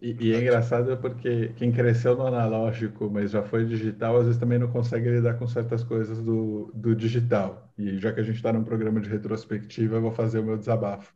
E, 0.00 0.16
e, 0.20 0.34
é 0.34 0.40
engraçado 0.40 0.96
porque 0.96 1.52
quem 1.56 1.70
cresceu 1.70 2.16
no 2.16 2.26
analógico, 2.26 3.10
mas 3.10 3.32
já 3.32 3.42
foi 3.42 3.66
digital, 3.66 4.16
às 4.16 4.24
vezes 4.24 4.40
também 4.40 4.58
não 4.58 4.70
consegue 4.70 5.10
lidar 5.10 5.34
com 5.34 5.46
certas 5.46 5.84
coisas 5.84 6.22
do, 6.22 6.70
do 6.74 6.96
digital. 6.96 7.70
E 7.76 7.98
já 7.98 8.10
que 8.10 8.20
a 8.20 8.22
gente 8.22 8.36
está 8.36 8.50
num 8.54 8.64
programa 8.64 9.02
de 9.02 9.10
retrospectiva, 9.10 9.96
eu 9.96 10.00
vou 10.00 10.12
fazer 10.12 10.38
o 10.38 10.44
meu 10.44 10.56
desabafo. 10.56 11.14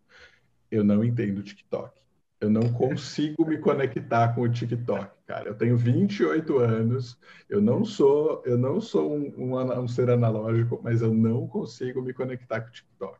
Eu 0.70 0.84
não 0.84 1.02
entendo 1.02 1.42
TikTok 1.42 1.99
eu 2.40 2.48
não 2.48 2.72
consigo 2.72 3.44
me 3.44 3.58
conectar 3.58 4.34
com 4.34 4.40
o 4.40 4.48
TikTok, 4.50 5.10
cara. 5.26 5.50
Eu 5.50 5.54
tenho 5.54 5.76
28 5.76 6.58
anos, 6.58 7.18
eu 7.48 7.60
não 7.60 7.84
sou, 7.84 8.42
eu 8.46 8.56
não 8.56 8.80
sou 8.80 9.14
um, 9.14 9.34
um, 9.36 9.80
um 9.80 9.86
ser 9.86 10.08
analógico, 10.08 10.80
mas 10.82 11.02
eu 11.02 11.12
não 11.12 11.46
consigo 11.46 12.00
me 12.00 12.14
conectar 12.14 12.62
com 12.62 12.68
o 12.68 12.72
TikTok. 12.72 13.18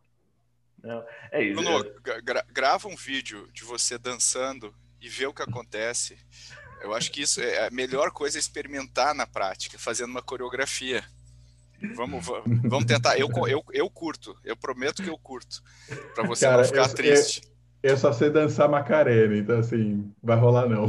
Não, 0.83 1.05
é 1.31 1.43
isso. 1.43 1.63
Bruno, 1.63 1.85
gra 2.25 2.45
grava 2.51 2.89
um 2.89 2.97
vídeo 2.97 3.47
de 3.53 3.63
você 3.63 3.99
dançando 3.99 4.75
e 5.01 5.09
vê 5.09 5.27
o 5.27 5.35
que 5.35 5.43
acontece. 5.43 6.17
Eu 6.81 6.95
acho 6.95 7.13
que 7.13 7.21
isso 7.21 7.43
é 7.43 7.67
a 7.67 7.71
melhor 7.71 8.11
coisa 8.11 8.39
é 8.39 8.41
experimentar 8.41 9.15
na 9.15 9.27
prática, 9.27 9.79
fazendo 9.79 10.11
uma 10.11 10.23
coreografia. 10.23 11.05
Vamos, 11.95 12.25
vamos 12.27 12.87
tentar. 12.87 13.19
Eu, 13.19 13.29
eu, 13.47 13.63
eu 13.73 13.91
curto, 13.91 14.35
eu 14.43 14.57
prometo 14.57 15.03
que 15.03 15.11
eu 15.11 15.19
curto, 15.19 15.63
para 16.15 16.27
você 16.27 16.47
Cara, 16.47 16.59
não 16.59 16.65
ficar 16.65 16.89
eu, 16.89 16.95
triste. 16.95 17.50
Eu 17.83 17.97
só 17.97 18.13
sei 18.13 18.31
dançar 18.31 18.69
Macarena, 18.69 19.37
então 19.37 19.59
assim, 19.59 20.13
vai 20.23 20.37
rolar 20.37 20.69
não. 20.69 20.89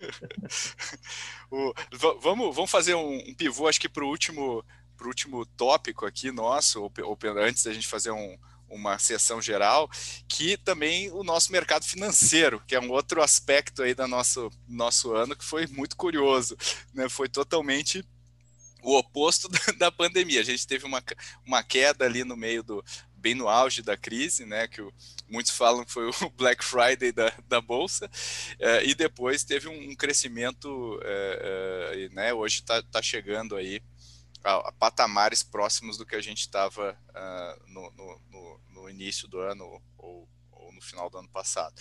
o, 1.50 1.72
vamos, 2.20 2.54
vamos 2.54 2.70
fazer 2.70 2.94
um, 2.94 3.16
um 3.16 3.34
pivô, 3.34 3.68
acho 3.68 3.80
que 3.80 3.88
para 3.88 4.04
o 4.04 4.08
último, 4.08 4.64
pro 4.96 5.08
último 5.08 5.46
tópico 5.46 6.04
aqui 6.04 6.32
nosso, 6.32 6.82
ou, 6.82 6.92
ou 7.04 7.18
antes 7.38 7.62
da 7.62 7.72
gente 7.72 7.86
fazer 7.86 8.10
um, 8.10 8.36
uma 8.68 8.98
sessão 8.98 9.40
geral, 9.40 9.88
que 10.28 10.56
também 10.56 11.10
o 11.12 11.22
nosso 11.22 11.52
mercado 11.52 11.84
financeiro, 11.84 12.62
que 12.66 12.74
é 12.74 12.80
um 12.80 12.90
outro 12.90 13.22
aspecto 13.22 13.82
aí 13.82 13.94
do 13.94 14.06
nosso, 14.06 14.50
nosso 14.68 15.14
ano 15.14 15.36
que 15.36 15.44
foi 15.44 15.66
muito 15.66 15.96
curioso, 15.96 16.56
né? 16.92 17.08
Foi 17.08 17.28
totalmente 17.28 18.04
o 18.82 18.96
oposto 18.96 19.48
da 19.78 19.90
pandemia. 19.90 20.40
A 20.40 20.44
gente 20.44 20.66
teve 20.66 20.84
uma, 20.84 21.02
uma 21.46 21.62
queda 21.62 22.04
ali 22.04 22.24
no 22.24 22.36
meio 22.36 22.62
do, 22.62 22.84
bem 23.18 23.34
no 23.34 23.48
auge 23.48 23.82
da 23.82 23.96
crise, 23.96 24.46
né, 24.46 24.66
que 24.68 24.80
o, 24.80 24.92
muitos 25.28 25.52
falam 25.52 25.84
que 25.84 25.92
foi 25.92 26.08
o 26.08 26.12
Black 26.36 26.64
Friday 26.64 27.12
da, 27.12 27.32
da 27.46 27.60
bolsa, 27.60 28.10
é, 28.58 28.84
e 28.84 28.94
depois 28.94 29.44
teve 29.44 29.68
um, 29.68 29.90
um 29.90 29.94
crescimento, 29.94 31.00
é, 31.02 32.08
é, 32.10 32.14
né, 32.14 32.32
hoje 32.32 32.60
está 32.60 32.82
tá 32.82 33.02
chegando 33.02 33.56
aí 33.56 33.82
a, 34.44 34.68
a, 34.68 34.72
patamares 34.72 35.42
próximos 35.42 35.96
do 35.96 36.06
que 36.06 36.14
a 36.14 36.20
gente 36.20 36.40
estava 36.40 36.92
uh, 36.92 37.14
ah, 37.14 37.58
no, 37.66 37.92
no, 37.92 38.60
no, 38.70 38.90
início 38.90 39.28
do 39.28 39.40
ano 39.40 39.82
ou, 39.98 40.28
ou, 40.52 40.72
no 40.72 40.80
final 40.80 41.10
do 41.10 41.18
ano 41.18 41.28
passado. 41.28 41.74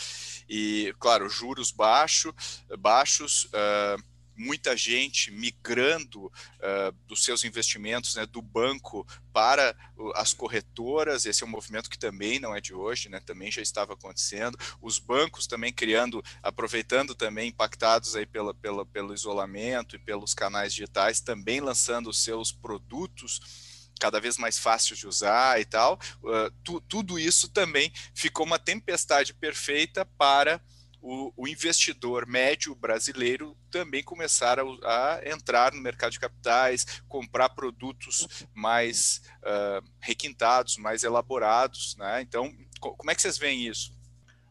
E, 0.49 0.93
claro, 0.99 1.29
juros 1.29 1.71
baixo, 1.71 2.33
baixos, 2.79 3.45
uh, 3.45 4.03
muita 4.37 4.77
gente 4.77 5.31
migrando 5.31 6.25
uh, 6.25 6.91
dos 7.07 7.23
seus 7.23 7.43
investimentos 7.43 8.15
né, 8.15 8.25
do 8.25 8.41
banco 8.41 9.05
para 9.33 9.75
as 10.15 10.33
corretoras, 10.33 11.25
esse 11.25 11.43
é 11.43 11.45
um 11.45 11.49
movimento 11.49 11.89
que 11.89 11.97
também 11.97 12.39
não 12.39 12.55
é 12.55 12.61
de 12.61 12.73
hoje, 12.73 13.09
né, 13.09 13.19
também 13.19 13.51
já 13.51 13.61
estava 13.61 13.93
acontecendo, 13.93 14.57
os 14.81 14.99
bancos 14.99 15.47
também 15.47 15.73
criando, 15.73 16.23
aproveitando 16.41 17.15
também, 17.15 17.49
impactados 17.49 18.15
aí 18.15 18.25
pela, 18.25 18.53
pela, 18.53 18.85
pelo 18.85 19.13
isolamento 19.13 19.95
e 19.95 19.99
pelos 19.99 20.33
canais 20.33 20.73
digitais, 20.73 21.19
também 21.19 21.59
lançando 21.59 22.09
os 22.09 22.23
seus 22.23 22.51
produtos 22.51 23.39
cada 23.99 24.19
vez 24.19 24.37
mais 24.37 24.59
fáceis 24.59 24.99
de 24.99 25.07
usar 25.07 25.59
e 25.59 25.65
tal, 25.65 25.99
uh, 26.23 26.51
tu, 26.63 26.79
tudo 26.81 27.17
isso 27.17 27.49
também 27.49 27.91
ficou 28.13 28.45
uma 28.45 28.59
tempestade 28.59 29.33
perfeita 29.33 30.05
para 30.05 30.61
o, 31.01 31.31
o, 31.35 31.47
investidor 31.47 32.27
médio 32.27 32.75
brasileiro 32.75 33.55
também 33.71 34.03
começar 34.03 34.59
a, 34.59 34.63
a, 34.63 35.21
entrar 35.25 35.73
no 35.73 35.81
mercado 35.81 36.11
de 36.11 36.19
capitais, 36.19 37.01
comprar 37.07 37.49
produtos 37.49 38.47
mais 38.53 39.21
uh, 39.43 39.83
requintados, 40.01 40.77
mais 40.77 41.03
elaborados, 41.03 41.95
né? 41.97 42.21
Então, 42.21 42.51
como 42.79 43.11
é 43.11 43.15
que 43.15 43.21
vocês 43.21 43.37
veem 43.37 43.67
isso? 43.67 43.95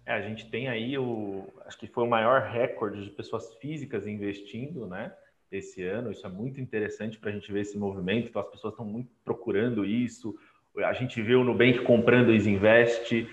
É, 0.04 0.12
a 0.12 0.22
gente 0.22 0.48
tem 0.48 0.68
aí 0.68 0.96
o, 0.96 1.52
acho 1.66 1.76
que 1.76 1.88
foi 1.88 2.04
o 2.04 2.08
maior 2.08 2.42
recorde 2.42 3.04
de 3.04 3.10
pessoas 3.10 3.52
físicas 3.54 4.06
investindo, 4.06 4.86
né? 4.86 5.12
Esse 5.50 5.82
ano, 5.82 6.10
isso 6.10 6.26
é 6.26 6.28
muito 6.28 6.60
interessante 6.60 7.18
para 7.18 7.30
a 7.30 7.32
gente 7.32 7.50
ver 7.52 7.60
esse 7.60 7.76
movimento. 7.76 8.28
Então, 8.28 8.42
as 8.42 8.50
pessoas 8.50 8.72
estão 8.72 8.86
muito 8.86 9.10
procurando 9.24 9.84
isso. 9.84 10.36
A 10.78 10.92
gente 10.92 11.20
vê 11.22 11.34
o 11.34 11.44
Nubank 11.44 11.80
comprando 11.80 12.28
o 12.28 12.34
Isinvest 12.34 13.26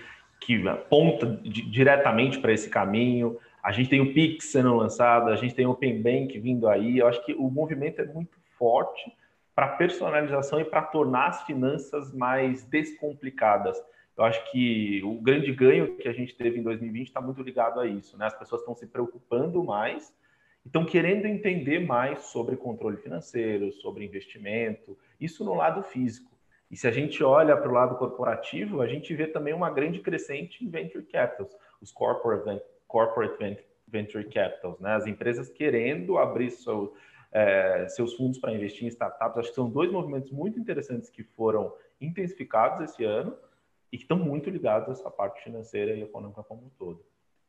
que 0.44 0.66
aponta 0.68 1.26
diretamente 1.42 2.38
para 2.38 2.52
esse 2.52 2.68
caminho. 2.68 3.38
A 3.62 3.72
gente 3.72 3.88
tem 3.88 4.00
o 4.00 4.12
Pix 4.12 4.46
sendo 4.46 4.74
lançado, 4.74 5.30
a 5.30 5.36
gente 5.36 5.54
tem 5.54 5.66
o 5.66 5.70
Open 5.70 6.02
Bank 6.02 6.38
vindo 6.38 6.68
aí. 6.68 6.98
Eu 6.98 7.06
acho 7.06 7.24
que 7.24 7.32
o 7.32 7.50
movimento 7.50 8.00
é 8.00 8.04
muito 8.04 8.38
forte 8.58 9.12
para 9.54 9.68
personalização 9.68 10.60
e 10.60 10.64
para 10.64 10.82
tornar 10.82 11.28
as 11.28 11.42
finanças 11.44 12.12
mais 12.12 12.64
descomplicadas. 12.64 13.80
Eu 14.16 14.24
acho 14.24 14.50
que 14.50 15.02
o 15.04 15.14
grande 15.14 15.50
ganho 15.52 15.96
que 15.96 16.08
a 16.08 16.12
gente 16.12 16.34
teve 16.34 16.58
em 16.58 16.62
2020 16.62 17.06
está 17.06 17.20
muito 17.20 17.42
ligado 17.42 17.80
a 17.80 17.86
isso. 17.86 18.16
Né? 18.18 18.26
As 18.26 18.38
pessoas 18.38 18.60
estão 18.60 18.74
se 18.74 18.86
preocupando 18.86 19.62
mais 19.64 20.12
estão 20.64 20.84
querendo 20.84 21.26
entender 21.26 21.80
mais 21.80 22.20
sobre 22.26 22.56
controle 22.56 22.96
financeiro, 22.96 23.70
sobre 23.72 24.04
investimento, 24.04 24.96
isso 25.20 25.44
no 25.44 25.54
lado 25.54 25.82
físico. 25.82 26.33
E 26.70 26.76
se 26.76 26.88
a 26.88 26.90
gente 26.90 27.22
olha 27.22 27.56
para 27.56 27.68
o 27.68 27.72
lado 27.72 27.96
corporativo, 27.96 28.80
a 28.80 28.86
gente 28.86 29.14
vê 29.14 29.26
também 29.26 29.54
uma 29.54 29.70
grande 29.70 30.00
crescente 30.00 30.64
em 30.64 30.68
venture 30.68 31.04
capitals, 31.04 31.56
os 31.80 31.92
corporate, 31.92 32.62
corporate 32.86 33.64
venture 33.86 34.24
capitals, 34.28 34.80
né? 34.80 34.94
as 34.94 35.06
empresas 35.06 35.48
querendo 35.48 36.18
abrir 36.18 36.50
seu, 36.50 36.94
é, 37.30 37.86
seus 37.88 38.14
fundos 38.14 38.38
para 38.38 38.52
investir 38.52 38.84
em 38.84 38.88
startups. 38.88 39.38
Acho 39.38 39.48
que 39.50 39.54
são 39.54 39.70
dois 39.70 39.90
movimentos 39.92 40.30
muito 40.30 40.58
interessantes 40.58 41.10
que 41.10 41.22
foram 41.22 41.72
intensificados 42.00 42.80
esse 42.80 43.04
ano 43.04 43.36
e 43.92 43.96
que 43.96 44.04
estão 44.04 44.18
muito 44.18 44.50
ligados 44.50 44.88
a 44.88 44.92
essa 44.92 45.10
parte 45.10 45.42
financeira 45.44 45.94
e 45.94 46.02
econômica 46.02 46.42
como 46.42 46.64
um 46.66 46.70
todo. 46.70 47.04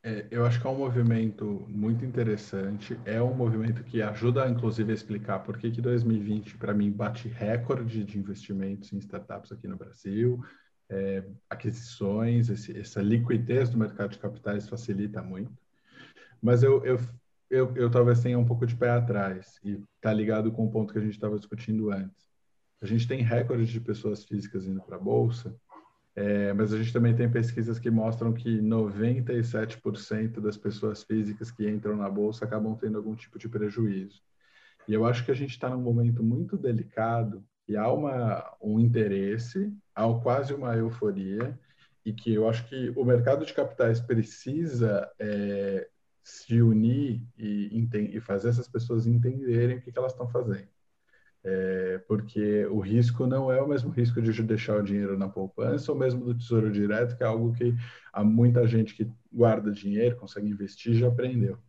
É, 0.08 0.28
eu 0.30 0.46
acho 0.46 0.62
que 0.62 0.68
é 0.68 0.70
um 0.70 0.78
movimento 0.78 1.66
muito 1.68 2.06
interessante. 2.06 2.96
É 3.06 3.20
um 3.20 3.34
movimento 3.34 3.84
que 3.84 4.04
ajuda, 4.04 4.48
inclusive, 4.48 4.92
a 4.92 4.94
explicar 4.94 5.40
por 5.40 5.58
que, 5.58 5.72
que 5.72 5.82
2020, 5.82 6.58
para 6.58 6.76
mim, 6.76 6.92
bate 6.92 7.28
recorde 7.28 8.04
de 8.04 8.20
investimentos 8.20 8.94
em 8.94 9.00
startups 9.00 9.52
aqui 9.52 9.68
no 9.68 9.76
Brasil. 9.76 10.40
É, 10.88 11.24
aquisições, 11.50 12.50
esse, 12.50 12.78
essa 12.78 13.02
liquidez 13.02 13.72
do 13.72 13.80
mercado 13.80 14.12
de 14.12 14.20
capitais 14.20 14.70
facilita 14.70 15.24
muito. 15.24 15.52
Mas 16.40 16.62
eu, 16.62 16.86
eu, 16.86 17.00
eu, 17.50 17.76
eu 17.76 17.90
talvez 17.90 18.22
tenha 18.22 18.38
um 18.38 18.46
pouco 18.46 18.68
de 18.68 18.76
pé 18.76 18.92
atrás, 18.92 19.60
e 19.64 19.82
está 19.96 20.14
ligado 20.14 20.52
com 20.52 20.66
o 20.66 20.72
ponto 20.72 20.94
que 20.94 21.00
a 21.00 21.02
gente 21.02 21.16
estava 21.16 21.40
discutindo 21.40 21.92
antes. 21.92 22.30
A 22.80 22.86
gente 22.86 23.08
tem 23.08 23.24
recorde 23.24 23.66
de 23.66 23.80
pessoas 23.80 24.24
físicas 24.24 24.68
indo 24.68 24.84
para 24.84 24.98
a 24.98 25.00
Bolsa, 25.00 25.56
é, 26.16 26.54
mas 26.54 26.72
a 26.72 26.78
gente 26.78 26.94
também 26.94 27.14
tem 27.14 27.30
pesquisas 27.30 27.78
que 27.78 27.92
mostram 27.92 28.32
que 28.32 28.62
97% 28.62 30.40
das 30.40 30.56
pessoas 30.56 31.04
físicas 31.04 31.52
que 31.52 31.70
entram 31.70 31.98
na 31.98 32.10
bolsa 32.10 32.46
acabam 32.46 32.76
tendo 32.78 32.98
algum 32.98 33.16
tipo 33.16 33.38
de 33.38 33.50
prejuízo. 33.50 34.22
E 34.88 34.94
eu 34.94 35.06
acho 35.06 35.26
que 35.26 35.32
a 35.32 35.36
gente 35.36 35.52
está 35.52 35.70
num 35.70 35.82
momento 35.82 36.24
muito 36.24 36.58
delicado 36.58 37.44
e 37.68 37.76
há 37.76 37.92
uma, 37.92 38.56
um 38.62 38.80
interesse, 38.80 39.74
há 39.94 40.08
quase 40.14 40.54
uma 40.54 40.76
euforia, 40.78 41.60
e 42.06 42.14
que 42.14 42.34
eu 42.34 42.48
acho 42.48 42.68
que 42.70 42.92
o 42.96 43.04
mercado 43.04 43.46
de 43.46 43.54
capitais 43.54 44.00
precisa 44.00 45.12
é, 45.20 45.90
se 46.24 46.62
unir 46.62 47.22
e, 47.38 47.88
e, 48.14 48.20
fazer 48.22 48.50
essas 48.50 48.68
pessoas 48.68 49.08
entenderem 49.08 49.78
o 49.78 49.82
que, 49.82 49.92
que 49.92 49.98
elas 49.98 50.12
estão 50.14 50.30
fazendo 50.30 50.75
é, 51.48 52.00
porque 52.08 52.66
o 52.66 52.80
risco 52.80 53.28
não 53.28 53.52
é 53.52 53.62
o 53.62 53.68
mesmo 53.68 53.92
risco 53.92 54.20
de 54.20 54.42
deixar 54.42 54.78
o 54.78 54.84
dinheiro 54.84 55.16
na 55.16 55.30
poupança 55.30 55.92
ou 55.92 55.98
mesmo 55.98 56.26
do 56.26 56.34
tesouro 56.36 56.72
direto, 56.72 57.16
que 57.16 57.24
é 57.24 57.28
algo 57.28 57.54
que 57.54 57.76
há 58.12 58.24
muita 58.24 58.68
gente 58.68 58.96
que 58.96 59.08
guarda 59.32 59.72
dinheiro, 59.72 60.16
consegue 60.16 60.50
investir, 60.50 60.96
já 60.96 61.08
aprendeu. 61.08 61.60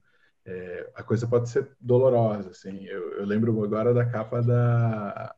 É, 0.47 0.91
a 0.95 1.03
coisa 1.03 1.27
pode 1.27 1.51
ser 1.51 1.71
dolorosa, 1.79 2.51
assim. 2.51 2.87
Eu, 2.87 3.19
eu, 3.19 3.27
lembro 3.27 3.63
agora 3.63 3.93
da 3.93 4.07
capa 4.07 4.41
da, 4.41 5.35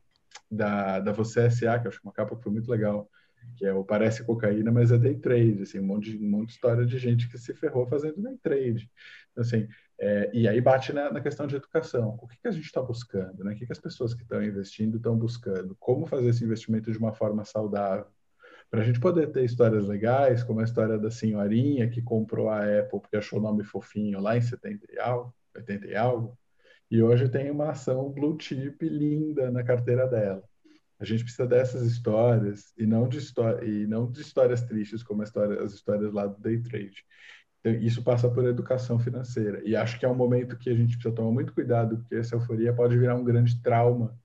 da, 0.48 1.00
da 1.00 1.12
Você 1.12 1.50
SA, 1.50 1.80
que 1.80 1.88
eu 1.88 1.90
acho 1.90 2.00
uma 2.04 2.12
capa 2.12 2.36
que 2.36 2.42
foi 2.44 2.52
muito 2.52 2.70
legal, 2.70 3.10
que 3.56 3.66
é 3.66 3.72
o 3.72 3.84
Parece 3.84 4.24
Cocaína, 4.24 4.70
mas 4.70 4.92
é 4.92 4.98
day 4.98 5.16
trade, 5.18 5.62
assim, 5.62 5.80
um 5.80 5.86
monte, 5.86 6.16
um 6.16 6.30
monte 6.30 6.48
de 6.48 6.52
história 6.52 6.86
de 6.86 6.96
gente 6.96 7.28
que 7.28 7.38
se 7.38 7.52
ferrou 7.54 7.88
fazendo 7.88 8.22
day 8.22 8.38
trade. 8.40 8.88
Assim, 9.36 9.66
é, 10.00 10.30
e 10.32 10.46
aí 10.46 10.60
bate 10.60 10.92
na, 10.92 11.12
na, 11.12 11.20
questão 11.20 11.46
de 11.46 11.56
educação. 11.56 12.18
O 12.22 12.28
que, 12.28 12.40
que 12.40 12.48
a 12.48 12.52
gente 12.52 12.64
está 12.64 12.80
buscando? 12.80 13.42
Né? 13.42 13.52
O 13.52 13.56
que, 13.56 13.66
que 13.66 13.72
as 13.72 13.80
pessoas 13.80 14.14
que 14.14 14.22
estão 14.22 14.42
investindo 14.42 14.96
estão 14.96 15.16
buscando? 15.16 15.76
Como 15.80 16.06
fazer 16.06 16.28
esse 16.28 16.44
investimento 16.44 16.90
de 16.92 16.98
uma 16.98 17.12
forma 17.12 17.44
saudável? 17.44 18.06
Para 18.70 18.82
a 18.82 18.84
gente 18.84 19.00
poder 19.00 19.32
ter 19.32 19.44
histórias 19.44 19.88
legais, 19.88 20.44
como 20.44 20.60
a 20.60 20.64
história 20.64 20.98
da 20.98 21.10
senhorinha 21.10 21.88
que 21.88 22.02
comprou 22.02 22.48
a 22.48 22.60
Apple 22.60 23.00
porque 23.00 23.16
achou 23.16 23.38
o 23.38 23.42
nome 23.42 23.64
fofinho 23.64 24.20
lá 24.20 24.36
em 24.36 24.42
70 24.42 24.86
e 24.92 24.98
algo, 24.98 25.34
80 25.56 25.86
e 25.86 25.96
algo, 25.96 26.38
e 26.90 27.02
hoje 27.02 27.28
tem 27.28 27.50
uma 27.50 27.70
ação 27.70 28.10
blue 28.10 28.36
chip 28.38 28.86
linda 28.88 29.50
na 29.50 29.64
carteira 29.64 30.06
dela. 30.06 30.42
A 31.00 31.04
gente 31.04 31.22
precisa 31.22 31.46
dessas 31.46 31.82
histórias 31.86 32.72
e 32.76 32.84
não 32.84 33.08
de, 33.08 33.18
e 33.64 33.86
não 33.86 34.10
de 34.10 34.20
histórias 34.20 34.62
tristes 34.62 35.02
como 35.02 35.22
história, 35.22 35.62
as 35.62 35.72
histórias 35.72 36.12
lá 36.12 36.26
do 36.26 36.40
day 36.40 36.60
trade. 36.60 37.04
Então, 37.60 37.72
isso 37.72 38.02
passa 38.02 38.30
por 38.30 38.44
educação 38.44 38.98
financeira. 38.98 39.60
E 39.64 39.74
acho 39.74 39.98
que 39.98 40.06
é 40.06 40.08
um 40.08 40.14
momento 40.14 40.56
que 40.56 40.70
a 40.70 40.74
gente 40.74 40.94
precisa 40.96 41.14
tomar 41.14 41.32
muito 41.32 41.52
cuidado, 41.52 41.98
porque 41.98 42.14
essa 42.14 42.36
euforia 42.36 42.72
pode 42.72 42.96
virar 42.96 43.16
um 43.16 43.24
grande 43.24 43.60
trauma 43.62 44.16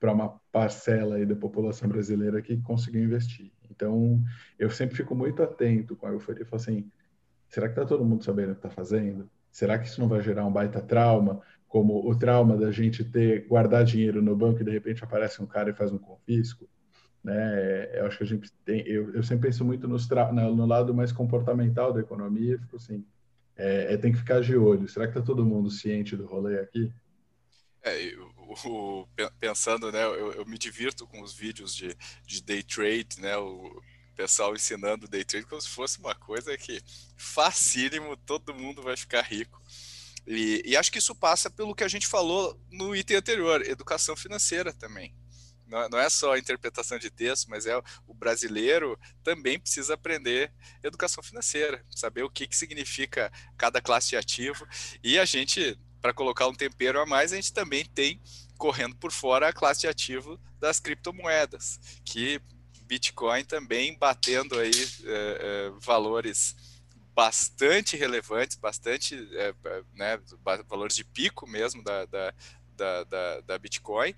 para 0.00 0.12
uma 0.12 0.40
parcela 0.52 1.16
aí 1.16 1.26
da 1.26 1.34
população 1.36 1.88
brasileira 1.88 2.40
que 2.40 2.56
conseguiu 2.58 3.02
investir. 3.02 3.52
Então, 3.70 4.22
eu 4.58 4.70
sempre 4.70 4.96
fico 4.96 5.14
muito 5.14 5.42
atento 5.42 5.96
com 5.96 6.06
a 6.06 6.10
euforia. 6.10 6.44
Falo 6.46 6.62
assim, 6.62 6.90
será 7.48 7.66
que 7.66 7.72
está 7.72 7.84
todo 7.84 8.04
mundo 8.04 8.24
sabendo 8.24 8.52
o 8.52 8.54
que 8.54 8.66
está 8.66 8.70
fazendo? 8.70 9.28
Será 9.50 9.78
que 9.78 9.86
isso 9.86 10.00
não 10.00 10.08
vai 10.08 10.22
gerar 10.22 10.46
um 10.46 10.52
baita 10.52 10.80
trauma? 10.80 11.40
Como 11.66 12.08
o 12.08 12.16
trauma 12.16 12.56
da 12.56 12.70
gente 12.70 13.04
ter 13.04 13.46
guardar 13.46 13.84
dinheiro 13.84 14.22
no 14.22 14.34
banco 14.34 14.60
e 14.62 14.64
de 14.64 14.70
repente 14.70 15.04
aparece 15.04 15.42
um 15.42 15.46
cara 15.46 15.70
e 15.70 15.74
faz 15.74 15.92
um 15.92 15.98
confisco? 15.98 16.68
Né? 17.22 17.98
Eu 17.98 18.06
acho 18.06 18.18
que 18.18 18.24
a 18.24 18.26
gente 18.26 18.52
tem, 18.64 18.80
eu, 18.86 19.12
eu 19.14 19.22
sempre 19.22 19.48
penso 19.48 19.64
muito 19.64 19.88
nos 19.88 20.08
no 20.08 20.66
lado 20.66 20.94
mais 20.94 21.12
comportamental 21.12 21.92
da 21.92 22.00
economia, 22.00 22.58
fico 22.58 22.76
assim, 22.76 23.04
é, 23.56 23.94
é, 23.94 23.96
tem 23.96 24.12
que 24.12 24.18
ficar 24.18 24.40
de 24.40 24.56
olho. 24.56 24.88
Será 24.88 25.06
que 25.06 25.18
está 25.18 25.22
todo 25.22 25.44
mundo 25.44 25.70
ciente 25.70 26.16
do 26.16 26.26
rolê 26.26 26.60
aqui? 26.60 26.92
É, 27.82 28.14
o, 28.66 29.06
pensando, 29.38 29.90
né, 29.92 30.04
eu, 30.04 30.32
eu, 30.32 30.46
me 30.46 30.58
divirto 30.58 31.06
com 31.06 31.22
os 31.22 31.34
vídeos 31.34 31.74
de, 31.74 31.96
de 32.26 32.42
day 32.42 32.62
trade, 32.62 33.20
né, 33.20 33.36
o 33.36 33.80
pessoal 34.16 34.54
ensinando 34.54 35.06
day 35.06 35.24
trade 35.24 35.46
como 35.46 35.60
se 35.60 35.68
fosse 35.68 35.98
uma 35.98 36.14
coisa 36.14 36.56
que 36.56 36.80
facílimo, 37.16 38.16
todo 38.16 38.54
mundo 38.54 38.82
vai 38.82 38.96
ficar 38.96 39.22
rico. 39.22 39.62
E, 40.26 40.62
e 40.64 40.76
acho 40.76 40.90
que 40.92 40.98
isso 40.98 41.14
passa 41.14 41.48
pelo 41.48 41.74
que 41.74 41.84
a 41.84 41.88
gente 41.88 42.06
falou 42.06 42.58
no 42.70 42.94
item 42.94 43.16
anterior, 43.16 43.62
educação 43.62 44.16
financeira 44.16 44.72
também 44.72 45.14
não, 45.68 45.98
é 45.98 46.08
só 46.08 46.34
a 46.34 46.38
interpretação 46.38 46.98
de 46.98 47.10
texto, 47.10 47.48
mas 47.48 47.66
é 47.66 47.76
o 48.06 48.14
brasileiro 48.14 48.98
também 49.22 49.58
precisa 49.58 49.94
aprender 49.94 50.52
educação 50.82 51.22
financeira, 51.22 51.84
saber 51.90 52.22
o 52.22 52.30
que, 52.30 52.46
que 52.46 52.56
significa 52.56 53.30
cada 53.56 53.80
classe 53.80 54.10
de 54.10 54.16
ativo. 54.16 54.66
E 55.02 55.18
a 55.18 55.24
gente, 55.24 55.78
para 56.00 56.14
colocar 56.14 56.46
um 56.48 56.54
tempero 56.54 57.00
a 57.00 57.06
mais, 57.06 57.32
a 57.32 57.36
gente 57.36 57.52
também 57.52 57.84
tem 57.84 58.20
correndo 58.56 58.96
por 58.96 59.12
fora 59.12 59.48
a 59.48 59.52
classe 59.52 59.80
de 59.82 59.88
ativo 59.88 60.40
das 60.58 60.80
criptomoedas, 60.80 62.00
que 62.04 62.40
Bitcoin 62.82 63.44
também 63.44 63.96
batendo 63.96 64.58
aí 64.58 64.72
é, 65.04 65.68
é, 65.68 65.72
valores 65.80 66.56
bastante 67.14 67.96
relevantes, 67.96 68.56
bastante 68.56 69.16
é, 69.32 69.52
né, 69.92 70.20
valores 70.68 70.94
de 70.94 71.04
pico 71.04 71.48
mesmo 71.48 71.82
da, 71.82 72.06
da, 72.06 72.32
da, 72.78 73.04
da, 73.04 73.40
da 73.40 73.58
Bitcoin 73.58 74.14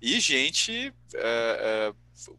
e 0.00 0.20
gente 0.20 0.94
é, 1.14 1.92
é, 1.94 1.94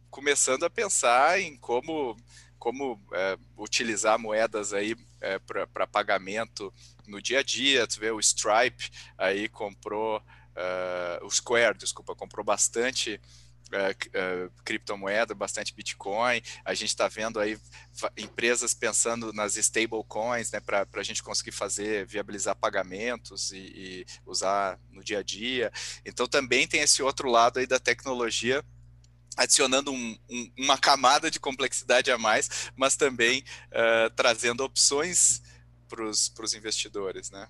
começando 0.08 0.64
a 0.64 0.70
pensar 0.70 1.40
em 1.40 1.56
como, 1.56 2.16
como 2.58 3.00
é, 3.12 3.36
utilizar 3.58 4.18
moedas 4.18 4.72
aí 4.72 4.96
é, 5.20 5.38
para 5.40 5.86
pagamento 5.86 6.72
no 7.06 7.20
dia 7.20 7.40
a 7.40 7.42
dia. 7.42 7.86
Tu 7.86 7.98
vê 7.98 8.10
o 8.10 8.20
Stripe 8.20 8.90
aí 9.18 9.48
comprou, 9.48 10.22
é, 10.54 11.20
o 11.22 11.30
Square, 11.30 11.76
desculpa, 11.76 12.14
comprou 12.14 12.44
bastante 12.44 13.20
uh, 13.72 14.52
criptomoeda, 14.64 15.34
bastante 15.34 15.74
Bitcoin. 15.74 16.42
A 16.64 16.74
gente 16.74 16.90
está 16.90 17.08
vendo 17.08 17.40
aí 17.40 17.58
empresas 18.16 18.74
pensando 18.74 19.32
nas 19.32 19.56
stablecoins, 19.56 20.50
né, 20.50 20.60
para 20.60 20.86
a 20.94 21.02
gente 21.02 21.22
conseguir 21.22 21.52
fazer, 21.52 22.06
viabilizar 22.06 22.56
pagamentos 22.56 23.52
e, 23.52 23.56
e, 23.56 24.06
usar 24.26 24.78
no 24.90 25.02
dia 25.02 25.20
a 25.20 25.22
dia. 25.22 25.72
Então 26.04 26.26
também 26.26 26.66
tem 26.66 26.80
esse 26.80 27.02
outro 27.02 27.30
lado 27.30 27.58
aí 27.58 27.66
da 27.66 27.78
tecnologia 27.78 28.64
adicionando 29.36 29.92
um, 29.92 30.18
um, 30.30 30.52
uma 30.58 30.78
camada 30.78 31.28
de 31.28 31.40
complexidade 31.40 32.10
a 32.10 32.16
mais, 32.16 32.70
mas 32.76 32.96
também 32.96 33.44
uh, 33.70 34.10
trazendo 34.14 34.62
opções 34.62 35.42
para 35.88 36.04
os 36.04 36.54
investidores, 36.54 37.30
né? 37.30 37.48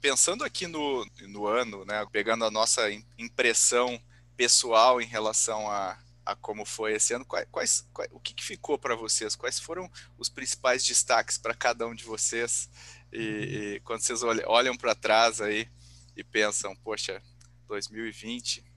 Pensando 0.00 0.44
aqui 0.44 0.66
no, 0.66 1.06
no 1.22 1.46
ano, 1.46 1.84
né, 1.84 2.04
pegando 2.12 2.44
a 2.44 2.50
nossa 2.50 2.82
impressão 3.18 4.00
pessoal 4.36 5.00
em 5.00 5.06
relação 5.06 5.70
a, 5.70 5.98
a 6.24 6.34
como 6.36 6.64
foi 6.64 6.94
esse 6.94 7.14
ano, 7.14 7.24
quais, 7.24 7.46
quais, 7.50 7.88
quais 7.92 8.10
o 8.12 8.20
que, 8.20 8.34
que 8.34 8.44
ficou 8.44 8.78
para 8.78 8.94
vocês? 8.94 9.36
Quais 9.36 9.58
foram 9.58 9.90
os 10.18 10.28
principais 10.28 10.84
destaques 10.84 11.38
para 11.38 11.54
cada 11.54 11.86
um 11.86 11.94
de 11.94 12.04
vocês? 12.04 12.68
E, 13.12 13.76
e 13.76 13.80
quando 13.80 14.00
vocês 14.00 14.22
olham, 14.22 14.44
olham 14.48 14.76
para 14.76 14.94
trás 14.94 15.40
aí 15.40 15.68
e 16.16 16.24
pensam, 16.24 16.74
poxa, 16.76 17.22
2020 17.68 18.74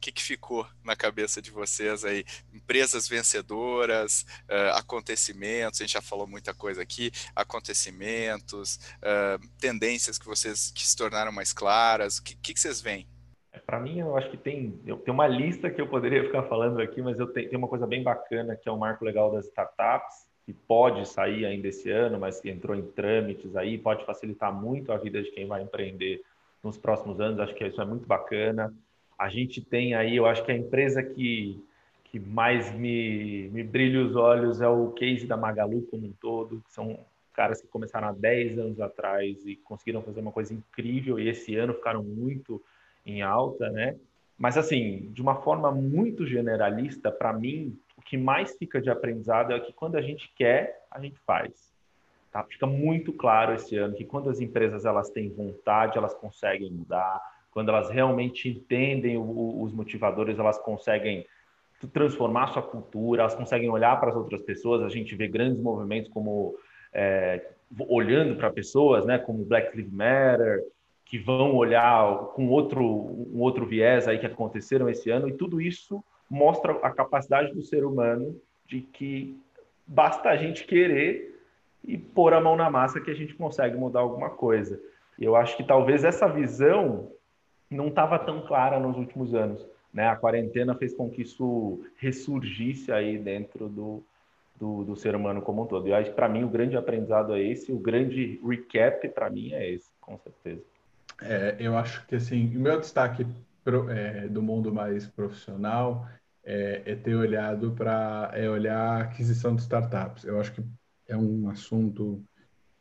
que, 0.00 0.12
que 0.12 0.22
ficou 0.22 0.66
na 0.82 0.96
cabeça 0.96 1.42
de 1.42 1.50
vocês 1.50 2.04
aí? 2.04 2.24
Empresas 2.52 3.08
vencedoras, 3.08 4.24
uh, 4.48 4.74
acontecimentos, 4.74 5.80
a 5.80 5.84
gente 5.84 5.92
já 5.92 6.02
falou 6.02 6.26
muita 6.26 6.54
coisa 6.54 6.82
aqui, 6.82 7.12
acontecimentos, 7.34 8.78
uh, 8.98 9.46
tendências 9.58 10.18
que 10.18 10.26
vocês 10.26 10.70
que 10.74 10.86
se 10.86 10.96
tornaram 10.96 11.32
mais 11.32 11.52
claras, 11.52 12.18
o 12.18 12.22
que, 12.22 12.34
que, 12.36 12.54
que 12.54 12.60
vocês 12.60 12.80
veem? 12.80 13.08
Para 13.68 13.80
mim, 13.80 13.98
eu 13.98 14.16
acho 14.16 14.30
que 14.30 14.38
tem, 14.38 14.80
eu 14.86 14.96
tenho 14.96 15.14
uma 15.14 15.26
lista 15.26 15.68
que 15.68 15.78
eu 15.78 15.86
poderia 15.86 16.24
ficar 16.24 16.44
falando 16.44 16.80
aqui, 16.80 17.02
mas 17.02 17.20
eu 17.20 17.26
tenho, 17.26 17.58
uma 17.58 17.68
coisa 17.68 17.86
bem 17.86 18.02
bacana 18.02 18.56
que 18.56 18.66
é 18.66 18.72
o 18.72 18.78
marco 18.78 19.04
legal 19.04 19.30
das 19.30 19.44
startups, 19.44 20.26
que 20.46 20.54
pode 20.54 21.06
sair 21.06 21.44
ainda 21.44 21.68
esse 21.68 21.90
ano, 21.90 22.18
mas 22.18 22.40
que 22.40 22.48
entrou 22.48 22.74
em 22.74 22.80
trâmites 22.80 23.54
aí, 23.54 23.76
pode 23.76 24.06
facilitar 24.06 24.50
muito 24.50 24.90
a 24.90 24.96
vida 24.96 25.22
de 25.22 25.30
quem 25.32 25.46
vai 25.46 25.62
empreender 25.62 26.22
nos 26.64 26.78
próximos 26.78 27.20
anos. 27.20 27.40
Acho 27.40 27.54
que 27.54 27.66
isso 27.66 27.78
é 27.78 27.84
muito 27.84 28.06
bacana. 28.06 28.74
A 29.18 29.28
gente 29.28 29.60
tem 29.60 29.94
aí, 29.94 30.16
eu 30.16 30.24
acho 30.24 30.42
que 30.46 30.50
a 30.50 30.56
empresa 30.56 31.02
que, 31.02 31.62
que 32.04 32.18
mais 32.18 32.72
me, 32.74 33.50
me 33.50 33.62
brilha 33.62 34.00
os 34.00 34.16
olhos 34.16 34.62
é 34.62 34.68
o 34.68 34.92
case 34.92 35.26
da 35.26 35.36
Magalu 35.36 35.82
como 35.90 36.06
um 36.06 36.12
todo, 36.18 36.62
que 36.66 36.72
são 36.72 36.98
caras 37.34 37.60
que 37.60 37.68
começaram 37.68 38.08
há 38.08 38.12
10 38.12 38.58
anos 38.58 38.80
atrás 38.80 39.44
e 39.44 39.56
conseguiram 39.56 40.00
fazer 40.00 40.20
uma 40.20 40.32
coisa 40.32 40.54
incrível 40.54 41.20
e 41.20 41.28
esse 41.28 41.54
ano 41.54 41.74
ficaram 41.74 42.02
muito 42.02 42.62
em 43.10 43.22
alta, 43.22 43.70
né? 43.70 43.96
Mas 44.36 44.56
assim, 44.56 45.10
de 45.12 45.20
uma 45.20 45.36
forma 45.42 45.72
muito 45.72 46.26
generalista, 46.26 47.10
para 47.10 47.32
mim, 47.32 47.76
o 47.96 48.02
que 48.02 48.16
mais 48.16 48.56
fica 48.56 48.80
de 48.80 48.88
aprendizado 48.88 49.52
é 49.52 49.60
que 49.60 49.72
quando 49.72 49.96
a 49.96 50.02
gente 50.02 50.32
quer, 50.36 50.86
a 50.90 51.00
gente 51.00 51.18
faz. 51.26 51.72
Tá? 52.30 52.44
Fica 52.44 52.66
muito 52.66 53.12
claro 53.12 53.54
esse 53.54 53.76
ano 53.76 53.94
que 53.94 54.04
quando 54.04 54.30
as 54.30 54.40
empresas 54.40 54.84
elas 54.84 55.10
têm 55.10 55.28
vontade, 55.28 55.98
elas 55.98 56.14
conseguem 56.14 56.70
mudar 56.70 57.20
quando 57.50 57.70
elas 57.70 57.90
realmente 57.90 58.48
entendem 58.48 59.16
o, 59.16 59.62
os 59.62 59.72
motivadores, 59.72 60.38
elas 60.38 60.58
conseguem 60.58 61.26
transformar 61.92 62.48
sua 62.48 62.62
cultura, 62.62 63.22
elas 63.22 63.34
conseguem 63.34 63.68
olhar 63.68 63.98
para 63.98 64.10
as 64.10 64.16
outras 64.16 64.42
pessoas. 64.42 64.82
A 64.82 64.88
gente 64.88 65.16
vê 65.16 65.26
grandes 65.26 65.60
movimentos 65.60 66.08
como 66.10 66.54
é, 66.92 67.44
olhando 67.88 68.36
para 68.36 68.50
pessoas, 68.50 69.04
né, 69.04 69.18
como 69.18 69.44
Black 69.44 69.76
Lives 69.76 69.92
Matter, 69.92 70.62
que 71.08 71.18
vão 71.18 71.56
olhar 71.56 72.16
com 72.34 72.48
outro 72.48 72.84
um 72.84 73.40
outro 73.40 73.66
viés 73.66 74.06
aí 74.06 74.18
que 74.18 74.26
aconteceram 74.26 74.88
esse 74.88 75.10
ano 75.10 75.26
e 75.26 75.32
tudo 75.32 75.58
isso 75.60 76.04
mostra 76.30 76.72
a 76.82 76.90
capacidade 76.90 77.52
do 77.54 77.62
ser 77.62 77.82
humano 77.84 78.38
de 78.66 78.82
que 78.82 79.34
basta 79.86 80.28
a 80.28 80.36
gente 80.36 80.64
querer 80.64 81.34
e 81.82 81.96
pôr 81.96 82.34
a 82.34 82.40
mão 82.40 82.54
na 82.54 82.70
massa 82.70 83.00
que 83.00 83.10
a 83.10 83.14
gente 83.14 83.34
consegue 83.34 83.74
mudar 83.74 84.00
alguma 84.00 84.28
coisa. 84.28 84.78
Eu 85.18 85.34
acho 85.34 85.56
que 85.56 85.64
talvez 85.64 86.04
essa 86.04 86.28
visão 86.28 87.10
não 87.70 87.88
estava 87.88 88.18
tão 88.18 88.42
clara 88.42 88.78
nos 88.78 88.98
últimos 88.98 89.34
anos. 89.34 89.66
Né? 89.92 90.06
A 90.06 90.16
quarentena 90.16 90.74
fez 90.74 90.94
com 90.94 91.08
que 91.08 91.22
isso 91.22 91.82
ressurgisse 91.96 92.92
aí 92.92 93.16
dentro 93.16 93.70
do, 93.70 94.04
do, 94.54 94.84
do 94.84 94.96
ser 94.96 95.16
humano 95.16 95.40
como 95.40 95.62
um 95.62 95.66
todo. 95.66 95.88
E 95.88 96.10
para 96.10 96.28
mim 96.28 96.44
o 96.44 96.48
grande 96.48 96.76
aprendizado 96.76 97.34
é 97.34 97.42
esse, 97.42 97.72
o 97.72 97.78
grande 97.78 98.38
recap 98.46 99.08
para 99.08 99.30
mim 99.30 99.54
é 99.54 99.70
esse, 99.70 99.88
com 100.02 100.18
certeza. 100.18 100.62
É, 101.20 101.56
eu 101.58 101.76
acho 101.76 102.06
que 102.06 102.14
assim, 102.14 102.56
o 102.56 102.60
meu 102.60 102.78
destaque 102.78 103.26
pro, 103.64 103.90
é, 103.90 104.28
do 104.28 104.42
mundo 104.42 104.72
mais 104.72 105.06
profissional 105.06 106.08
é, 106.44 106.82
é 106.86 106.94
ter 106.94 107.14
olhado 107.14 107.72
para 107.72 108.30
é 108.34 108.48
olhar 108.48 108.78
a 108.78 109.02
aquisição 109.02 109.54
de 109.54 109.62
startups. 109.62 110.24
Eu 110.24 110.40
acho 110.40 110.52
que 110.52 110.62
é 111.06 111.16
um 111.16 111.48
assunto 111.50 112.24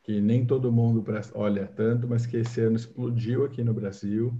que 0.03 0.21
nem 0.21 0.45
todo 0.45 0.71
mundo 0.71 1.03
olha 1.33 1.67
tanto, 1.67 2.07
mas 2.07 2.25
que 2.25 2.37
esse 2.37 2.61
ano 2.61 2.77
explodiu 2.77 3.43
aqui 3.43 3.63
no 3.63 3.73
Brasil. 3.73 4.33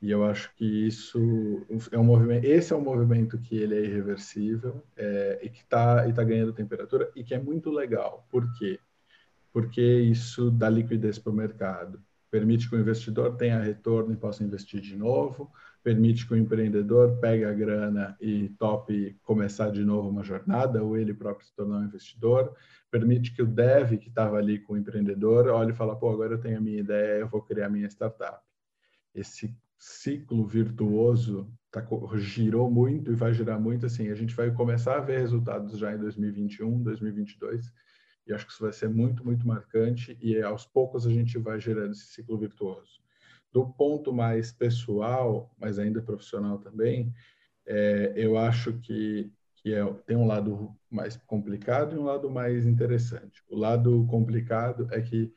E 0.00 0.10
eu 0.10 0.24
acho 0.24 0.52
que 0.56 0.64
isso 0.64 1.64
é 1.92 1.98
um 1.98 2.04
movimento, 2.04 2.44
esse 2.44 2.72
é 2.72 2.76
um 2.76 2.80
movimento 2.80 3.38
que 3.38 3.56
ele 3.56 3.76
é 3.76 3.84
irreversível 3.84 4.82
é, 4.96 5.38
e 5.42 5.48
que 5.48 5.60
está 5.60 6.10
tá 6.12 6.24
ganhando 6.24 6.52
temperatura 6.52 7.10
e 7.14 7.22
que 7.22 7.34
é 7.34 7.38
muito 7.38 7.70
legal. 7.70 8.26
Por 8.30 8.50
quê? 8.54 8.80
Porque 9.52 9.80
isso 9.82 10.50
dá 10.50 10.68
liquidez 10.68 11.18
para 11.18 11.30
o 11.30 11.36
mercado, 11.36 12.02
permite 12.32 12.66
que 12.66 12.74
o 12.74 12.80
investidor 12.80 13.36
tenha 13.36 13.60
retorno 13.60 14.10
e 14.14 14.16
possa 14.16 14.42
investir 14.42 14.80
de 14.80 14.96
novo, 14.96 15.52
permite 15.82 16.26
que 16.26 16.32
o 16.32 16.36
empreendedor 16.36 17.18
pegue 17.18 17.44
a 17.44 17.52
grana 17.52 18.16
e 18.18 18.48
tope 18.58 19.18
começar 19.22 19.70
de 19.70 19.84
novo 19.84 20.08
uma 20.08 20.24
jornada, 20.24 20.82
ou 20.82 20.96
ele 20.96 21.12
próprio 21.12 21.46
se 21.46 21.54
tornar 21.54 21.80
um 21.80 21.84
investidor, 21.84 22.56
permite 22.90 23.34
que 23.34 23.42
o 23.42 23.46
dev 23.46 23.98
que 23.98 24.08
estava 24.08 24.38
ali 24.38 24.58
com 24.58 24.72
o 24.72 24.78
empreendedor 24.78 25.46
olhe 25.48 25.72
e 25.72 25.74
fala, 25.74 25.94
pô, 25.94 26.08
agora 26.08 26.32
eu 26.32 26.40
tenho 26.40 26.56
a 26.56 26.60
minha 26.60 26.80
ideia, 26.80 27.20
eu 27.20 27.28
vou 27.28 27.42
criar 27.42 27.66
a 27.66 27.70
minha 27.70 27.86
startup. 27.86 28.40
Esse 29.14 29.54
ciclo 29.78 30.46
virtuoso 30.46 31.52
tá, 31.70 31.86
girou 32.14 32.70
muito 32.70 33.12
e 33.12 33.14
vai 33.14 33.34
girar 33.34 33.60
muito. 33.60 33.84
Assim, 33.84 34.08
a 34.08 34.14
gente 34.14 34.34
vai 34.34 34.50
começar 34.50 34.96
a 34.96 35.00
ver 35.00 35.18
resultados 35.18 35.76
já 35.76 35.92
em 35.92 35.98
2021, 35.98 36.82
2022, 36.82 37.70
e 38.26 38.32
acho 38.32 38.46
que 38.46 38.52
isso 38.52 38.62
vai 38.62 38.72
ser 38.72 38.88
muito, 38.88 39.24
muito 39.24 39.46
marcante. 39.46 40.16
E 40.20 40.40
aos 40.42 40.64
poucos 40.64 41.06
a 41.06 41.10
gente 41.10 41.38
vai 41.38 41.60
gerando 41.60 41.92
esse 41.92 42.06
ciclo 42.06 42.38
virtuoso. 42.38 43.00
Do 43.52 43.66
ponto 43.66 44.12
mais 44.12 44.52
pessoal, 44.52 45.54
mas 45.58 45.78
ainda 45.78 46.02
profissional 46.02 46.58
também, 46.58 47.12
é, 47.66 48.12
eu 48.16 48.38
acho 48.38 48.78
que, 48.80 49.30
que 49.56 49.74
é, 49.74 49.84
tem 50.06 50.16
um 50.16 50.26
lado 50.26 50.74
mais 50.90 51.16
complicado 51.26 51.94
e 51.94 51.98
um 51.98 52.04
lado 52.04 52.30
mais 52.30 52.66
interessante. 52.66 53.42
O 53.48 53.56
lado 53.56 54.06
complicado 54.06 54.88
é 54.90 55.00
que 55.00 55.32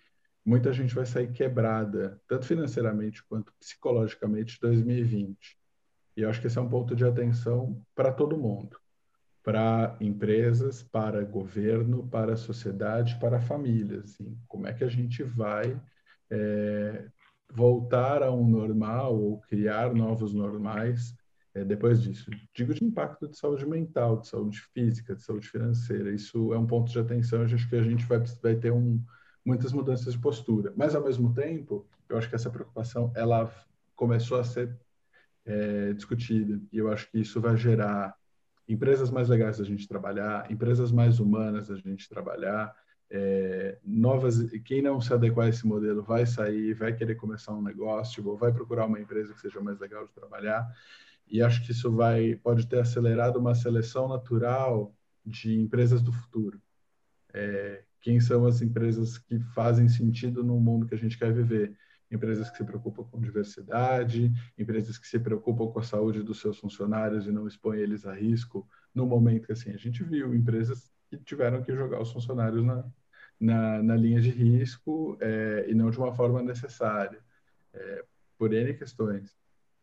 muita 0.45 0.71
gente 0.71 0.93
vai 0.93 1.05
sair 1.05 1.31
quebrada, 1.31 2.21
tanto 2.27 2.45
financeiramente 2.45 3.23
quanto 3.25 3.53
psicologicamente, 3.59 4.55
de 4.55 4.59
2020. 4.61 5.57
E 6.15 6.21
eu 6.21 6.29
acho 6.29 6.39
que 6.39 6.47
esse 6.47 6.57
é 6.57 6.61
um 6.61 6.69
ponto 6.69 6.95
de 6.95 7.03
atenção 7.03 7.81
para 7.93 8.11
todo 8.11 8.37
mundo, 8.37 8.77
para 9.45 9.95
empresas, 10.01 10.81
para 10.81 11.23
governo, 11.23 12.07
para 12.07 12.35
sociedade, 12.35 13.15
para 13.19 13.39
famílias. 13.39 14.05
Assim, 14.05 14.35
como 14.47 14.65
é 14.65 14.73
que 14.73 14.83
a 14.83 14.89
gente 14.89 15.21
vai 15.21 15.79
é, 16.31 17.05
voltar 17.53 18.23
a 18.23 18.31
um 18.31 18.47
normal 18.47 19.15
ou 19.15 19.39
criar 19.41 19.93
novos 19.93 20.33
normais 20.33 21.15
é, 21.53 21.63
depois 21.63 22.01
disso? 22.01 22.31
Digo 22.55 22.73
de 22.73 22.83
impacto 22.83 23.27
de 23.27 23.37
saúde 23.37 23.67
mental, 23.67 24.19
de 24.19 24.27
saúde 24.27 24.59
física, 24.73 25.15
de 25.15 25.21
saúde 25.21 25.47
financeira. 25.47 26.11
Isso 26.11 26.51
é 26.51 26.57
um 26.57 26.65
ponto 26.65 26.91
de 26.91 26.97
atenção. 26.97 27.39
Eu 27.41 27.45
acho 27.45 27.69
que 27.69 27.75
a 27.75 27.83
gente 27.83 28.03
vai, 28.07 28.23
vai 28.41 28.55
ter 28.55 28.71
um 28.71 28.99
muitas 29.45 29.71
mudanças 29.71 30.13
de 30.13 30.19
postura. 30.19 30.73
Mas, 30.75 30.95
ao 30.95 31.03
mesmo 31.03 31.31
tempo, 31.31 31.85
eu 32.09 32.17
acho 32.17 32.27
que 32.27 32.33
essa 32.33 32.49
preocupação 32.49 33.13
ela 33.15 33.53
começou 33.95 34.39
a 34.39 34.43
ser 34.43 34.75
é, 35.45 35.93
discutida. 35.93 36.59
E 36.73 36.79
eu 36.79 36.91
acho 36.91 37.11
que 37.11 37.19
isso 37.19 37.39
vai 37.39 37.55
gerar 37.55 38.15
empresas 38.67 39.11
mais 39.11 39.29
legais 39.29 39.57
da 39.57 39.63
gente 39.63 39.87
trabalhar, 39.87 40.51
empresas 40.51 40.91
mais 40.91 41.19
humanas 41.19 41.67
da 41.67 41.75
gente 41.75 42.09
trabalhar, 42.09 42.73
é, 43.09 43.77
novas. 43.83 44.49
Quem 44.63 44.81
não 44.81 44.99
se 44.99 45.13
adequar 45.13 45.45
a 45.45 45.49
esse 45.49 45.65
modelo 45.65 46.01
vai 46.03 46.25
sair, 46.25 46.73
vai 46.73 46.93
querer 46.93 47.15
começar 47.15 47.53
um 47.53 47.61
negócio, 47.61 48.27
ou 48.27 48.37
vai 48.37 48.51
procurar 48.51 48.85
uma 48.85 48.99
empresa 48.99 49.33
que 49.33 49.41
seja 49.41 49.61
mais 49.61 49.79
legal 49.79 50.05
de 50.05 50.13
trabalhar. 50.13 50.67
E 51.27 51.41
acho 51.41 51.63
que 51.63 51.71
isso 51.71 51.91
vai 51.91 52.35
pode 52.35 52.67
ter 52.67 52.79
acelerado 52.79 53.37
uma 53.37 53.55
seleção 53.55 54.07
natural 54.07 54.95
de 55.25 55.59
empresas 55.59 56.01
do 56.01 56.11
futuro. 56.11 56.61
É, 57.33 57.83
quem 58.01 58.19
são 58.19 58.45
as 58.45 58.61
empresas 58.61 59.17
que 59.17 59.39
fazem 59.53 59.89
sentido 59.89 60.43
no 60.43 60.59
mundo 60.59 60.85
que 60.85 60.93
a 60.93 60.97
gente 60.97 61.17
quer 61.17 61.33
viver. 61.33 61.75
Empresas 62.11 62.49
que 62.49 62.57
se 62.57 62.63
preocupam 62.63 63.03
com 63.03 63.19
diversidade, 63.19 64.31
empresas 64.57 64.97
que 64.97 65.07
se 65.07 65.19
preocupam 65.19 65.67
com 65.67 65.79
a 65.79 65.83
saúde 65.83 66.21
dos 66.21 66.39
seus 66.39 66.59
funcionários 66.59 67.25
e 67.27 67.31
não 67.31 67.47
expõem 67.47 67.79
eles 67.79 68.05
a 68.05 68.13
risco 68.13 68.67
no 68.93 69.05
momento 69.05 69.47
que 69.47 69.53
assim 69.53 69.71
a 69.71 69.77
gente 69.77 70.03
viu 70.03 70.33
empresas 70.33 70.91
que 71.09 71.17
tiveram 71.17 71.61
que 71.61 71.75
jogar 71.75 72.01
os 72.01 72.11
funcionários 72.11 72.63
na, 72.63 72.85
na, 73.39 73.83
na 73.83 73.95
linha 73.95 74.21
de 74.21 74.29
risco 74.29 75.17
é, 75.19 75.65
e 75.67 75.73
não 75.73 75.89
de 75.89 75.97
uma 75.97 76.13
forma 76.13 76.41
necessária, 76.41 77.19
é, 77.73 78.05
por 78.37 78.53
N 78.53 78.73
questões. 78.73 79.35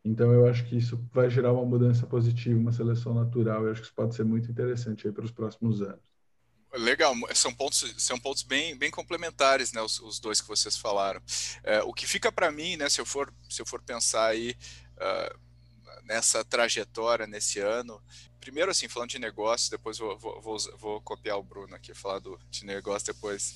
Então, 0.03 0.33
eu 0.33 0.45
acho 0.47 0.65
que 0.65 0.75
isso 0.75 0.97
vai 1.13 1.29
gerar 1.29 1.53
uma 1.53 1.65
mudança 1.65 2.05
positiva, 2.05 2.59
uma 2.59 2.73
seleção 2.73 3.13
natural. 3.13 3.65
Eu 3.65 3.71
acho 3.71 3.81
que 3.81 3.87
isso 3.87 3.95
pode 3.95 4.15
ser 4.15 4.25
muito 4.25 4.51
interessante 4.51 5.09
para 5.11 5.23
os 5.23 5.31
próximos 5.31 5.81
anos. 5.81 6.12
Legal, 6.75 7.15
são 7.35 7.53
pontos, 7.53 7.93
são 7.99 8.19
pontos 8.19 8.41
bem, 8.41 8.75
bem 8.75 8.89
complementares, 8.89 9.71
né, 9.73 9.81
os, 9.81 9.99
os 9.99 10.19
dois 10.19 10.41
que 10.41 10.47
vocês 10.47 10.75
falaram. 10.75 11.21
É, 11.63 11.83
o 11.83 11.93
que 11.93 12.07
fica 12.07 12.31
para 12.31 12.51
mim, 12.51 12.75
né, 12.77 12.89
se 12.89 12.99
eu 12.99 13.05
for, 13.05 13.31
se 13.47 13.61
eu 13.61 13.65
for 13.65 13.79
pensar 13.79 14.25
aí 14.25 14.57
uh, 14.97 15.39
nessa 16.03 16.43
trajetória 16.43 17.27
nesse 17.27 17.59
ano, 17.59 18.01
primeiro 18.39 18.71
assim, 18.71 18.87
falando 18.87 19.11
de 19.11 19.19
negócio, 19.19 19.69
depois 19.69 19.99
vou, 19.99 20.17
vou, 20.17 20.41
vou, 20.41 20.57
vou 20.77 21.01
copiar 21.01 21.37
o 21.37 21.43
Bruno 21.43 21.75
aqui, 21.75 21.93
falar 21.93 22.17
do, 22.17 22.39
de 22.49 22.65
negócio 22.65 23.13
depois 23.13 23.53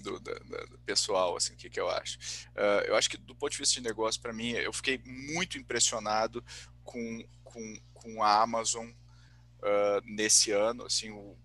do, 0.00 0.18
do, 0.18 0.34
do, 0.34 0.78
pessoal, 0.84 1.36
assim, 1.36 1.54
o 1.54 1.56
que, 1.56 1.70
que 1.70 1.80
eu 1.80 1.88
acho. 1.88 2.18
Uh, 2.48 2.82
eu 2.88 2.96
acho 2.96 3.08
que 3.08 3.16
do 3.16 3.34
ponto 3.34 3.52
de 3.52 3.58
vista 3.58 3.74
de 3.74 3.80
negócio, 3.80 4.20
para 4.20 4.32
mim, 4.32 4.50
eu 4.50 4.72
fiquei 4.72 5.00
muito 5.04 5.56
impressionado 5.56 6.44
com, 6.82 7.24
com, 7.44 7.80
com 7.94 8.24
a 8.24 8.42
Amazon 8.42 8.88
uh, 8.88 10.02
nesse 10.04 10.50
ano, 10.50 10.84
assim, 10.84 11.10
o, 11.10 11.36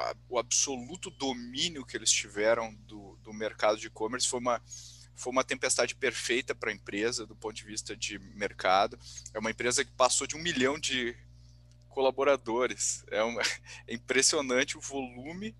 a, 0.00 0.14
o 0.28 0.38
absoluto 0.38 1.10
domínio 1.10 1.84
que 1.84 1.96
eles 1.96 2.10
tiveram 2.10 2.74
do, 2.86 3.16
do 3.22 3.32
mercado 3.32 3.78
de 3.78 3.86
e-commerce 3.86 4.28
foi 4.28 4.40
uma, 4.40 4.62
foi 5.14 5.32
uma 5.32 5.44
tempestade 5.44 5.94
perfeita 5.94 6.54
para 6.54 6.70
a 6.70 6.74
empresa 6.74 7.26
do 7.26 7.36
ponto 7.36 7.54
de 7.54 7.64
vista 7.64 7.96
de 7.96 8.18
mercado. 8.18 8.98
É 9.34 9.38
uma 9.38 9.50
empresa 9.50 9.84
que 9.84 9.92
passou 9.92 10.26
de 10.26 10.36
um 10.36 10.42
milhão 10.42 10.78
de 10.78 11.16
colaboradores. 11.88 13.04
É, 13.10 13.22
uma, 13.22 13.42
é 13.86 13.94
impressionante 13.94 14.78
o 14.78 14.80
volume 14.80 15.54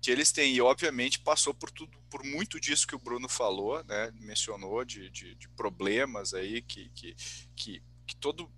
que 0.00 0.10
eles 0.10 0.32
têm 0.32 0.54
e 0.54 0.60
obviamente 0.60 1.20
passou 1.20 1.54
por 1.54 1.70
tudo, 1.70 1.96
por 2.10 2.24
muito 2.24 2.58
disso 2.58 2.86
que 2.86 2.94
o 2.94 2.98
Bruno 2.98 3.28
falou, 3.28 3.82
né? 3.84 4.12
Mencionou 4.18 4.84
de, 4.84 5.08
de, 5.10 5.34
de 5.36 5.48
problemas 5.50 6.34
aí 6.34 6.60
que, 6.60 6.88
que, 6.90 7.14
que, 7.54 7.82
que 8.04 8.16
todo, 8.16 8.50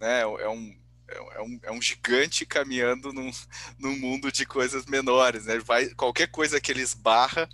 né? 0.00 0.20
É 0.20 0.48
um 0.48 0.81
é 1.12 1.42
um, 1.42 1.60
é 1.64 1.72
um 1.72 1.82
gigante 1.82 2.44
caminhando 2.46 3.12
num, 3.12 3.30
num 3.78 3.98
mundo 3.98 4.30
de 4.30 4.46
coisas 4.46 4.86
menores, 4.86 5.44
né? 5.46 5.58
Vai, 5.58 5.88
qualquer 5.90 6.28
coisa 6.28 6.60
que 6.60 6.72
ele 6.72 6.82
esbarra 6.82 7.48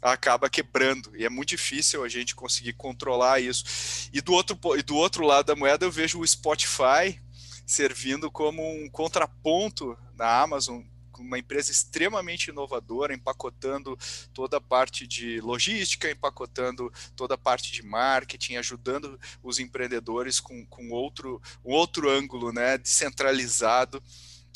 acaba 0.00 0.48
quebrando 0.48 1.14
e 1.16 1.24
é 1.24 1.28
muito 1.28 1.48
difícil 1.48 2.04
a 2.04 2.08
gente 2.08 2.34
conseguir 2.34 2.72
controlar 2.74 3.40
isso. 3.40 4.08
E 4.12 4.20
do 4.20 4.32
outro, 4.32 4.58
e 4.76 4.82
do 4.82 4.96
outro 4.96 5.24
lado 5.24 5.46
da 5.46 5.56
moeda 5.56 5.84
eu 5.84 5.90
vejo 5.90 6.20
o 6.20 6.26
Spotify 6.26 7.20
servindo 7.66 8.30
como 8.30 8.62
um 8.62 8.88
contraponto 8.88 9.96
na 10.16 10.40
Amazon 10.40 10.82
uma 11.22 11.38
empresa 11.38 11.70
extremamente 11.70 12.50
inovadora, 12.50 13.14
empacotando 13.14 13.98
toda 14.32 14.58
a 14.58 14.60
parte 14.60 15.06
de 15.06 15.40
logística, 15.40 16.10
empacotando 16.10 16.92
toda 17.16 17.34
a 17.34 17.38
parte 17.38 17.72
de 17.72 17.82
marketing, 17.82 18.56
ajudando 18.56 19.18
os 19.42 19.58
empreendedores 19.58 20.40
com, 20.40 20.64
com 20.66 20.90
outro, 20.90 21.40
um 21.64 21.72
outro 21.72 22.10
ângulo, 22.10 22.52
né, 22.52 22.78
descentralizado, 22.78 23.98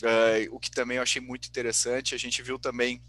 uh, 0.02 0.54
o 0.54 0.58
que 0.58 0.70
também 0.70 0.96
eu 0.96 1.02
achei 1.02 1.20
muito 1.20 1.48
interessante. 1.48 2.14
A 2.14 2.18
gente 2.18 2.42
viu 2.42 2.58
também 2.58 3.02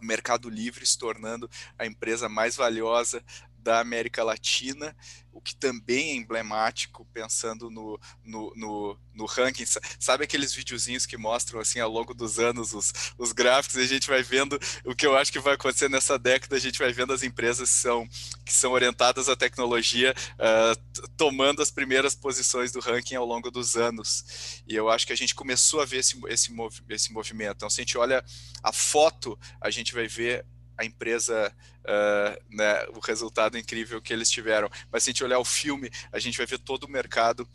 o 0.00 0.04
Mercado 0.04 0.48
Livre 0.48 0.86
se 0.86 0.96
tornando 0.96 1.50
a 1.78 1.84
empresa 1.84 2.28
mais 2.28 2.56
valiosa 2.56 3.22
da 3.58 3.80
América 3.80 4.22
Latina, 4.22 4.96
o 5.32 5.40
que 5.40 5.54
também 5.54 6.10
é 6.10 6.14
emblemático, 6.16 7.06
pensando 7.12 7.70
no, 7.70 7.98
no, 8.24 8.52
no, 8.56 8.98
no, 9.14 9.24
ranking. 9.24 9.64
Sabe 9.98 10.24
aqueles 10.24 10.52
videozinhos 10.52 11.06
que 11.06 11.16
mostram, 11.16 11.60
assim, 11.60 11.78
ao 11.78 11.90
longo 11.90 12.12
dos 12.12 12.40
anos, 12.40 12.72
os, 12.72 12.92
os 13.16 13.32
gráficos, 13.32 13.76
a 13.76 13.86
gente 13.86 14.08
vai 14.08 14.22
vendo 14.22 14.58
o 14.84 14.96
que 14.96 15.06
eu 15.06 15.16
acho 15.16 15.30
que 15.30 15.38
vai 15.38 15.54
acontecer 15.54 15.88
nessa 15.88 16.18
década, 16.18 16.56
a 16.56 16.58
gente 16.58 16.78
vai 16.78 16.92
vendo 16.92 17.12
as 17.12 17.22
empresas 17.22 17.70
que 17.70 17.76
são, 17.76 18.08
que 18.44 18.52
são 18.52 18.72
orientadas 18.72 19.28
à 19.28 19.36
tecnologia 19.36 20.12
uh, 20.34 21.08
tomando 21.16 21.62
as 21.62 21.70
primeiras 21.70 22.16
posições 22.16 22.72
do 22.72 22.80
ranking 22.80 23.14
ao 23.14 23.24
longo 23.24 23.50
dos 23.50 23.76
anos. 23.76 24.62
E 24.66 24.74
eu 24.74 24.88
acho 24.88 25.06
que 25.06 25.12
a 25.12 25.16
gente 25.16 25.36
começou 25.36 25.80
a 25.80 25.84
ver 25.84 25.98
esse, 25.98 26.20
esse, 26.28 26.52
mov, 26.52 26.80
esse 26.88 27.12
movimento. 27.12 27.56
Então, 27.58 27.70
se 27.70 27.80
a 27.80 27.84
gente 27.84 27.96
olha 27.96 28.24
a 28.60 28.72
foto, 28.72 29.38
a 29.60 29.70
gente 29.70 29.94
vai 29.94 30.08
ver 30.08 30.44
a 30.78 30.84
empresa, 30.84 31.52
uh, 31.80 32.56
né, 32.56 32.86
o 32.94 33.00
resultado 33.00 33.58
incrível 33.58 34.00
que 34.00 34.12
eles 34.12 34.30
tiveram. 34.30 34.70
Mas 34.90 35.02
se 35.02 35.10
a 35.10 35.12
gente 35.12 35.24
olhar 35.24 35.40
o 35.40 35.44
filme, 35.44 35.90
a 36.12 36.18
gente 36.20 36.38
vai 36.38 36.46
ver 36.46 36.60
todo 36.60 36.84
o 36.84 36.90
mercado 36.90 37.46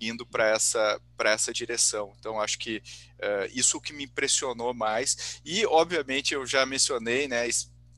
indo 0.00 0.24
para 0.24 0.48
essa, 0.48 1.00
essa 1.24 1.52
direção. 1.52 2.14
Então, 2.18 2.40
acho 2.40 2.58
que 2.58 2.76
uh, 2.76 3.50
isso 3.52 3.80
que 3.80 3.92
me 3.92 4.04
impressionou 4.04 4.72
mais. 4.72 5.40
E, 5.44 5.66
obviamente, 5.66 6.34
eu 6.34 6.46
já 6.46 6.64
mencionei, 6.64 7.26
né, 7.26 7.48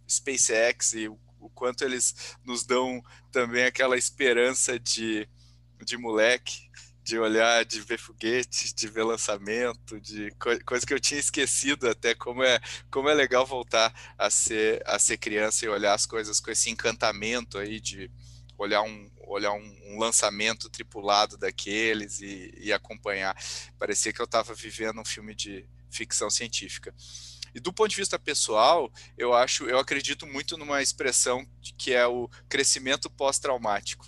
SpaceX 0.08 0.94
e 0.94 1.08
o, 1.08 1.18
o 1.38 1.50
quanto 1.50 1.84
eles 1.84 2.36
nos 2.42 2.64
dão 2.64 3.02
também 3.30 3.64
aquela 3.64 3.98
esperança 3.98 4.78
de, 4.78 5.28
de 5.84 5.98
moleque, 5.98 6.70
de 7.02 7.18
olhar, 7.18 7.64
de 7.64 7.80
ver 7.80 7.98
foguetes, 7.98 8.72
de 8.72 8.88
ver 8.88 9.04
lançamento, 9.04 10.00
de 10.00 10.30
co 10.32 10.50
coisa 10.64 10.86
que 10.86 10.94
eu 10.94 11.00
tinha 11.00 11.18
esquecido 11.18 11.88
até 11.88 12.14
como 12.14 12.42
é 12.42 12.60
como 12.90 13.08
é 13.08 13.14
legal 13.14 13.46
voltar 13.46 13.92
a 14.18 14.30
ser 14.30 14.82
a 14.86 14.98
ser 14.98 15.16
criança 15.16 15.64
e 15.64 15.68
olhar 15.68 15.94
as 15.94 16.06
coisas 16.06 16.40
com 16.40 16.50
esse 16.50 16.70
encantamento 16.70 17.58
aí 17.58 17.80
de 17.80 18.10
olhar 18.58 18.82
um 18.82 19.10
olhar 19.26 19.52
um, 19.52 19.76
um 19.86 19.98
lançamento 19.98 20.68
tripulado 20.68 21.38
daqueles 21.38 22.20
e, 22.20 22.52
e 22.58 22.72
acompanhar. 22.72 23.36
Parecia 23.78 24.12
que 24.12 24.20
eu 24.20 24.24
estava 24.24 24.52
vivendo 24.54 25.00
um 25.00 25.04
filme 25.04 25.34
de 25.34 25.66
ficção 25.88 26.28
científica. 26.28 26.94
E 27.54 27.60
do 27.60 27.72
ponto 27.72 27.90
de 27.90 27.96
vista 27.96 28.18
pessoal, 28.18 28.92
eu 29.16 29.34
acho, 29.34 29.64
eu 29.64 29.78
acredito 29.78 30.26
muito 30.26 30.56
numa 30.56 30.82
expressão 30.82 31.46
que 31.76 31.92
é 31.92 32.06
o 32.06 32.28
crescimento 32.48 33.10
pós-traumático. 33.10 34.06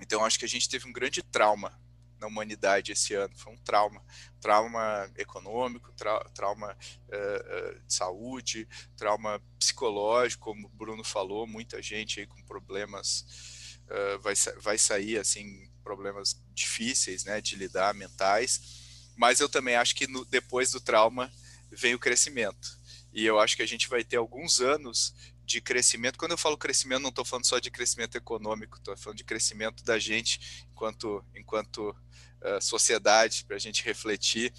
Então, 0.00 0.24
acho 0.24 0.38
que 0.38 0.44
a 0.44 0.48
gente 0.48 0.68
teve 0.68 0.86
um 0.88 0.92
grande 0.92 1.22
trauma 1.22 1.80
na 2.22 2.28
humanidade 2.28 2.92
esse 2.92 3.14
ano. 3.14 3.34
Foi 3.36 3.52
um 3.52 3.58
trauma, 3.58 4.02
trauma 4.40 5.10
econômico, 5.16 5.92
tra 5.92 6.18
trauma 6.30 6.72
uh, 6.72 7.76
uh, 7.76 7.80
de 7.86 7.92
saúde, 7.92 8.68
trauma 8.96 9.42
psicológico, 9.58 10.44
como 10.44 10.66
o 10.66 10.70
Bruno 10.70 11.04
falou, 11.04 11.46
muita 11.46 11.82
gente 11.82 12.20
aí 12.20 12.26
com 12.26 12.40
problemas 12.44 13.80
uh, 13.90 14.20
vai, 14.20 14.34
vai 14.60 14.78
sair 14.78 15.18
assim 15.18 15.68
problemas 15.82 16.40
difíceis, 16.54 17.24
né, 17.24 17.40
de 17.40 17.56
lidar 17.56 17.92
mentais. 17.92 19.10
Mas 19.16 19.40
eu 19.40 19.48
também 19.48 19.74
acho 19.74 19.94
que 19.94 20.06
no, 20.06 20.24
depois 20.24 20.70
do 20.70 20.80
trauma 20.80 21.30
vem 21.70 21.94
o 21.94 21.98
crescimento. 21.98 22.80
E 23.12 23.26
eu 23.26 23.38
acho 23.38 23.56
que 23.56 23.62
a 23.62 23.66
gente 23.66 23.88
vai 23.88 24.02
ter 24.04 24.16
alguns 24.16 24.60
anos 24.60 25.14
de 25.52 25.60
crescimento. 25.60 26.18
Quando 26.18 26.32
eu 26.32 26.38
falo 26.38 26.56
crescimento, 26.56 27.02
não 27.02 27.10
estou 27.10 27.24
falando 27.24 27.46
só 27.46 27.58
de 27.58 27.70
crescimento 27.70 28.16
econômico, 28.16 28.78
estou 28.78 28.96
falando 28.96 29.18
de 29.18 29.24
crescimento 29.24 29.84
da 29.84 29.98
gente 29.98 30.64
enquanto, 30.72 31.24
enquanto 31.36 31.90
uh, 31.90 32.60
sociedade, 32.60 33.44
para 33.44 33.56
a 33.56 33.60
gente 33.60 33.84
refletir. 33.84 34.52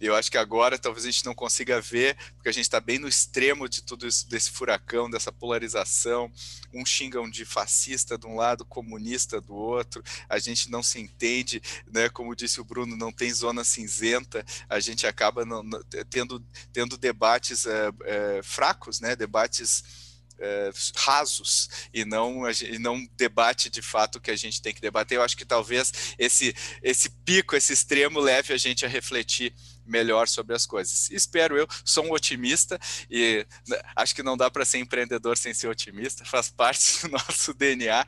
E 0.00 0.06
eu 0.06 0.16
acho 0.16 0.30
que 0.30 0.38
agora 0.38 0.78
talvez 0.78 1.04
a 1.04 1.10
gente 1.10 1.26
não 1.26 1.34
consiga 1.34 1.78
ver, 1.78 2.16
porque 2.34 2.48
a 2.48 2.52
gente 2.52 2.64
está 2.64 2.80
bem 2.80 2.98
no 2.98 3.06
extremo 3.06 3.68
de 3.68 3.82
tudo 3.82 4.06
isso, 4.06 4.26
desse 4.28 4.50
furacão, 4.50 5.10
dessa 5.10 5.30
polarização. 5.30 6.32
Um 6.72 6.86
xingam 6.86 7.28
de 7.28 7.44
fascista 7.44 8.16
de 8.16 8.26
um 8.26 8.34
lado, 8.34 8.64
comunista 8.64 9.42
do 9.42 9.54
outro. 9.54 10.02
A 10.26 10.38
gente 10.38 10.70
não 10.70 10.82
se 10.82 10.98
entende, 10.98 11.60
né? 11.86 12.08
Como 12.08 12.34
disse 12.34 12.62
o 12.62 12.64
Bruno, 12.64 12.96
não 12.96 13.12
tem 13.12 13.30
zona 13.30 13.62
cinzenta. 13.62 14.42
A 14.70 14.80
gente 14.80 15.06
acaba 15.06 15.44
não, 15.44 15.62
não, 15.62 15.82
tendo, 16.08 16.42
tendo 16.72 16.96
debates 16.96 17.66
uh, 17.66 17.68
uh, 17.68 18.42
fracos, 18.42 19.00
né? 19.00 19.14
Debates 19.14 20.09
é, 20.40 20.70
rasos 20.96 21.68
e 21.92 22.04
não, 22.04 22.48
e 22.50 22.78
não 22.78 23.06
debate 23.16 23.68
de 23.68 23.82
fato 23.82 24.16
o 24.16 24.20
que 24.20 24.30
a 24.30 24.36
gente 24.36 24.62
tem 24.62 24.72
que 24.72 24.80
debater. 24.80 25.18
Eu 25.18 25.22
acho 25.22 25.36
que 25.36 25.44
talvez 25.44 26.14
esse, 26.18 26.54
esse 26.82 27.10
pico, 27.10 27.54
esse 27.54 27.72
extremo 27.72 28.18
leve 28.20 28.52
a 28.52 28.56
gente 28.56 28.84
a 28.84 28.88
refletir 28.88 29.54
melhor 29.84 30.28
sobre 30.28 30.54
as 30.54 30.66
coisas. 30.66 31.10
Espero 31.10 31.58
eu, 31.58 31.66
sou 31.84 32.06
um 32.06 32.12
otimista 32.12 32.78
e 33.10 33.46
né, 33.68 33.80
acho 33.96 34.14
que 34.14 34.22
não 34.22 34.36
dá 34.36 34.50
para 34.50 34.64
ser 34.64 34.78
empreendedor 34.78 35.36
sem 35.36 35.52
ser 35.52 35.68
otimista, 35.68 36.24
faz 36.24 36.48
parte 36.50 37.02
do 37.06 37.08
nosso 37.10 37.52
DNA. 37.52 38.06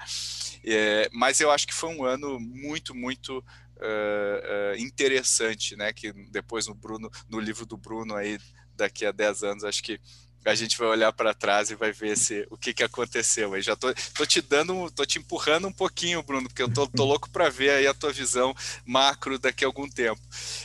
É, 0.65 1.09
mas 1.13 1.41
eu 1.41 1.51
acho 1.51 1.67
que 1.67 1.75
foi 1.75 1.91
um 1.91 2.05
ano 2.05 2.39
muito, 2.39 2.95
muito 2.95 3.39
uh, 3.39 4.75
uh, 4.75 4.77
interessante, 4.79 5.75
né? 5.77 5.93
Que 5.93 6.13
depois 6.31 6.69
no 6.69 6.75
Bruno, 6.75 7.11
no 7.29 7.41
livro 7.41 7.67
do 7.67 7.77
Bruno 7.77 8.15
aí 8.15 8.39
daqui 8.75 9.05
a 9.05 9.13
10 9.13 9.43
anos, 9.43 9.65
acho 9.65 9.83
que 9.83 10.01
a 10.45 10.55
gente 10.55 10.77
vai 10.77 10.89
olhar 10.89 11.13
para 11.13 11.35
trás 11.35 11.71
e 11.71 11.75
vai 11.75 11.93
ver 11.93 12.17
se, 12.17 12.47
o 12.51 12.57
que, 12.57 12.75
que 12.75 12.83
aconteceu. 12.83 13.55
Eu 13.55 13.63
já 13.63 13.77
tô, 13.77 13.93
tô 14.15 14.27
te 14.27 14.41
dando, 14.41 14.91
tô 14.91 15.07
te 15.07 15.19
empurrando 15.19 15.69
um 15.69 15.73
pouquinho, 15.73 16.23
Bruno, 16.23 16.49
porque 16.49 16.63
eu 16.63 16.73
tô, 16.73 16.87
tô 16.87 17.05
louco 17.05 17.31
para 17.31 17.49
ver 17.49 17.71
aí 17.71 17.87
a 17.87 17.95
tua 17.95 18.13
visão 18.13 18.55
macro 18.85 19.39
daqui 19.39 19.65
a 19.65 19.69
algum 19.69 19.89
tempo 19.89 20.21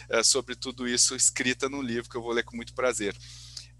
é, 0.10 0.24
sobre 0.24 0.56
tudo 0.56 0.88
isso 0.88 1.16
escrita 1.16 1.70
num 1.70 1.82
livro 1.82 2.10
que 2.10 2.18
eu 2.18 2.22
vou 2.22 2.32
ler 2.32 2.44
com 2.44 2.56
muito 2.56 2.74
prazer. 2.74 3.16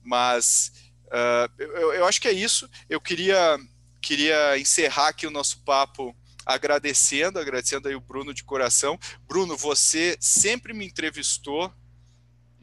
Mas 0.04 0.72
uh, 1.06 1.52
eu, 1.58 1.94
eu 1.94 2.06
acho 2.06 2.22
que 2.22 2.28
é 2.28 2.34
isso. 2.34 2.70
Eu 2.90 3.02
queria, 3.02 3.60
queria 4.02 4.58
encerrar 4.58 5.10
aqui 5.10 5.26
o 5.26 5.32
nosso 5.32 5.60
papo 5.64 6.16
agradecendo, 6.46 7.40
agradecendo 7.40 7.88
aí 7.90 7.96
o 7.96 8.00
Bruno 8.00 8.34
de 8.34 8.44
coração. 8.44 8.98
Bruno, 9.28 9.58
você 9.58 10.16
sempre 10.20 10.74
me 10.74 10.86
entrevistou 10.86 11.74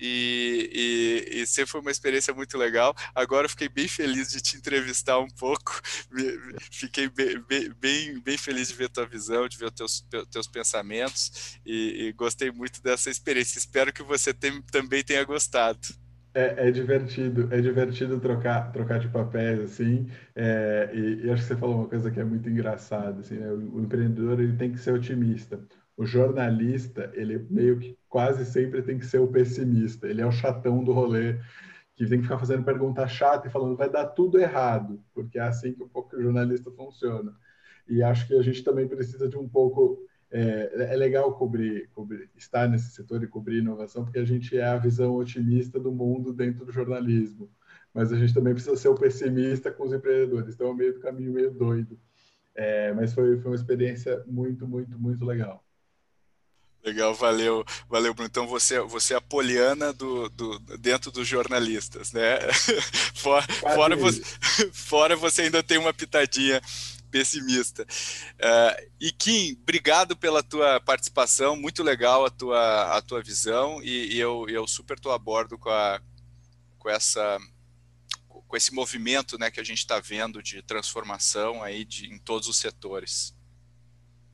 e, 0.07 0.71
e, 1.33 1.41
e, 1.41 1.47
sempre 1.47 1.71
foi 1.71 1.81
uma 1.81 1.91
experiência 1.91 2.35
muito 2.35 2.59
legal. 2.59 2.95
Agora 3.15 3.49
fiquei 3.49 3.71
bem 3.71 3.89
feliz 3.89 4.29
de 4.31 4.43
te 4.43 4.55
entrevistar 4.55 5.19
um 5.19 5.29
pouco, 5.29 5.81
fiquei 6.71 7.09
bem, 7.09 7.43
bem, 7.81 8.21
bem 8.21 8.37
feliz 8.37 8.69
de 8.69 8.75
ver 8.75 8.91
tua 8.91 9.07
visão, 9.07 9.49
de 9.49 9.57
ver 9.57 9.71
teus, 9.71 10.07
teus 10.31 10.47
pensamentos 10.47 11.59
e, 11.65 12.09
e 12.09 12.13
gostei 12.13 12.51
muito 12.51 12.83
dessa 12.83 13.09
experiência. 13.09 13.59
Espero 13.59 13.95
que 13.95 14.03
você 14.03 14.35
tem, 14.35 14.61
também 14.71 15.03
tenha 15.03 15.25
gostado. 15.25 15.81
É, 16.35 16.69
é, 16.69 16.71
divertido, 16.71 17.49
é 17.51 17.61
divertido 17.63 18.21
trocar, 18.21 18.73
trocar 18.73 18.99
de 18.99 19.09
papéis, 19.09 19.61
assim, 19.61 20.11
é, 20.35 20.91
e, 20.93 21.27
e, 21.27 21.31
acho 21.31 21.43
que 21.43 21.49
você 21.49 21.57
falou 21.57 21.77
uma 21.77 21.89
coisa 21.89 22.11
que 22.11 22.19
é 22.19 22.25
muito 22.25 22.51
engraçada, 22.51 23.21
assim, 23.21 23.37
né? 23.37 23.49
o, 23.53 23.77
o 23.77 23.81
empreendedor 23.81 24.41
ele 24.41 24.57
tem 24.57 24.73
que 24.73 24.79
ser 24.79 24.93
otimista 24.93 25.61
o 25.97 26.05
jornalista, 26.05 27.11
ele 27.15 27.39
meio 27.51 27.79
que 27.79 27.97
quase 28.09 28.45
sempre 28.45 28.83
tem 28.83 28.99
que 28.99 29.07
ser 29.07 29.19
o 29.21 29.29
pessimista, 29.29 30.09
ele 30.09 30.21
é 30.21 30.27
o 30.27 30.33
chatão 30.33 30.83
do 30.83 30.93
rolê, 30.93 31.39
que 31.95 32.07
tem 32.07 32.19
que 32.19 32.25
ficar 32.25 32.39
fazendo 32.39 32.65
pergunta 32.65 33.07
chata 33.07 33.47
e 33.47 33.51
falando 33.51 33.77
vai 33.77 33.89
dar 33.89 34.07
tudo 34.07 34.39
errado, 34.39 35.01
porque 35.15 35.39
é 35.39 35.43
assim 35.43 35.73
que 35.73 35.83
um 35.83 35.89
pouco 35.89 36.17
o 36.17 36.23
jornalista 36.23 36.71
funciona. 36.73 37.35
E 37.89 38.03
acho 38.03 38.27
que 38.27 38.35
a 38.35 38.43
gente 38.43 38.63
também 38.65 38.89
precisa 38.89 39.29
de 39.29 39.37
um 39.37 39.49
pouco. 39.49 40.05
É, 40.31 40.93
é 40.95 40.97
legal 40.97 41.33
cobrir, 41.35 41.89
cobrir, 41.91 42.29
estar 42.37 42.69
nesse 42.69 42.91
setor 42.91 43.23
e 43.23 43.27
cobrir 43.27 43.59
inovação, 43.59 44.03
porque 44.03 44.19
a 44.19 44.25
gente 44.25 44.57
é 44.59 44.65
a 44.65 44.77
visão 44.77 45.15
otimista 45.15 45.79
do 45.79 45.93
mundo 45.93 46.33
dentro 46.33 46.65
do 46.65 46.73
jornalismo. 46.73 47.49
Mas 47.93 48.13
a 48.13 48.17
gente 48.17 48.35
também 48.35 48.53
precisa 48.53 48.77
ser 48.77 48.89
o 48.89 48.97
pessimista 48.97 49.71
com 49.71 49.85
os 49.85 49.93
empreendedores, 49.93 50.55
então 50.55 50.71
é 50.71 50.75
meio 50.75 50.95
do 50.95 51.01
caminho 51.01 51.33
meio 51.33 51.53
doido. 51.53 51.97
É, 52.55 52.93
mas 52.93 53.15
foi, 53.15 53.39
foi 53.39 53.53
uma 53.53 53.57
experiência 53.57 54.25
muito, 54.27 54.67
muito, 54.67 54.99
muito 54.99 55.25
legal. 55.25 55.64
Legal, 56.85 57.15
valeu, 57.15 57.65
valeu, 57.89 58.13
Bruno. 58.13 58.29
Então 58.29 58.47
você, 58.47 58.79
você 58.81 59.15
é 59.15 59.17
a 59.17 59.21
poliana 59.21 59.91
do, 59.93 60.29
do, 60.29 60.59
dentro 60.77 61.11
dos 61.11 61.27
jornalistas, 61.27 62.13
né? 62.13 62.39
fora, 63.15 63.47
fora, 63.75 63.97
você, 63.97 64.23
fora 64.71 65.17
você 65.17 65.43
ainda 65.43 65.63
tem 65.63 65.79
uma 65.79 65.95
pitadinha 65.95 66.61
pessimista. 67.11 67.85
Uh, 67.85 68.91
e 69.01 69.11
Kim, 69.13 69.57
obrigado 69.63 70.15
pela 70.15 70.43
tua 70.43 70.79
participação, 70.79 71.57
muito 71.57 71.83
legal 71.83 72.27
a 72.27 72.31
tua, 72.31 72.97
a 72.97 73.01
tua 73.01 73.23
visão 73.23 73.83
e, 73.83 74.17
e 74.17 74.21
eu, 74.21 74.47
eu 74.49 74.67
super 74.67 74.99
estou 74.99 75.13
a 75.13 75.19
bordo 75.19 75.57
com, 75.57 75.71
a, 75.71 76.01
com 76.79 76.91
essa 76.91 77.39
com 78.47 78.57
esse 78.57 78.73
movimento 78.73 79.37
né, 79.37 79.51
que 79.51 79.59
a 79.59 79.65
gente 79.65 79.79
está 79.79 79.99
vendo 79.99 80.41
de 80.41 80.63
transformação 80.63 81.61
aí 81.61 81.85
de, 81.85 82.07
em 82.07 82.19
todos 82.19 82.47
os 82.47 82.57
setores. 82.57 83.34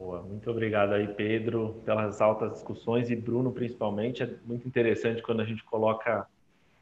Boa, 0.01 0.23
muito 0.23 0.51
obrigado 0.51 0.95
aí, 0.95 1.07
Pedro, 1.07 1.83
pelas 1.85 2.23
altas 2.23 2.55
discussões 2.55 3.11
e 3.11 3.15
Bruno, 3.15 3.53
principalmente. 3.53 4.23
É 4.23 4.35
muito 4.47 4.67
interessante 4.67 5.21
quando 5.21 5.43
a 5.43 5.45
gente 5.45 5.63
coloca 5.63 6.27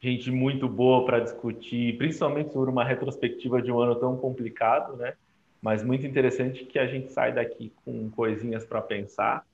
gente 0.01 0.31
muito 0.31 0.69
boa 0.69 1.05
para 1.05 1.19
discutir, 1.19 1.97
principalmente 1.97 2.53
sobre 2.53 2.71
uma 2.71 2.85
retrospectiva 2.85 3.61
de 3.61 3.69
um 3.73 3.77
ano 3.77 3.95
tão 3.95 4.15
complicado, 4.15 4.95
né? 4.95 5.15
Mas 5.61 5.83
muito 5.83 6.07
interessante 6.07 6.63
que 6.63 6.79
a 6.79 6.87
gente 6.87 7.11
sai 7.11 7.33
daqui 7.33 7.73
com 7.83 8.09
coisinhas 8.09 8.63
para 8.63 8.81
pensar 8.81 9.45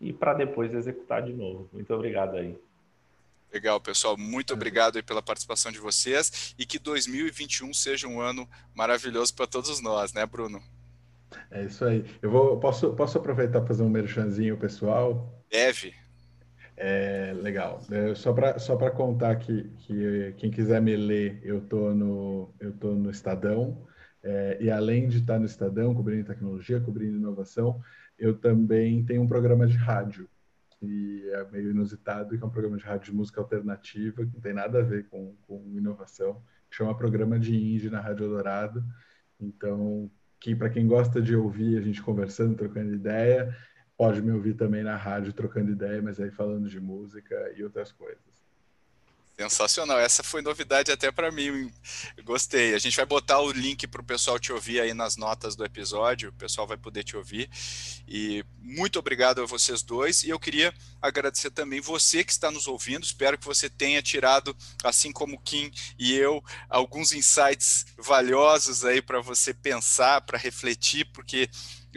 e 0.00 0.12
para 0.12 0.34
depois 0.34 0.74
executar 0.74 1.22
de 1.22 1.32
novo. 1.32 1.68
Muito 1.72 1.94
obrigado 1.94 2.34
aí. 2.34 2.58
Legal, 3.52 3.80
pessoal. 3.80 4.16
Muito 4.18 4.52
obrigado 4.52 5.00
pela 5.04 5.22
participação 5.22 5.70
de 5.70 5.78
vocês 5.78 6.52
e 6.58 6.66
que 6.66 6.80
2021 6.80 7.72
seja 7.74 8.08
um 8.08 8.20
ano 8.20 8.48
maravilhoso 8.74 9.32
para 9.32 9.46
todos 9.46 9.80
nós, 9.80 10.12
né, 10.12 10.26
Bruno? 10.26 10.60
É 11.50 11.64
isso 11.64 11.84
aí. 11.84 12.04
Eu 12.20 12.30
vou, 12.30 12.58
posso, 12.58 12.94
posso 12.94 13.18
aproveitar 13.18 13.60
para 13.60 13.68
fazer 13.68 13.82
um 13.82 13.88
merchanzinho 13.88 14.56
pessoal? 14.56 15.42
Deve. 15.50 15.94
É, 16.76 17.32
legal. 17.36 17.80
É, 17.90 18.14
só 18.14 18.32
para 18.32 18.58
só 18.58 18.76
contar 18.90 19.36
que, 19.36 19.70
que 19.78 20.34
quem 20.36 20.50
quiser 20.50 20.82
me 20.82 20.96
ler, 20.96 21.40
eu 21.42 21.60
tô 21.60 21.94
no, 21.94 22.52
eu 22.58 22.72
tô 22.72 22.94
no 22.94 23.10
Estadão. 23.10 23.86
É, 24.22 24.58
e 24.60 24.70
além 24.70 25.08
de 25.08 25.18
estar 25.18 25.38
no 25.38 25.46
Estadão, 25.46 25.94
cobrindo 25.94 26.26
tecnologia, 26.26 26.80
cobrindo 26.80 27.16
inovação, 27.16 27.80
eu 28.18 28.34
também 28.36 29.04
tenho 29.04 29.22
um 29.22 29.28
programa 29.28 29.66
de 29.66 29.76
rádio 29.76 30.28
que 30.78 31.30
é 31.30 31.44
meio 31.50 31.70
inusitado, 31.70 32.36
que 32.36 32.42
é 32.42 32.46
um 32.46 32.50
programa 32.50 32.76
de 32.76 32.84
rádio 32.84 33.12
de 33.12 33.16
música 33.16 33.40
alternativa, 33.40 34.24
que 34.24 34.34
não 34.34 34.40
tem 34.40 34.52
nada 34.52 34.80
a 34.80 34.82
ver 34.82 35.08
com, 35.08 35.34
com 35.46 35.72
inovação, 35.74 36.42
chama 36.70 36.96
Programa 36.96 37.38
de 37.38 37.56
Indie 37.56 37.90
na 37.90 38.00
Rádio 38.00 38.28
Dourado. 38.28 38.84
Então, 39.40 40.10
que 40.44 40.54
para 40.54 40.68
quem 40.68 40.86
gosta 40.86 41.22
de 41.22 41.34
ouvir 41.34 41.78
a 41.78 41.80
gente 41.80 42.02
conversando, 42.02 42.54
trocando 42.54 42.92
ideia, 42.92 43.56
pode 43.96 44.20
me 44.20 44.30
ouvir 44.30 44.52
também 44.52 44.82
na 44.82 44.94
rádio 44.94 45.32
trocando 45.32 45.72
ideia, 45.72 46.02
mas 46.02 46.20
aí 46.20 46.30
falando 46.30 46.68
de 46.68 46.78
música 46.78 47.34
e 47.56 47.64
outras 47.64 47.90
coisas. 47.90 48.33
Sensacional. 49.36 49.98
Essa 49.98 50.22
foi 50.22 50.42
novidade 50.42 50.92
até 50.92 51.10
para 51.10 51.32
mim. 51.32 51.72
Gostei. 52.24 52.72
A 52.72 52.78
gente 52.78 52.96
vai 52.96 53.04
botar 53.04 53.40
o 53.40 53.50
link 53.50 53.84
para 53.88 54.00
o 54.00 54.04
pessoal 54.04 54.38
te 54.38 54.52
ouvir 54.52 54.80
aí 54.80 54.94
nas 54.94 55.16
notas 55.16 55.56
do 55.56 55.64
episódio. 55.64 56.28
O 56.28 56.32
pessoal 56.32 56.68
vai 56.68 56.76
poder 56.76 57.02
te 57.02 57.16
ouvir. 57.16 57.50
E 58.06 58.44
muito 58.60 58.96
obrigado 58.96 59.42
a 59.42 59.46
vocês 59.46 59.82
dois. 59.82 60.22
E 60.22 60.30
eu 60.30 60.38
queria 60.38 60.72
agradecer 61.02 61.50
também 61.50 61.80
você 61.80 62.22
que 62.22 62.30
está 62.30 62.48
nos 62.48 62.68
ouvindo. 62.68 63.02
Espero 63.02 63.36
que 63.36 63.44
você 63.44 63.68
tenha 63.68 64.00
tirado, 64.00 64.56
assim 64.84 65.10
como 65.10 65.40
Kim 65.40 65.68
e 65.98 66.14
eu, 66.14 66.42
alguns 66.70 67.12
insights 67.12 67.86
valiosos 67.98 68.84
aí 68.84 69.02
para 69.02 69.20
você 69.20 69.52
pensar, 69.52 70.20
para 70.20 70.38
refletir, 70.38 71.06
porque 71.12 71.50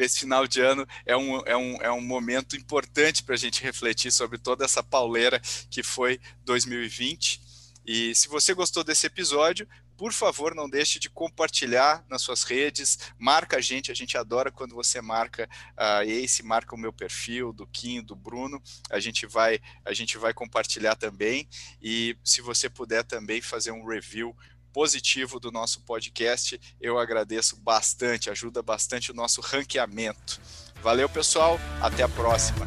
esse 0.04 0.20
final 0.20 0.48
de 0.48 0.62
ano 0.62 0.88
é 1.06 1.16
um, 1.16 1.38
é 1.46 1.58
um, 1.58 1.82
é 1.82 1.92
um 1.92 2.02
momento 2.02 2.56
importante 2.56 3.24
para 3.24 3.36
a 3.36 3.38
gente 3.38 3.64
refletir 3.64 4.12
sobre 4.12 4.38
toda 4.38 4.66
essa 4.66 4.84
pauleira 4.84 5.42
que 5.70 5.84
foi 5.84 6.20
2020. 6.46 7.42
E 7.86 8.14
se 8.14 8.28
você 8.28 8.54
gostou 8.54 8.84
desse 8.84 9.08
episódio, 9.08 9.68
por 9.98 10.14
favor, 10.14 10.54
não 10.54 10.70
deixe 10.70 11.00
de 11.00 11.10
compartilhar 11.10 12.06
nas 12.08 12.22
suas 12.22 12.44
redes, 12.44 13.00
marca 13.18 13.58
a 13.58 13.62
gente, 13.62 13.92
a 13.92 13.96
gente 13.96 14.16
adora 14.16 14.52
quando 14.52 14.76
você 14.76 15.02
marca 15.02 15.50
a 15.76 16.02
uh, 16.02 16.04
Ace, 16.04 16.44
marca 16.44 16.76
o 16.76 16.78
meu 16.78 16.94
perfil, 16.94 17.52
do 17.52 17.66
Kim, 17.66 18.04
do 18.04 18.16
Bruno, 18.16 18.62
a 18.92 19.00
gente 19.00 19.26
vai 19.26 19.60
a 19.84 19.94
gente 19.94 20.18
vai 20.18 20.34
compartilhar 20.34 20.96
também, 20.96 21.50
e 21.82 22.16
se 22.24 22.42
você 22.42 22.70
puder 22.70 23.04
também 23.04 23.42
fazer 23.42 23.72
um 23.72 23.88
review 23.88 24.36
positivo 24.74 25.40
do 25.40 25.52
nosso 25.52 25.82
podcast, 25.82 26.60
eu 26.80 26.98
agradeço 26.98 27.56
bastante, 27.58 28.30
ajuda 28.30 28.62
bastante 28.62 29.12
o 29.12 29.16
nosso 29.16 29.42
ranqueamento. 29.42 30.40
Valeu, 30.82 31.10
pessoal, 31.10 31.60
até 31.82 32.04
a 32.04 32.10
próxima. 32.10 32.66